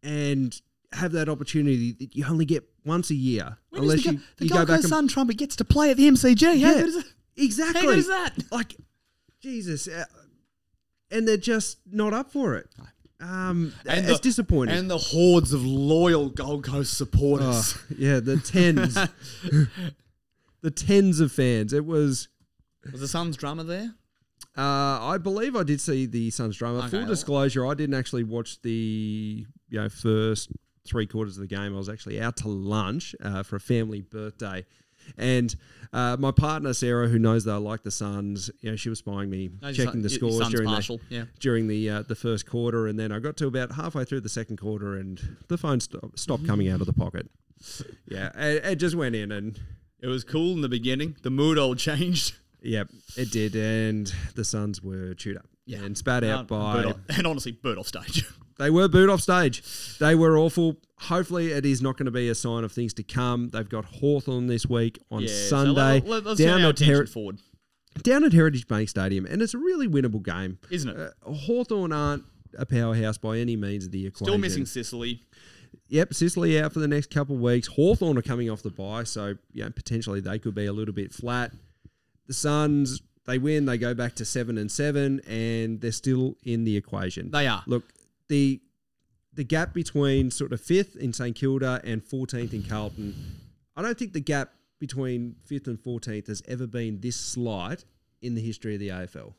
and 0.03 0.61
have 0.93 1.13
that 1.13 1.29
opportunity 1.29 1.93
that 1.93 2.15
you 2.15 2.25
only 2.27 2.45
get 2.45 2.69
once 2.85 3.11
a 3.11 3.15
year, 3.15 3.59
unless 3.73 4.05
you, 4.05 4.21
you 4.39 4.49
go 4.49 4.65
back 4.65 4.83
Sun 4.83 5.09
Trumpet 5.09 5.37
gets 5.37 5.57
to 5.57 5.65
play 5.65 5.91
at 5.91 5.97
the 5.97 6.09
MCG. 6.09 6.61
How 6.63 6.75
good 6.75 6.87
is 6.89 6.97
it? 6.97 7.07
exactly. 7.37 7.81
How 7.83 7.87
good 7.89 7.99
is 7.99 8.07
that? 8.09 8.35
Like, 8.53 8.77
Jesus, 9.43 9.87
uh, 9.89 10.05
and 11.11 11.27
they're 11.27 11.37
just 11.37 11.79
not 11.91 12.13
up 12.13 12.31
for 12.33 12.57
it. 12.57 12.69
Um, 13.21 13.73
And 13.87 14.07
it's 14.07 14.19
the- 14.19 14.23
disappointing. 14.23 14.77
And 14.77 14.91
the 14.91 14.99
hordes 14.99 15.53
of 15.53 15.65
loyal 15.65 16.29
Gold 16.31 16.63
Coast 16.65 16.97
supporters. 16.97 17.75
Oh, 17.77 17.81
yeah, 17.99 18.21
the 18.21 18.37
tens, 18.37 18.95
the 20.63 20.71
tens 20.71 21.21
of 21.21 21.33
fans. 21.33 21.73
It 21.73 21.85
was. 21.85 22.29
Was 22.93 23.01
the 23.01 23.09
Suns 23.09 23.37
drummer 23.37 23.65
there? 23.65 23.95
Uh, 24.57 24.63
I 25.03 25.19
believe 25.19 25.55
I 25.57 25.63
did 25.63 25.81
see 25.81 26.07
the 26.07 26.31
Suns 26.31 26.57
drama. 26.57 26.79
Okay. 26.81 26.91
Full 26.91 27.07
disclosure, 27.07 27.67
I 27.67 27.75
didn't 27.75 27.95
actually 27.95 28.25
watch 28.25 28.61
the 28.63 29.47
you 29.69 29.81
know 29.81 29.89
first 29.89 30.51
three 30.87 31.07
quarters 31.07 31.37
of 31.37 31.43
the 31.43 31.47
game. 31.55 31.75
I 31.75 31.77
was 31.79 31.89
actually 31.89 32.21
out 32.21 32.37
to 32.39 32.49
lunch 32.49 33.15
uh, 33.23 33.43
for 33.43 33.57
a 33.57 33.61
family 33.61 34.01
birthday, 34.01 34.65
and 35.17 35.55
uh, 35.93 36.17
my 36.19 36.31
partner 36.31 36.75
Sarah, 36.75 37.09
who 37.09 37.19
knows 37.19 37.45
that 37.45 37.53
I 37.53 37.57
like 37.57 37.83
the 37.83 37.91
Suns, 37.91 38.51
you 38.61 38.71
know, 38.71 38.77
she 38.77 38.91
was 38.91 38.99
spying 38.99 39.31
me, 39.31 39.49
No, 39.63 39.73
checking 39.73 40.03
the 40.03 40.11
scores 40.11 40.49
during 40.51 40.69
partial, 40.69 40.99
the 41.09 41.15
yeah. 41.15 41.25
during 41.41 41.67
the 41.67 41.89
uh, 41.89 42.03
the 42.03 42.15
first 42.15 42.45
quarter, 42.47 42.87
and 42.87 42.99
then 42.99 43.11
I 43.13 43.19
got 43.21 43.37
to 43.39 43.47
about 43.47 43.73
halfway 43.73 44.05
through 44.05 44.21
the 44.21 44.29
second 44.29 44.59
quarter, 44.59 44.97
and 44.97 45.21
the 45.49 45.57
phone 45.57 45.81
sto- 45.81 46.11
stopped 46.15 46.47
coming 46.47 46.69
out 46.69 46.81
of 46.81 46.87
the 46.87 46.93
pocket. 46.93 47.31
Yeah, 48.07 48.31
it, 48.39 48.65
it 48.65 48.77
just 48.77 48.95
went 48.95 49.17
in, 49.17 49.33
and 49.33 49.59
It 50.01 50.07
was 50.07 50.23
cool 50.23 50.53
in 50.53 50.61
the 50.61 50.69
beginning. 50.69 51.17
The 51.23 51.31
mood 51.31 51.59
all 51.59 51.75
changed. 51.89 52.37
Yep, 52.63 52.89
it 53.17 53.31
did, 53.33 53.57
and 53.57 54.13
the 54.37 54.45
Suns 54.45 54.81
were 54.83 55.15
chewed 55.15 55.37
up 55.39 55.47
Yeah. 55.67 55.79
and 55.83 55.97
spat 55.99 56.23
out 56.23 56.41
Uh, 56.53 56.93
by. 56.93 56.95
and 57.17 57.27
honestly, 57.27 57.53
bird 57.53 57.79
off 57.79 57.87
stage. 57.89 58.25
They 58.59 58.71
were 58.71 58.89
booed 58.89 59.09
off 59.09 59.21
stage. 59.21 59.63
They 59.99 60.15
were 60.15 60.37
awful. 60.37 60.77
Hopefully, 60.99 61.53
it 61.53 61.65
is 61.65 61.81
not 61.81 61.97
going 61.97 62.07
to 62.07 62.13
be 62.13 62.29
a 62.29 62.35
sign 62.35 62.65
of 62.65 62.73
things 62.73 62.93
to 62.95 63.03
come. 63.05 63.51
They've 63.51 63.69
got 63.69 63.85
Hawthorn 63.85 64.49
this 64.49 64.67
week 64.67 64.99
on 65.11 65.23
Yeah, 65.23 65.29
so 65.29 65.35
Sunday 65.49 66.01
let, 66.05 66.27
us 66.27 66.39
down 66.39 66.57
turn 66.57 66.65
our 66.65 66.71
attention 66.71 66.95
Heri- 66.95 67.07
forward, 67.07 67.39
down 68.03 68.25
at 68.25 68.33
Heritage 68.33 68.67
Bank 68.67 68.89
Stadium, 68.89 69.25
and 69.27 69.41
it's 69.41 69.55
a 69.55 69.59
really 69.59 69.87
winnable 69.87 70.23
game. 70.23 70.59
isn't 70.71 70.91
it? 70.91 71.15
Uh, 71.25 71.33
Hawthorn 71.33 71.93
aren't 71.93 72.25
a 72.59 72.67
powerhouse 72.67 73.17
by 73.17 73.39
any 73.39 73.55
means 73.57 73.87
of 73.87 73.93
the 73.93 74.07
equation. 74.07 74.27
Still 74.27 74.39
missing 74.39 74.67
Sicily. 74.67 75.23
Yep, 75.89 76.15
Sicily 76.15 76.61
out 76.61 76.73
for 76.73 76.81
the 76.81 76.89
next 76.89 77.11
couple 77.11 77.37
of 77.37 77.43
weeks. 77.43 77.69
Hawthorn 77.69 78.19
are 78.19 78.23
coming 78.23 78.51
off 78.51 78.63
the 78.63 78.71
bye, 78.71 79.05
so 79.05 79.35
yeah, 79.53 79.69
potentially 79.69 80.21
they 80.21 80.39
could 80.39 80.55
be 80.55 80.67
a 80.67 80.73
little 80.73 80.95
bit 80.95 81.13
flat. 81.13 81.53
The 82.27 82.35
Suns, 82.35 83.01
they 83.27 83.39
win, 83.39 83.67
they 83.67 83.79
go 83.79 83.95
back 83.95 84.15
to 84.17 84.25
seven 84.25 84.59
and 84.59 84.71
seven, 84.71 85.21
and 85.29 85.81
they're 85.81 85.93
still 85.93 86.37
in 86.43 86.65
the 86.65 86.77
equation. 86.77 87.31
They 87.31 87.47
are. 87.47 87.63
Look, 87.67 87.85
the 88.29 88.61
the 89.35 89.45
gap 89.45 89.73
between 89.73 90.31
sort 90.31 90.53
of 90.53 90.61
fifth 90.61 90.97
in 90.97 91.13
St 91.13 91.37
Kilda 91.37 91.81
and 91.85 92.03
fourteenth 92.03 92.53
in 92.55 92.63
Carlton, 92.63 93.15
I 93.77 93.83
don't 93.83 93.99
think 93.99 94.13
the 94.13 94.21
gap 94.21 94.53
between 94.79 95.37
fifth 95.45 95.67
and 95.67 95.81
fourteenth 95.81 96.27
has 96.27 96.43
ever 96.49 96.67
been 96.67 97.01
this 97.01 97.17
slight 97.17 97.85
in 98.23 98.35
the 98.35 98.41
history 98.41 98.75
of 98.75 98.81
the 98.81 98.89
AFL. 98.89 99.35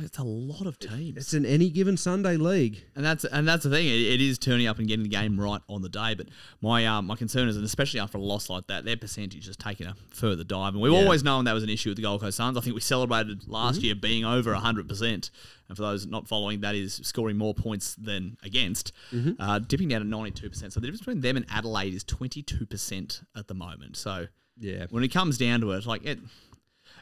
It's 0.00 0.18
a 0.18 0.22
lot 0.22 0.66
of 0.66 0.78
teams. 0.78 1.16
It's 1.16 1.32
an 1.34 1.44
any 1.44 1.68
given 1.68 1.96
Sunday 1.96 2.36
league. 2.36 2.84
And 2.94 3.04
that's 3.04 3.24
and 3.24 3.48
that's 3.48 3.64
the 3.64 3.70
thing. 3.70 3.86
It, 3.86 3.90
it 4.00 4.20
is 4.20 4.38
turning 4.38 4.66
up 4.68 4.78
and 4.78 4.86
getting 4.86 5.02
the 5.02 5.08
game 5.08 5.38
right 5.40 5.60
on 5.68 5.82
the 5.82 5.88
day. 5.88 6.14
But 6.14 6.28
my 6.60 6.86
um, 6.86 7.06
my 7.06 7.16
concern 7.16 7.48
is, 7.48 7.56
and 7.56 7.64
especially 7.64 7.98
after 8.00 8.16
a 8.18 8.20
loss 8.20 8.48
like 8.48 8.68
that, 8.68 8.84
their 8.84 8.96
percentage 8.96 9.46
has 9.46 9.56
taken 9.56 9.88
a 9.88 9.94
further 10.10 10.44
dive. 10.44 10.74
And 10.74 10.82
we've 10.82 10.92
Yeah. 10.92 11.00
always 11.00 11.24
known 11.24 11.46
that 11.46 11.52
was 11.52 11.64
an 11.64 11.68
issue 11.68 11.90
with 11.90 11.96
the 11.96 12.02
Gold 12.02 12.20
Coast 12.20 12.36
Suns. 12.36 12.56
I 12.56 12.60
think 12.60 12.74
we 12.74 12.80
celebrated 12.80 13.48
last 13.48 13.76
Mm-hmm. 13.78 13.84
year 13.86 13.94
being 13.96 14.24
over 14.24 14.54
hundred 14.54 14.88
percent. 14.88 15.30
And 15.68 15.76
for 15.76 15.82
those 15.82 16.06
not 16.06 16.28
following, 16.28 16.60
that 16.60 16.74
is 16.74 17.00
scoring 17.02 17.36
more 17.36 17.54
points 17.54 17.94
than 17.96 18.36
against, 18.42 18.92
Mm-hmm. 19.12 19.40
uh, 19.42 19.58
dipping 19.58 19.88
down 19.88 20.02
to 20.02 20.06
ninety 20.06 20.30
two 20.30 20.48
percent. 20.48 20.72
So 20.72 20.80
the 20.80 20.86
difference 20.86 21.00
between 21.00 21.20
them 21.22 21.36
and 21.36 21.46
Adelaide 21.50 21.94
is 21.94 22.04
twenty 22.04 22.42
two 22.42 22.66
percent 22.66 23.22
at 23.34 23.48
the 23.48 23.54
moment. 23.54 23.96
So 23.96 24.28
Yeah. 24.58 24.86
when 24.90 25.02
it 25.02 25.08
comes 25.08 25.38
down 25.38 25.60
to 25.62 25.72
it, 25.72 25.86
like 25.86 26.04
it, 26.04 26.20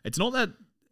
it's 0.04 0.18
not 0.18 0.32
that. 0.32 0.50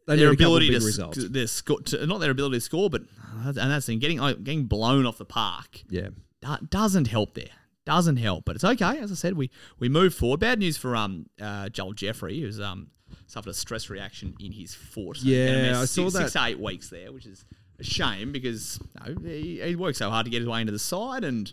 They 0.08 0.16
their 0.16 0.30
need 0.30 0.40
a 0.40 0.42
couple 0.42 0.56
ability 0.56 0.70
to, 0.70 0.80
sc- 0.80 1.32
their 1.32 1.46
sco- 1.46 1.78
to, 1.78 2.06
not 2.06 2.18
their 2.18 2.30
ability 2.32 2.56
to 2.56 2.60
score, 2.60 2.90
but 2.90 3.02
and 3.44 3.54
that's 3.56 3.86
the 3.86 3.92
thing, 3.92 3.98
getting 4.00 4.18
like, 4.18 4.42
getting 4.42 4.64
blown 4.64 5.06
off 5.06 5.18
the 5.18 5.24
park 5.24 5.82
Yeah. 5.88 6.08
do- 6.42 6.66
doesn't 6.68 7.06
help 7.06 7.34
there. 7.34 7.50
Doesn't 7.86 8.16
help, 8.18 8.44
but 8.44 8.54
it's 8.56 8.64
okay. 8.64 8.98
As 8.98 9.10
I 9.10 9.14
said, 9.14 9.34
we 9.34 9.50
we 9.78 9.88
move 9.88 10.12
forward. 10.14 10.40
Bad 10.40 10.58
news 10.58 10.76
for 10.76 10.94
um 10.94 11.26
uh, 11.40 11.70
Joel 11.70 11.94
Jeffrey, 11.94 12.40
who's 12.40 12.60
um 12.60 12.88
suffered 13.26 13.48
a 13.50 13.54
stress 13.54 13.88
reaction 13.88 14.34
in 14.40 14.52
his 14.52 14.74
foot. 14.74 15.16
So 15.18 15.24
he's 15.24 15.34
gonna 15.52 15.62
Yeah, 15.68 15.80
I 15.80 15.84
saw 15.86 16.02
six, 16.08 16.12
that. 16.14 16.30
Six 16.32 16.36
eight 16.36 16.60
weeks 16.60 16.90
there, 16.90 17.12
which 17.12 17.24
is 17.24 17.46
a 17.78 17.84
shame 17.84 18.30
because 18.32 18.78
he, 19.24 19.60
he 19.62 19.74
worked 19.76 19.96
so 19.96 20.10
hard 20.10 20.26
to 20.26 20.30
get 20.30 20.40
his 20.42 20.48
way 20.48 20.60
into 20.60 20.72
the 20.72 20.78
side, 20.78 21.24
and 21.24 21.50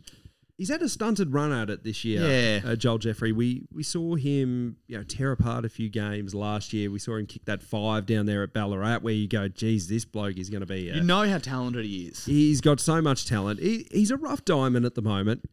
He's 0.57 0.69
had 0.69 0.81
a 0.81 0.87
stunted 0.87 1.33
run 1.33 1.51
at 1.51 1.69
it 1.69 1.83
this 1.83 2.05
year. 2.05 2.61
Yeah. 2.63 2.71
uh, 2.71 2.75
Joel 2.77 2.97
Jeffrey. 2.97 3.33
We 3.33 3.63
we 3.73 3.83
saw 3.83 4.15
him, 4.15 4.77
you 4.87 4.97
know, 4.97 5.03
tear 5.03 5.33
apart 5.33 5.65
a 5.65 5.69
few 5.69 5.89
games 5.89 6.33
last 6.33 6.71
year. 6.71 6.89
We 6.89 6.99
saw 6.99 7.17
him 7.17 7.25
kick 7.25 7.43
that 7.45 7.61
five 7.61 8.05
down 8.05 8.25
there 8.25 8.41
at 8.41 8.53
Ballarat, 8.53 8.99
where 8.99 9.13
you 9.13 9.27
go, 9.27 9.49
"Geez, 9.49 9.89
this 9.89 10.05
bloke 10.05 10.37
is 10.37 10.49
going 10.49 10.61
to 10.61 10.65
be." 10.65 10.89
A, 10.89 10.95
you 10.95 11.03
know 11.03 11.27
how 11.27 11.39
talented 11.39 11.83
he 11.83 12.05
is. 12.05 12.23
he's 12.23 12.61
got 12.61 12.79
so 12.79 13.01
much 13.01 13.25
talent. 13.25 13.59
He, 13.59 13.85
he's 13.91 14.11
a 14.11 14.17
rough 14.17 14.45
diamond 14.45 14.85
at 14.85 14.95
the 14.95 15.01
moment. 15.01 15.43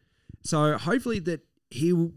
So 0.44 0.78
hopefully 0.78 1.18
that 1.20 1.40
he 1.70 1.92
will. 1.92 2.12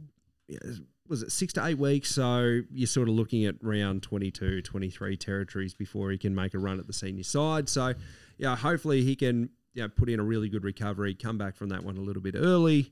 Was 1.07 1.21
it 1.21 1.31
six 1.31 1.53
to 1.53 1.65
eight 1.65 1.77
weeks? 1.77 2.09
So 2.09 2.61
you're 2.71 2.87
sort 2.87 3.07
of 3.07 3.13
looking 3.13 3.45
at 3.45 3.55
round 3.61 4.01
22, 4.01 4.63
23 4.63 5.17
territories 5.17 5.73
before 5.75 6.09
he 6.09 6.17
can 6.17 6.33
make 6.33 6.55
a 6.55 6.59
run 6.59 6.79
at 6.79 6.87
the 6.87 6.93
senior 6.93 7.23
side. 7.23 7.69
So, 7.69 7.93
yeah, 8.39 8.55
hopefully 8.55 9.03
he 9.03 9.15
can 9.15 9.49
you 9.75 9.83
know, 9.83 9.89
put 9.89 10.09
in 10.09 10.19
a 10.19 10.23
really 10.23 10.49
good 10.49 10.63
recovery, 10.63 11.13
come 11.13 11.37
back 11.37 11.55
from 11.55 11.69
that 11.69 11.83
one 11.83 11.97
a 11.97 12.01
little 12.01 12.21
bit 12.23 12.33
early, 12.35 12.91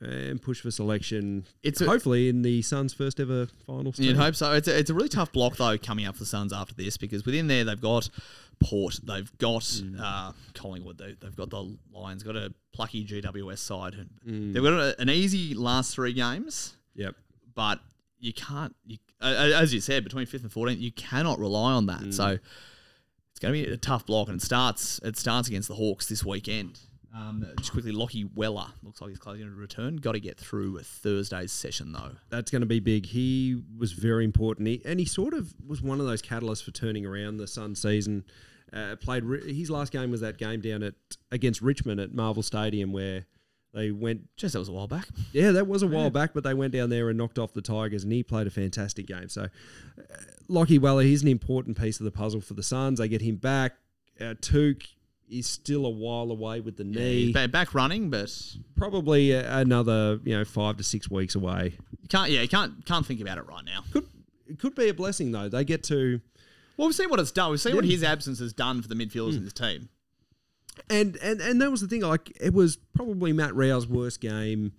and 0.00 0.40
push 0.40 0.60
for 0.60 0.70
selection. 0.70 1.44
It's 1.62 1.80
a- 1.80 1.86
hopefully 1.86 2.28
in 2.28 2.42
the 2.42 2.62
Suns' 2.62 2.94
first 2.94 3.18
ever 3.20 3.46
final. 3.66 3.92
You'd 3.96 4.16
hope 4.16 4.34
so. 4.34 4.52
It's 4.52 4.68
a, 4.68 4.78
it's 4.78 4.88
a 4.90 4.94
really 4.94 5.08
tough 5.10 5.32
block 5.32 5.56
though 5.56 5.76
coming 5.76 6.06
up 6.06 6.14
for 6.14 6.20
the 6.20 6.26
Suns 6.26 6.52
after 6.52 6.74
this 6.74 6.96
because 6.96 7.26
within 7.26 7.48
there 7.48 7.64
they've 7.64 7.80
got 7.80 8.08
Port, 8.60 9.00
they've 9.02 9.30
got 9.38 9.62
Mm. 9.62 9.98
uh, 10.00 10.32
Collingwood, 10.54 10.98
they, 10.98 11.16
they've 11.20 11.34
got 11.36 11.50
the 11.50 11.76
Lions, 11.92 12.22
got 12.22 12.36
a 12.36 12.52
plucky 12.72 13.04
GWS 13.04 13.58
side. 13.58 13.94
Mm. 14.26 14.52
They've 14.52 14.62
got 14.62 14.74
a, 14.74 15.00
an 15.00 15.08
easy 15.10 15.54
last 15.54 15.94
three 15.94 16.12
games, 16.12 16.76
Yep. 16.94 17.14
but 17.54 17.80
you 18.18 18.32
can't. 18.34 18.74
You, 18.86 18.98
uh, 19.22 19.52
as 19.54 19.72
you 19.72 19.80
said, 19.80 20.04
between 20.04 20.26
fifth 20.26 20.42
and 20.42 20.52
fourteenth, 20.52 20.80
you 20.80 20.92
cannot 20.92 21.38
rely 21.38 21.72
on 21.72 21.86
that. 21.86 22.12
So 22.12 22.26
it's 22.26 22.42
going 23.40 23.54
to 23.54 23.66
be 23.66 23.72
a 23.72 23.76
tough 23.76 24.06
block, 24.06 24.28
and 24.28 24.40
it 24.40 24.44
starts 24.44 25.00
it 25.02 25.16
starts 25.16 25.48
against 25.48 25.68
the 25.68 25.74
Hawks 25.74 26.06
this 26.06 26.24
weekend. 26.24 26.78
Um, 27.12 27.44
just 27.58 27.72
quickly, 27.72 27.92
Lachie 27.92 28.30
Weller 28.36 28.68
looks 28.84 29.00
like 29.00 29.10
he's 29.10 29.18
closing 29.18 29.44
to 29.44 29.50
return. 29.50 29.96
Got 29.96 30.12
to 30.12 30.20
get 30.20 30.38
through 30.38 30.78
Thursday's 30.80 31.50
session 31.50 31.92
though. 31.92 32.12
That's 32.28 32.50
going 32.50 32.60
to 32.60 32.66
be 32.66 32.78
big. 32.78 33.06
He 33.06 33.60
was 33.76 33.92
very 33.92 34.24
important, 34.24 34.68
he, 34.68 34.82
and 34.84 35.00
he 35.00 35.06
sort 35.06 35.34
of 35.34 35.52
was 35.66 35.82
one 35.82 36.00
of 36.00 36.06
those 36.06 36.22
catalysts 36.22 36.62
for 36.62 36.70
turning 36.70 37.04
around 37.04 37.38
the 37.38 37.48
Sun 37.48 37.74
season. 37.74 38.24
Uh, 38.72 38.94
played 38.94 39.24
his 39.24 39.68
last 39.70 39.90
game 39.90 40.12
was 40.12 40.20
that 40.20 40.38
game 40.38 40.60
down 40.60 40.84
at 40.84 40.94
against 41.32 41.60
Richmond 41.60 41.98
at 41.98 42.14
Marvel 42.14 42.44
Stadium 42.44 42.92
where 42.92 43.26
they 43.74 43.90
went. 43.90 44.28
Just 44.36 44.52
that 44.52 44.60
was 44.60 44.68
a 44.68 44.72
while 44.72 44.86
back. 44.86 45.08
Yeah, 45.32 45.50
that 45.52 45.66
was 45.66 45.82
a 45.82 45.88
while 45.88 46.10
back, 46.10 46.32
but 46.34 46.44
they 46.44 46.54
went 46.54 46.72
down 46.72 46.90
there 46.90 47.08
and 47.08 47.18
knocked 47.18 47.38
off 47.38 47.52
the 47.52 47.62
Tigers, 47.62 48.04
and 48.04 48.12
he 48.12 48.22
played 48.22 48.46
a 48.46 48.50
fantastic 48.50 49.06
game. 49.06 49.28
So, 49.28 49.42
uh, 49.42 50.16
Lachie 50.50 50.80
Weller, 50.80 51.02
he's 51.02 51.22
an 51.22 51.28
important 51.28 51.78
piece 51.78 52.00
of 52.00 52.04
the 52.04 52.10
puzzle 52.10 52.40
for 52.40 52.54
the 52.54 52.62
Suns. 52.62 52.98
They 52.98 53.08
get 53.08 53.22
him 53.22 53.36
back. 53.36 53.72
Uh, 54.20 54.34
Touk 54.40 54.86
is 55.28 55.46
still 55.46 55.86
a 55.86 55.90
while 55.90 56.30
away 56.30 56.60
with 56.60 56.76
the 56.76 56.82
knee. 56.84 57.32
He's 57.32 57.46
back 57.48 57.72
running, 57.74 58.10
but 58.10 58.30
Probably 58.76 59.32
another 59.32 60.18
you 60.24 60.36
know 60.36 60.44
five 60.44 60.76
to 60.78 60.82
six 60.82 61.08
weeks 61.10 61.34
away. 61.34 61.74
you 62.02 62.08
can't. 62.08 62.30
Yeah, 62.30 62.42
you 62.42 62.48
can't 62.48 62.84
can't 62.84 63.06
think 63.06 63.20
about 63.20 63.38
it 63.38 63.46
right 63.46 63.64
now. 63.64 63.84
Could 63.92 64.06
it 64.48 64.58
could 64.58 64.74
be 64.74 64.88
a 64.88 64.94
blessing 64.94 65.30
though. 65.32 65.48
They 65.48 65.64
get 65.64 65.84
to 65.84 66.20
Well, 66.76 66.88
we've 66.88 66.94
seen 66.96 67.08
what 67.10 67.20
it's 67.20 67.30
done. 67.30 67.50
We've 67.52 67.60
seen 67.60 67.76
what 67.76 67.84
his 67.84 68.02
absence 68.02 68.40
has 68.40 68.52
done 68.52 68.82
for 68.82 68.88
the 68.88 68.96
midfielders 68.96 69.32
Hmm. 69.32 69.36
in 69.38 69.44
this 69.44 69.52
team. 69.52 69.88
and 70.90 71.16
and 71.22 71.40
and 71.40 71.62
that 71.62 71.70
was 71.70 71.80
the 71.80 71.86
thing. 71.88 72.00
Like 72.02 72.32
it 72.40 72.52
was 72.52 72.76
probably 72.94 73.32
Matt 73.32 73.54
Rowell's 73.54 73.86
worst 73.86 74.20
game 74.20 74.72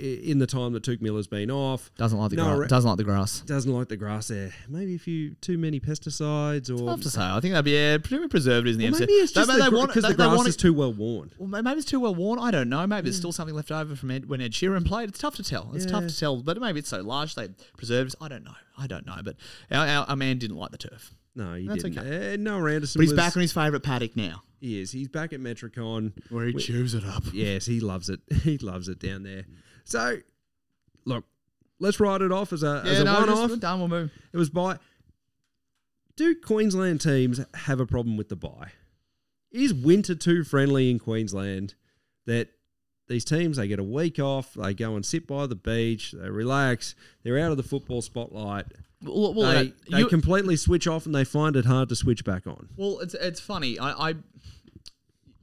in 0.00 0.38
the 0.38 0.46
time 0.46 0.72
that 0.72 0.82
Touk 0.82 1.00
Miller's 1.00 1.26
been 1.26 1.50
off. 1.50 1.90
Doesn't 1.96 2.18
like 2.18 2.30
the 2.30 2.36
No, 2.36 2.56
grass. 2.56 2.70
Doesn't 2.70 2.88
like 2.88 2.96
the 2.98 3.04
grass. 3.04 3.40
Doesn't 3.42 3.72
like 3.72 3.88
the 3.88 3.96
grass 3.96 4.28
there. 4.28 4.52
Maybe 4.68 4.94
a 4.94 4.98
few 4.98 5.34
too 5.36 5.58
many 5.58 5.80
pesticides 5.80 6.70
or 6.70 6.86
Tough 6.86 7.02
to 7.02 7.10
say. 7.10 7.20
I 7.22 7.40
think 7.40 7.52
that'd 7.52 7.64
be 7.64 7.72
yeah, 7.72 7.98
pretty 7.98 8.28
preservatives 8.28 8.76
in 8.76 8.80
the 8.80 8.86
Well, 8.86 8.94
MC. 8.96 9.00
maybe 9.06 9.12
it's 9.14 9.32
just 9.32 9.48
because 9.50 9.72
want 9.72 9.92
the, 9.92 10.00
they, 10.00 10.08
they 10.08 10.14
grass 10.14 10.46
is 10.46 10.56
too 10.56 10.72
well 10.72 10.92
worn. 10.92 11.30
Well, 11.38 11.62
maybe 11.62 11.78
it's 11.78 11.88
too 11.90 12.00
well 12.00 12.14
worn. 12.14 12.38
I 12.38 12.50
don't 12.50 12.68
know. 12.68 12.86
Maybe 12.86 13.04
there's 13.04 13.16
still 13.16 13.32
something 13.32 13.54
left 13.54 13.70
over 13.70 13.94
from 13.96 14.10
Ed, 14.10 14.28
when 14.28 14.40
Ed 14.40 14.52
Sheeran 14.52 14.86
played. 14.86 15.08
It's 15.08 15.18
tough 15.18 15.36
to 15.36 15.42
tell. 15.42 15.70
It's 15.74 15.86
tough 15.86 16.06
to 16.06 16.18
tell. 16.18 16.42
But 16.42 16.60
maybe 16.60 16.78
it's 16.80 16.88
so 16.88 17.00
large 17.02 17.34
they 17.34 17.48
preservatives. 17.76 18.16
I 18.20 18.28
don't 18.28 18.44
know. 18.44 18.54
I 18.78 18.86
don't 18.86 19.06
know. 19.06 19.16
But 19.22 19.36
our, 19.70 19.86
our, 19.86 20.06
our 20.10 20.16
man 20.16 20.38
didn't 20.38 20.56
like 20.56 20.70
the 20.70 20.78
turf. 20.78 21.14
No, 21.36 21.54
he 21.54 21.68
That's 21.68 21.84
didn't. 21.84 21.98
okay. 21.98 22.34
Uh, 22.34 22.36
Noah 22.36 22.72
Anderson, 22.72 22.98
But 22.98 23.02
he's 23.02 23.12
back 23.12 23.36
on 23.36 23.42
his 23.42 23.52
favourite 23.52 23.84
paddock 23.84 24.16
now. 24.16 24.42
He 24.60 24.80
is. 24.80 24.90
He's 24.90 25.08
back 25.08 25.32
at 25.32 25.40
Metricon. 25.40 26.12
Where 26.28 26.46
he 26.46 26.54
chews 26.54 26.94
it 26.94 27.04
up. 27.04 27.22
Yes, 27.32 27.66
he 27.66 27.80
loves 27.80 28.10
it. 28.10 28.20
He 28.42 28.58
loves 28.58 28.88
it 28.88 28.98
down 28.98 29.22
there. 29.22 29.44
So, 29.84 30.18
look, 31.04 31.24
let's 31.78 32.00
write 32.00 32.22
it 32.22 32.32
off 32.32 32.52
as 32.52 32.62
a 32.62 32.82
as 32.84 33.00
a 33.00 33.04
no, 33.04 33.14
one-off. 33.20 33.58
done. 33.60 33.78
We'll 33.78 33.88
move. 33.88 34.10
It 34.32 34.36
was 34.36 34.50
by. 34.50 34.78
Do 36.16 36.34
Queensland 36.34 37.00
teams 37.00 37.40
have 37.54 37.80
a 37.80 37.86
problem 37.86 38.16
with 38.16 38.28
the 38.28 38.36
bye? 38.36 38.72
Is 39.52 39.72
winter 39.72 40.14
too 40.14 40.44
friendly 40.44 40.90
in 40.90 40.98
Queensland 40.98 41.74
that 42.26 42.48
these 43.08 43.24
teams 43.24 43.56
they 43.56 43.66
get 43.66 43.78
a 43.78 43.84
week 43.84 44.18
off, 44.18 44.54
they 44.54 44.74
go 44.74 44.94
and 44.96 45.04
sit 45.04 45.26
by 45.26 45.46
the 45.46 45.56
beach, 45.56 46.12
they 46.12 46.28
relax, 46.30 46.94
they're 47.24 47.38
out 47.38 47.50
of 47.50 47.56
the 47.56 47.62
football 47.64 48.02
spotlight, 48.02 48.66
Well, 49.02 49.34
well, 49.34 49.52
they, 49.52 49.68
uh, 49.68 49.72
they 49.90 49.98
you- 50.00 50.06
completely 50.08 50.56
switch 50.56 50.86
off 50.86 51.06
and 51.06 51.14
they 51.14 51.24
find 51.24 51.56
it 51.56 51.64
hard 51.64 51.88
to 51.88 51.96
switch 51.96 52.24
back 52.24 52.46
on. 52.46 52.68
Well, 52.76 53.00
it's 53.00 53.14
it's 53.14 53.40
funny. 53.40 53.78
I, 53.78 54.10
I 54.10 54.14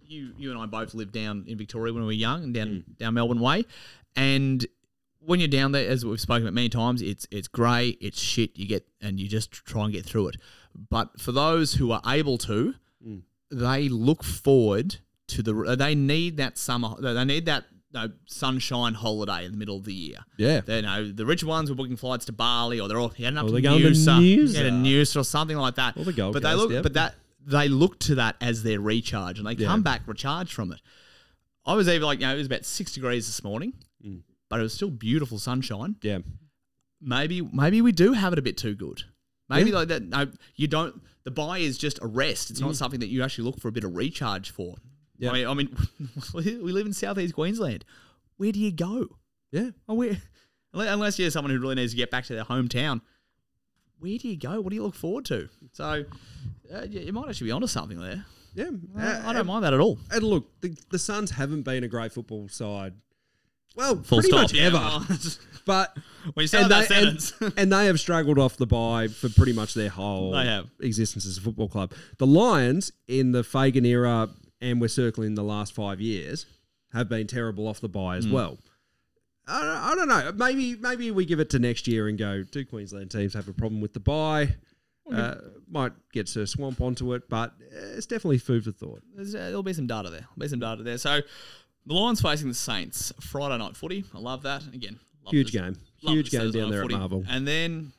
you 0.07 0.33
you 0.37 0.51
and 0.51 0.59
I 0.59 0.65
both 0.65 0.93
lived 0.93 1.11
down 1.11 1.45
in 1.47 1.57
Victoria 1.57 1.93
when 1.93 2.03
we 2.03 2.07
were 2.07 2.13
young, 2.13 2.43
and 2.43 2.53
down 2.53 2.67
mm. 2.67 2.97
down 2.97 3.13
Melbourne 3.13 3.39
way, 3.39 3.65
and 4.15 4.65
when 5.27 5.41
you're 5.41 5.49
down 5.49 5.73
there, 5.73 5.87
as 5.87 6.05
we've 6.05 6.21
spoken 6.21 6.43
about 6.43 6.53
many 6.53 6.69
times, 6.69 7.01
it's 7.01 7.27
it's 7.31 7.47
grey, 7.47 7.97
it's 7.99 8.19
shit. 8.19 8.57
You 8.57 8.65
get 8.65 8.87
and 9.01 9.19
you 9.19 9.27
just 9.27 9.51
try 9.51 9.83
and 9.83 9.93
get 9.93 10.05
through 10.05 10.29
it. 10.29 10.37
But 10.89 11.19
for 11.19 11.31
those 11.31 11.73
who 11.73 11.91
are 11.91 12.01
able 12.07 12.37
to, 12.39 12.75
mm. 13.05 13.21
they 13.51 13.89
look 13.89 14.23
forward 14.23 14.97
to 15.27 15.43
the. 15.43 15.75
They 15.77 15.95
need 15.95 16.37
that 16.37 16.57
summer. 16.57 16.95
They 16.99 17.25
need 17.25 17.45
that. 17.45 17.65
No, 17.93 18.11
sunshine 18.25 18.93
holiday 18.93 19.45
in 19.45 19.51
the 19.53 19.57
middle 19.57 19.77
of 19.77 19.85
the 19.85 19.93
year. 19.93 20.17
Yeah. 20.37 20.59
They 20.59 20.81
know 20.81 21.09
the 21.09 21.25
rich 21.25 21.43
ones 21.43 21.69
were 21.69 21.75
booking 21.75 21.95
flights 21.95 22.25
to 22.25 22.33
Bali, 22.33 22.81
or 22.81 22.89
they're 22.89 22.99
all 22.99 23.09
heading 23.09 23.37
up 23.37 23.45
Or 23.45 23.47
to 23.47 23.53
they're 23.53 23.61
going 23.61 23.81
to 23.81 23.89
Noosa, 23.89 24.19
Noosa. 24.19 24.53
yeah, 24.53 24.63
to 24.63 24.69
Noosa 24.71 25.21
or 25.21 25.23
something 25.23 25.55
like 25.55 25.75
that. 25.75 25.95
Or 25.95 26.03
the 26.03 26.11
Gold 26.11 26.33
but 26.33 26.43
they 26.43 26.53
look, 26.53 26.69
yep. 26.69 26.83
but 26.83 26.93
that 26.93 27.15
they 27.47 27.67
look 27.69 27.97
to 28.01 28.15
that 28.15 28.35
as 28.41 28.61
their 28.63 28.79
recharge, 28.79 29.39
and 29.39 29.47
they 29.47 29.53
Yeah. 29.53 29.67
come 29.67 29.81
back 29.81 30.05
recharged 30.07 30.51
from 30.51 30.71
it. 30.71 30.81
I 31.65 31.73
was 31.75 31.87
even 31.87 32.03
like, 32.03 32.19
you 32.19 32.27
know, 32.27 32.33
it 32.35 32.37
was 32.37 32.45
about 32.47 32.65
six 32.65 32.91
degrees 32.93 33.25
this 33.25 33.43
morning, 33.43 33.73
Mm. 34.05 34.21
but 34.49 34.59
it 34.59 34.63
was 34.63 34.73
still 34.73 34.91
beautiful 34.91 35.39
sunshine. 35.39 35.95
Yeah. 36.01 36.19
Maybe, 37.01 37.41
maybe 37.41 37.81
we 37.81 37.91
do 37.91 38.13
have 38.13 38.33
it 38.33 38.39
a 38.39 38.41
bit 38.41 38.57
too 38.57 38.75
good. 38.75 39.03
Maybe 39.49 39.69
Yeah. 39.69 39.75
like 39.77 39.87
that. 39.87 40.03
No, 40.03 40.31
you 40.55 40.67
don't. 40.67 41.01
The 41.23 41.31
bye 41.31 41.59
is 41.59 41.77
just 41.77 41.99
a 42.01 42.07
rest. 42.07 42.51
It's 42.51 42.59
not 42.59 42.71
Mm. 42.71 42.75
something 42.75 42.99
that 42.99 43.07
you 43.07 43.23
actually 43.23 43.45
look 43.45 43.59
for 43.59 43.67
a 43.69 43.71
bit 43.71 43.83
of 43.83 43.95
recharge 43.95 44.49
for. 44.49 44.75
Yeah. 45.17 45.31
I 45.31 45.33
mean, 45.33 45.47
I 45.47 45.53
mean, 45.53 45.75
we 46.33 46.71
live 46.73 46.85
in 46.85 46.93
southeast 46.93 47.33
Queensland. 47.33 47.85
Where 48.37 48.51
do 48.51 48.59
you 48.59 48.71
go? 48.71 49.17
Yeah. 49.51 49.71
Oh, 49.87 49.95
where? 49.95 50.21
Unless 50.73 51.17
you're 51.17 51.31
someone 51.31 51.51
who 51.53 51.59
really 51.59 51.75
needs 51.75 51.93
to 51.93 51.97
get 51.97 52.11
back 52.11 52.25
to 52.25 52.35
their 52.35 52.43
hometown, 52.43 53.01
where 53.99 54.17
do 54.17 54.27
you 54.27 54.37
go? 54.37 54.61
What 54.61 54.69
do 54.69 54.75
you 54.75 54.83
look 54.83 54.93
forward 54.95 55.25
to? 55.25 55.49
So, 55.71 56.05
uh, 56.73 56.83
you, 56.89 56.99
you 57.01 57.13
might 57.13 57.29
actually 57.29 57.47
be 57.47 57.51
onto 57.51 57.67
something 57.67 57.99
there. 57.99 58.25
Yeah. 58.53 58.69
I, 58.97 59.29
I 59.29 59.33
don't 59.33 59.45
mind 59.47 59.63
that 59.63 59.73
at 59.73 59.79
all. 59.79 59.99
And 60.11 60.23
look, 60.23 60.45
the, 60.61 60.75
the 60.91 60.97
Suns 60.99 61.31
haven't 61.31 61.61
been 61.63 61.83
a 61.83 61.87
great 61.87 62.11
football 62.11 62.47
side. 62.49 62.93
Well, 63.75 63.97
Full 63.97 64.17
pretty 64.19 64.29
stop. 64.29 64.41
much 64.41 64.53
Yeah, 64.53 64.67
ever. 64.67 65.05
But 65.65 65.95
when 66.33 66.45
you 66.45 66.47
start 66.47 66.69
that 66.69 66.87
they, 66.87 66.95
and, 66.95 67.21
sentence, 67.21 67.53
and 67.57 67.71
they 67.73 67.87
have 67.87 67.99
struggled 67.99 68.39
off 68.39 68.55
the 68.55 68.65
bye 68.65 69.09
for 69.09 69.27
pretty 69.29 69.51
much 69.53 69.73
their 69.73 69.89
whole 69.89 70.31
They 70.31 70.45
have. 70.45 70.69
existence 70.79 71.25
as 71.25 71.37
a 71.37 71.41
football 71.41 71.67
club. 71.67 71.91
The 72.19 72.25
Lions 72.25 72.93
in 73.09 73.33
the 73.33 73.43
Fagan 73.43 73.85
era, 73.85 74.29
and 74.61 74.79
we're 74.79 74.87
circling 74.87 75.35
the 75.35 75.43
last 75.43 75.73
five 75.75 75.99
years, 75.99 76.45
have 76.93 77.09
been 77.09 77.27
terrible 77.27 77.67
off 77.67 77.81
the 77.81 77.89
bye 77.89 78.13
Hmm. 78.13 78.19
as 78.19 78.27
well. 78.29 78.57
I 79.45 79.61
don't, 79.61 79.69
I 79.77 79.95
don't 79.95 80.07
know. 80.07 80.31
Maybe 80.45 80.75
maybe 80.77 81.11
we 81.11 81.25
give 81.25 81.39
it 81.41 81.49
to 81.51 81.59
next 81.59 81.87
year 81.87 82.07
and 82.07 82.17
go. 82.17 82.43
Do 82.43 82.65
Queensland 82.65 83.11
teams 83.11 83.33
have 83.33 83.47
a 83.49 83.53
problem 83.53 83.79
with 83.81 83.93
the 83.93 83.99
bye? 83.99 84.55
Uh, 85.11 85.35
might 85.69 85.93
get 86.11 86.27
Sir 86.27 86.45
Swamp 86.45 86.81
onto 86.81 87.13
it, 87.13 87.29
but 87.29 87.51
uh, 87.73 87.95
it's 87.95 88.05
definitely 88.05 88.37
food 88.39 88.63
for 88.65 88.71
thought. 88.71 89.01
There's, 89.15 89.33
uh, 89.35 89.39
there'll 89.39 89.63
be 89.63 89.73
some 89.73 89.87
data 89.87 90.09
there. 90.09 90.21
There'll 90.21 90.39
be 90.39 90.47
some 90.47 90.59
data 90.59 90.83
there. 90.83 90.97
So, 90.97 91.21
the 91.85 91.93
Lions 91.93 92.21
facing 92.21 92.49
the 92.49 92.53
Saints 92.53 93.13
Friday 93.21 93.57
night 93.57 93.75
footy. 93.77 94.03
I 94.13 94.19
love 94.19 94.43
that. 94.43 94.63
Again, 94.73 94.99
love 95.23 95.33
Huge 95.33 95.51
this- 95.51 95.61
game. 95.61 95.77
love 96.03 96.13
Huge 96.13 96.29
game 96.31 96.51
down 96.51 96.69
there 96.71 96.79
at 96.81 96.83
footy. 96.83 96.95
Marvel. 96.95 97.23
And 97.29 97.47
then, 97.47 97.93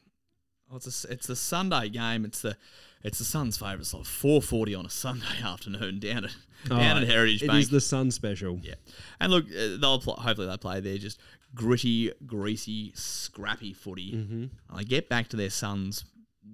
oh, 0.71 0.77
it's 0.77 1.05
a, 1.05 1.12
it's 1.12 1.27
the 1.27 1.37
Sunday 1.37 1.88
game. 1.88 2.25
It's 2.27 2.42
the 2.42 2.57
it's 3.05 3.18
the 3.18 3.25
Suns' 3.25 3.57
favourite. 3.57 3.90
Like 3.94 4.05
four 4.05 4.42
forty 4.42 4.75
on 4.75 4.85
a 4.85 4.90
Sunday 4.90 5.25
afternoon 5.44 6.01
down 6.01 6.25
at 6.27 6.37
down 6.68 6.99
Oh, 6.99 7.01
at 7.01 7.07
Heritage 7.09 7.42
It 7.44 7.47
Bank. 7.47 7.61
is 7.62 7.71
the 7.71 7.81
Sun 7.81 8.11
special. 8.11 8.59
Yeah, 8.62 8.75
and 9.21 9.33
look, 9.33 9.47
uh, 9.47 9.77
they'll 9.81 10.01
pl- 10.01 10.16
hopefully 10.16 10.49
they 10.49 10.57
play 10.59 10.81
their 10.81 10.99
just 10.99 11.18
gritty, 11.55 12.12
greasy, 12.27 12.92
scrappy 12.94 13.73
footy. 13.73 14.12
Mm-hmm. 14.12 14.44
I 14.77 14.83
get 14.83 15.09
back 15.09 15.29
to 15.29 15.37
their 15.37 15.49
Suns' 15.51 16.05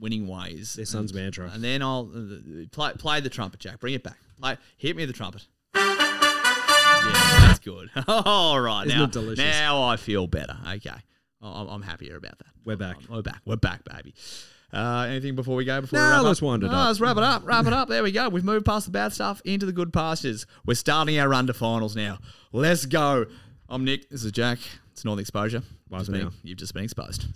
winning 0.00 0.26
ways. 0.26 0.74
Their 0.74 0.84
Suns 0.86 1.12
and, 1.12 1.20
mantra. 1.20 1.50
and 1.52 1.62
then 1.62 1.82
I'll 1.82 2.10
uh, 2.14 2.66
play 2.72 2.92
play 2.98 3.20
the 3.20 3.30
trumpet, 3.30 3.60
Jack. 3.60 3.80
Bring 3.80 3.94
it 3.94 4.02
back. 4.02 4.18
Play, 4.40 4.56
hit 4.76 4.96
me 4.96 5.04
the 5.04 5.12
trumpet. 5.12 5.46
yeah, 5.74 7.38
that's 7.46 7.58
good. 7.60 7.90
All 8.08 8.60
right, 8.60 8.86
Isn't 8.86 8.98
now 8.98 9.06
delicious? 9.06 9.38
now 9.44 9.82
I 9.82 9.96
feel 9.96 10.26
better. 10.26 10.56
Okay, 10.68 10.90
I'm, 11.42 11.68
I'm 11.68 11.82
happier 11.82 12.16
about 12.16 12.38
that. 12.38 12.48
We're 12.64 12.76
back. 12.76 12.96
We're 13.08 13.22
back. 13.22 13.40
We're 13.44 13.56
back, 13.56 13.82
baby. 13.84 14.14
Uh, 14.72 15.06
anything 15.08 15.36
before 15.36 15.54
we 15.54 15.64
go? 15.64 15.80
Before 15.82 15.98
No, 16.00 16.04
we 16.06 16.10
wrap 16.12 16.22
let's 16.24 16.40
up? 16.40 16.46
wind 16.46 16.62
it 16.64 16.66
No, 16.66 16.72
up. 16.72 16.86
Let's 16.88 17.00
wrap 17.00 17.16
it 17.16 17.22
up. 17.22 17.46
Wrap 17.46 17.66
it 17.66 17.72
up. 17.72 17.88
There 17.88 18.02
we 18.02 18.10
go. 18.10 18.28
We've 18.28 18.42
moved 18.44 18.66
past 18.66 18.86
the 18.86 18.90
bad 18.92 19.12
stuff 19.12 19.40
into 19.44 19.66
the 19.66 19.72
good 19.72 19.92
pastures. 19.92 20.46
We're 20.66 20.74
starting 20.74 21.16
our 21.18 21.28
run 21.28 21.46
to 21.46 21.54
finals 21.54 21.94
now. 21.94 22.18
Let's 22.52 22.84
go. 22.86 23.26
I'm 23.68 23.84
Nick. 23.84 24.10
This 24.10 24.24
is 24.24 24.32
Jack. 24.32 24.58
It's 24.92 25.04
Northern 25.04 25.20
Exposure. 25.20 25.62
Bye 25.88 26.02
Just. 26.02 26.30
You've 26.42 26.58
just 26.58 26.74
been 26.74 26.82
exposed. 26.84 27.26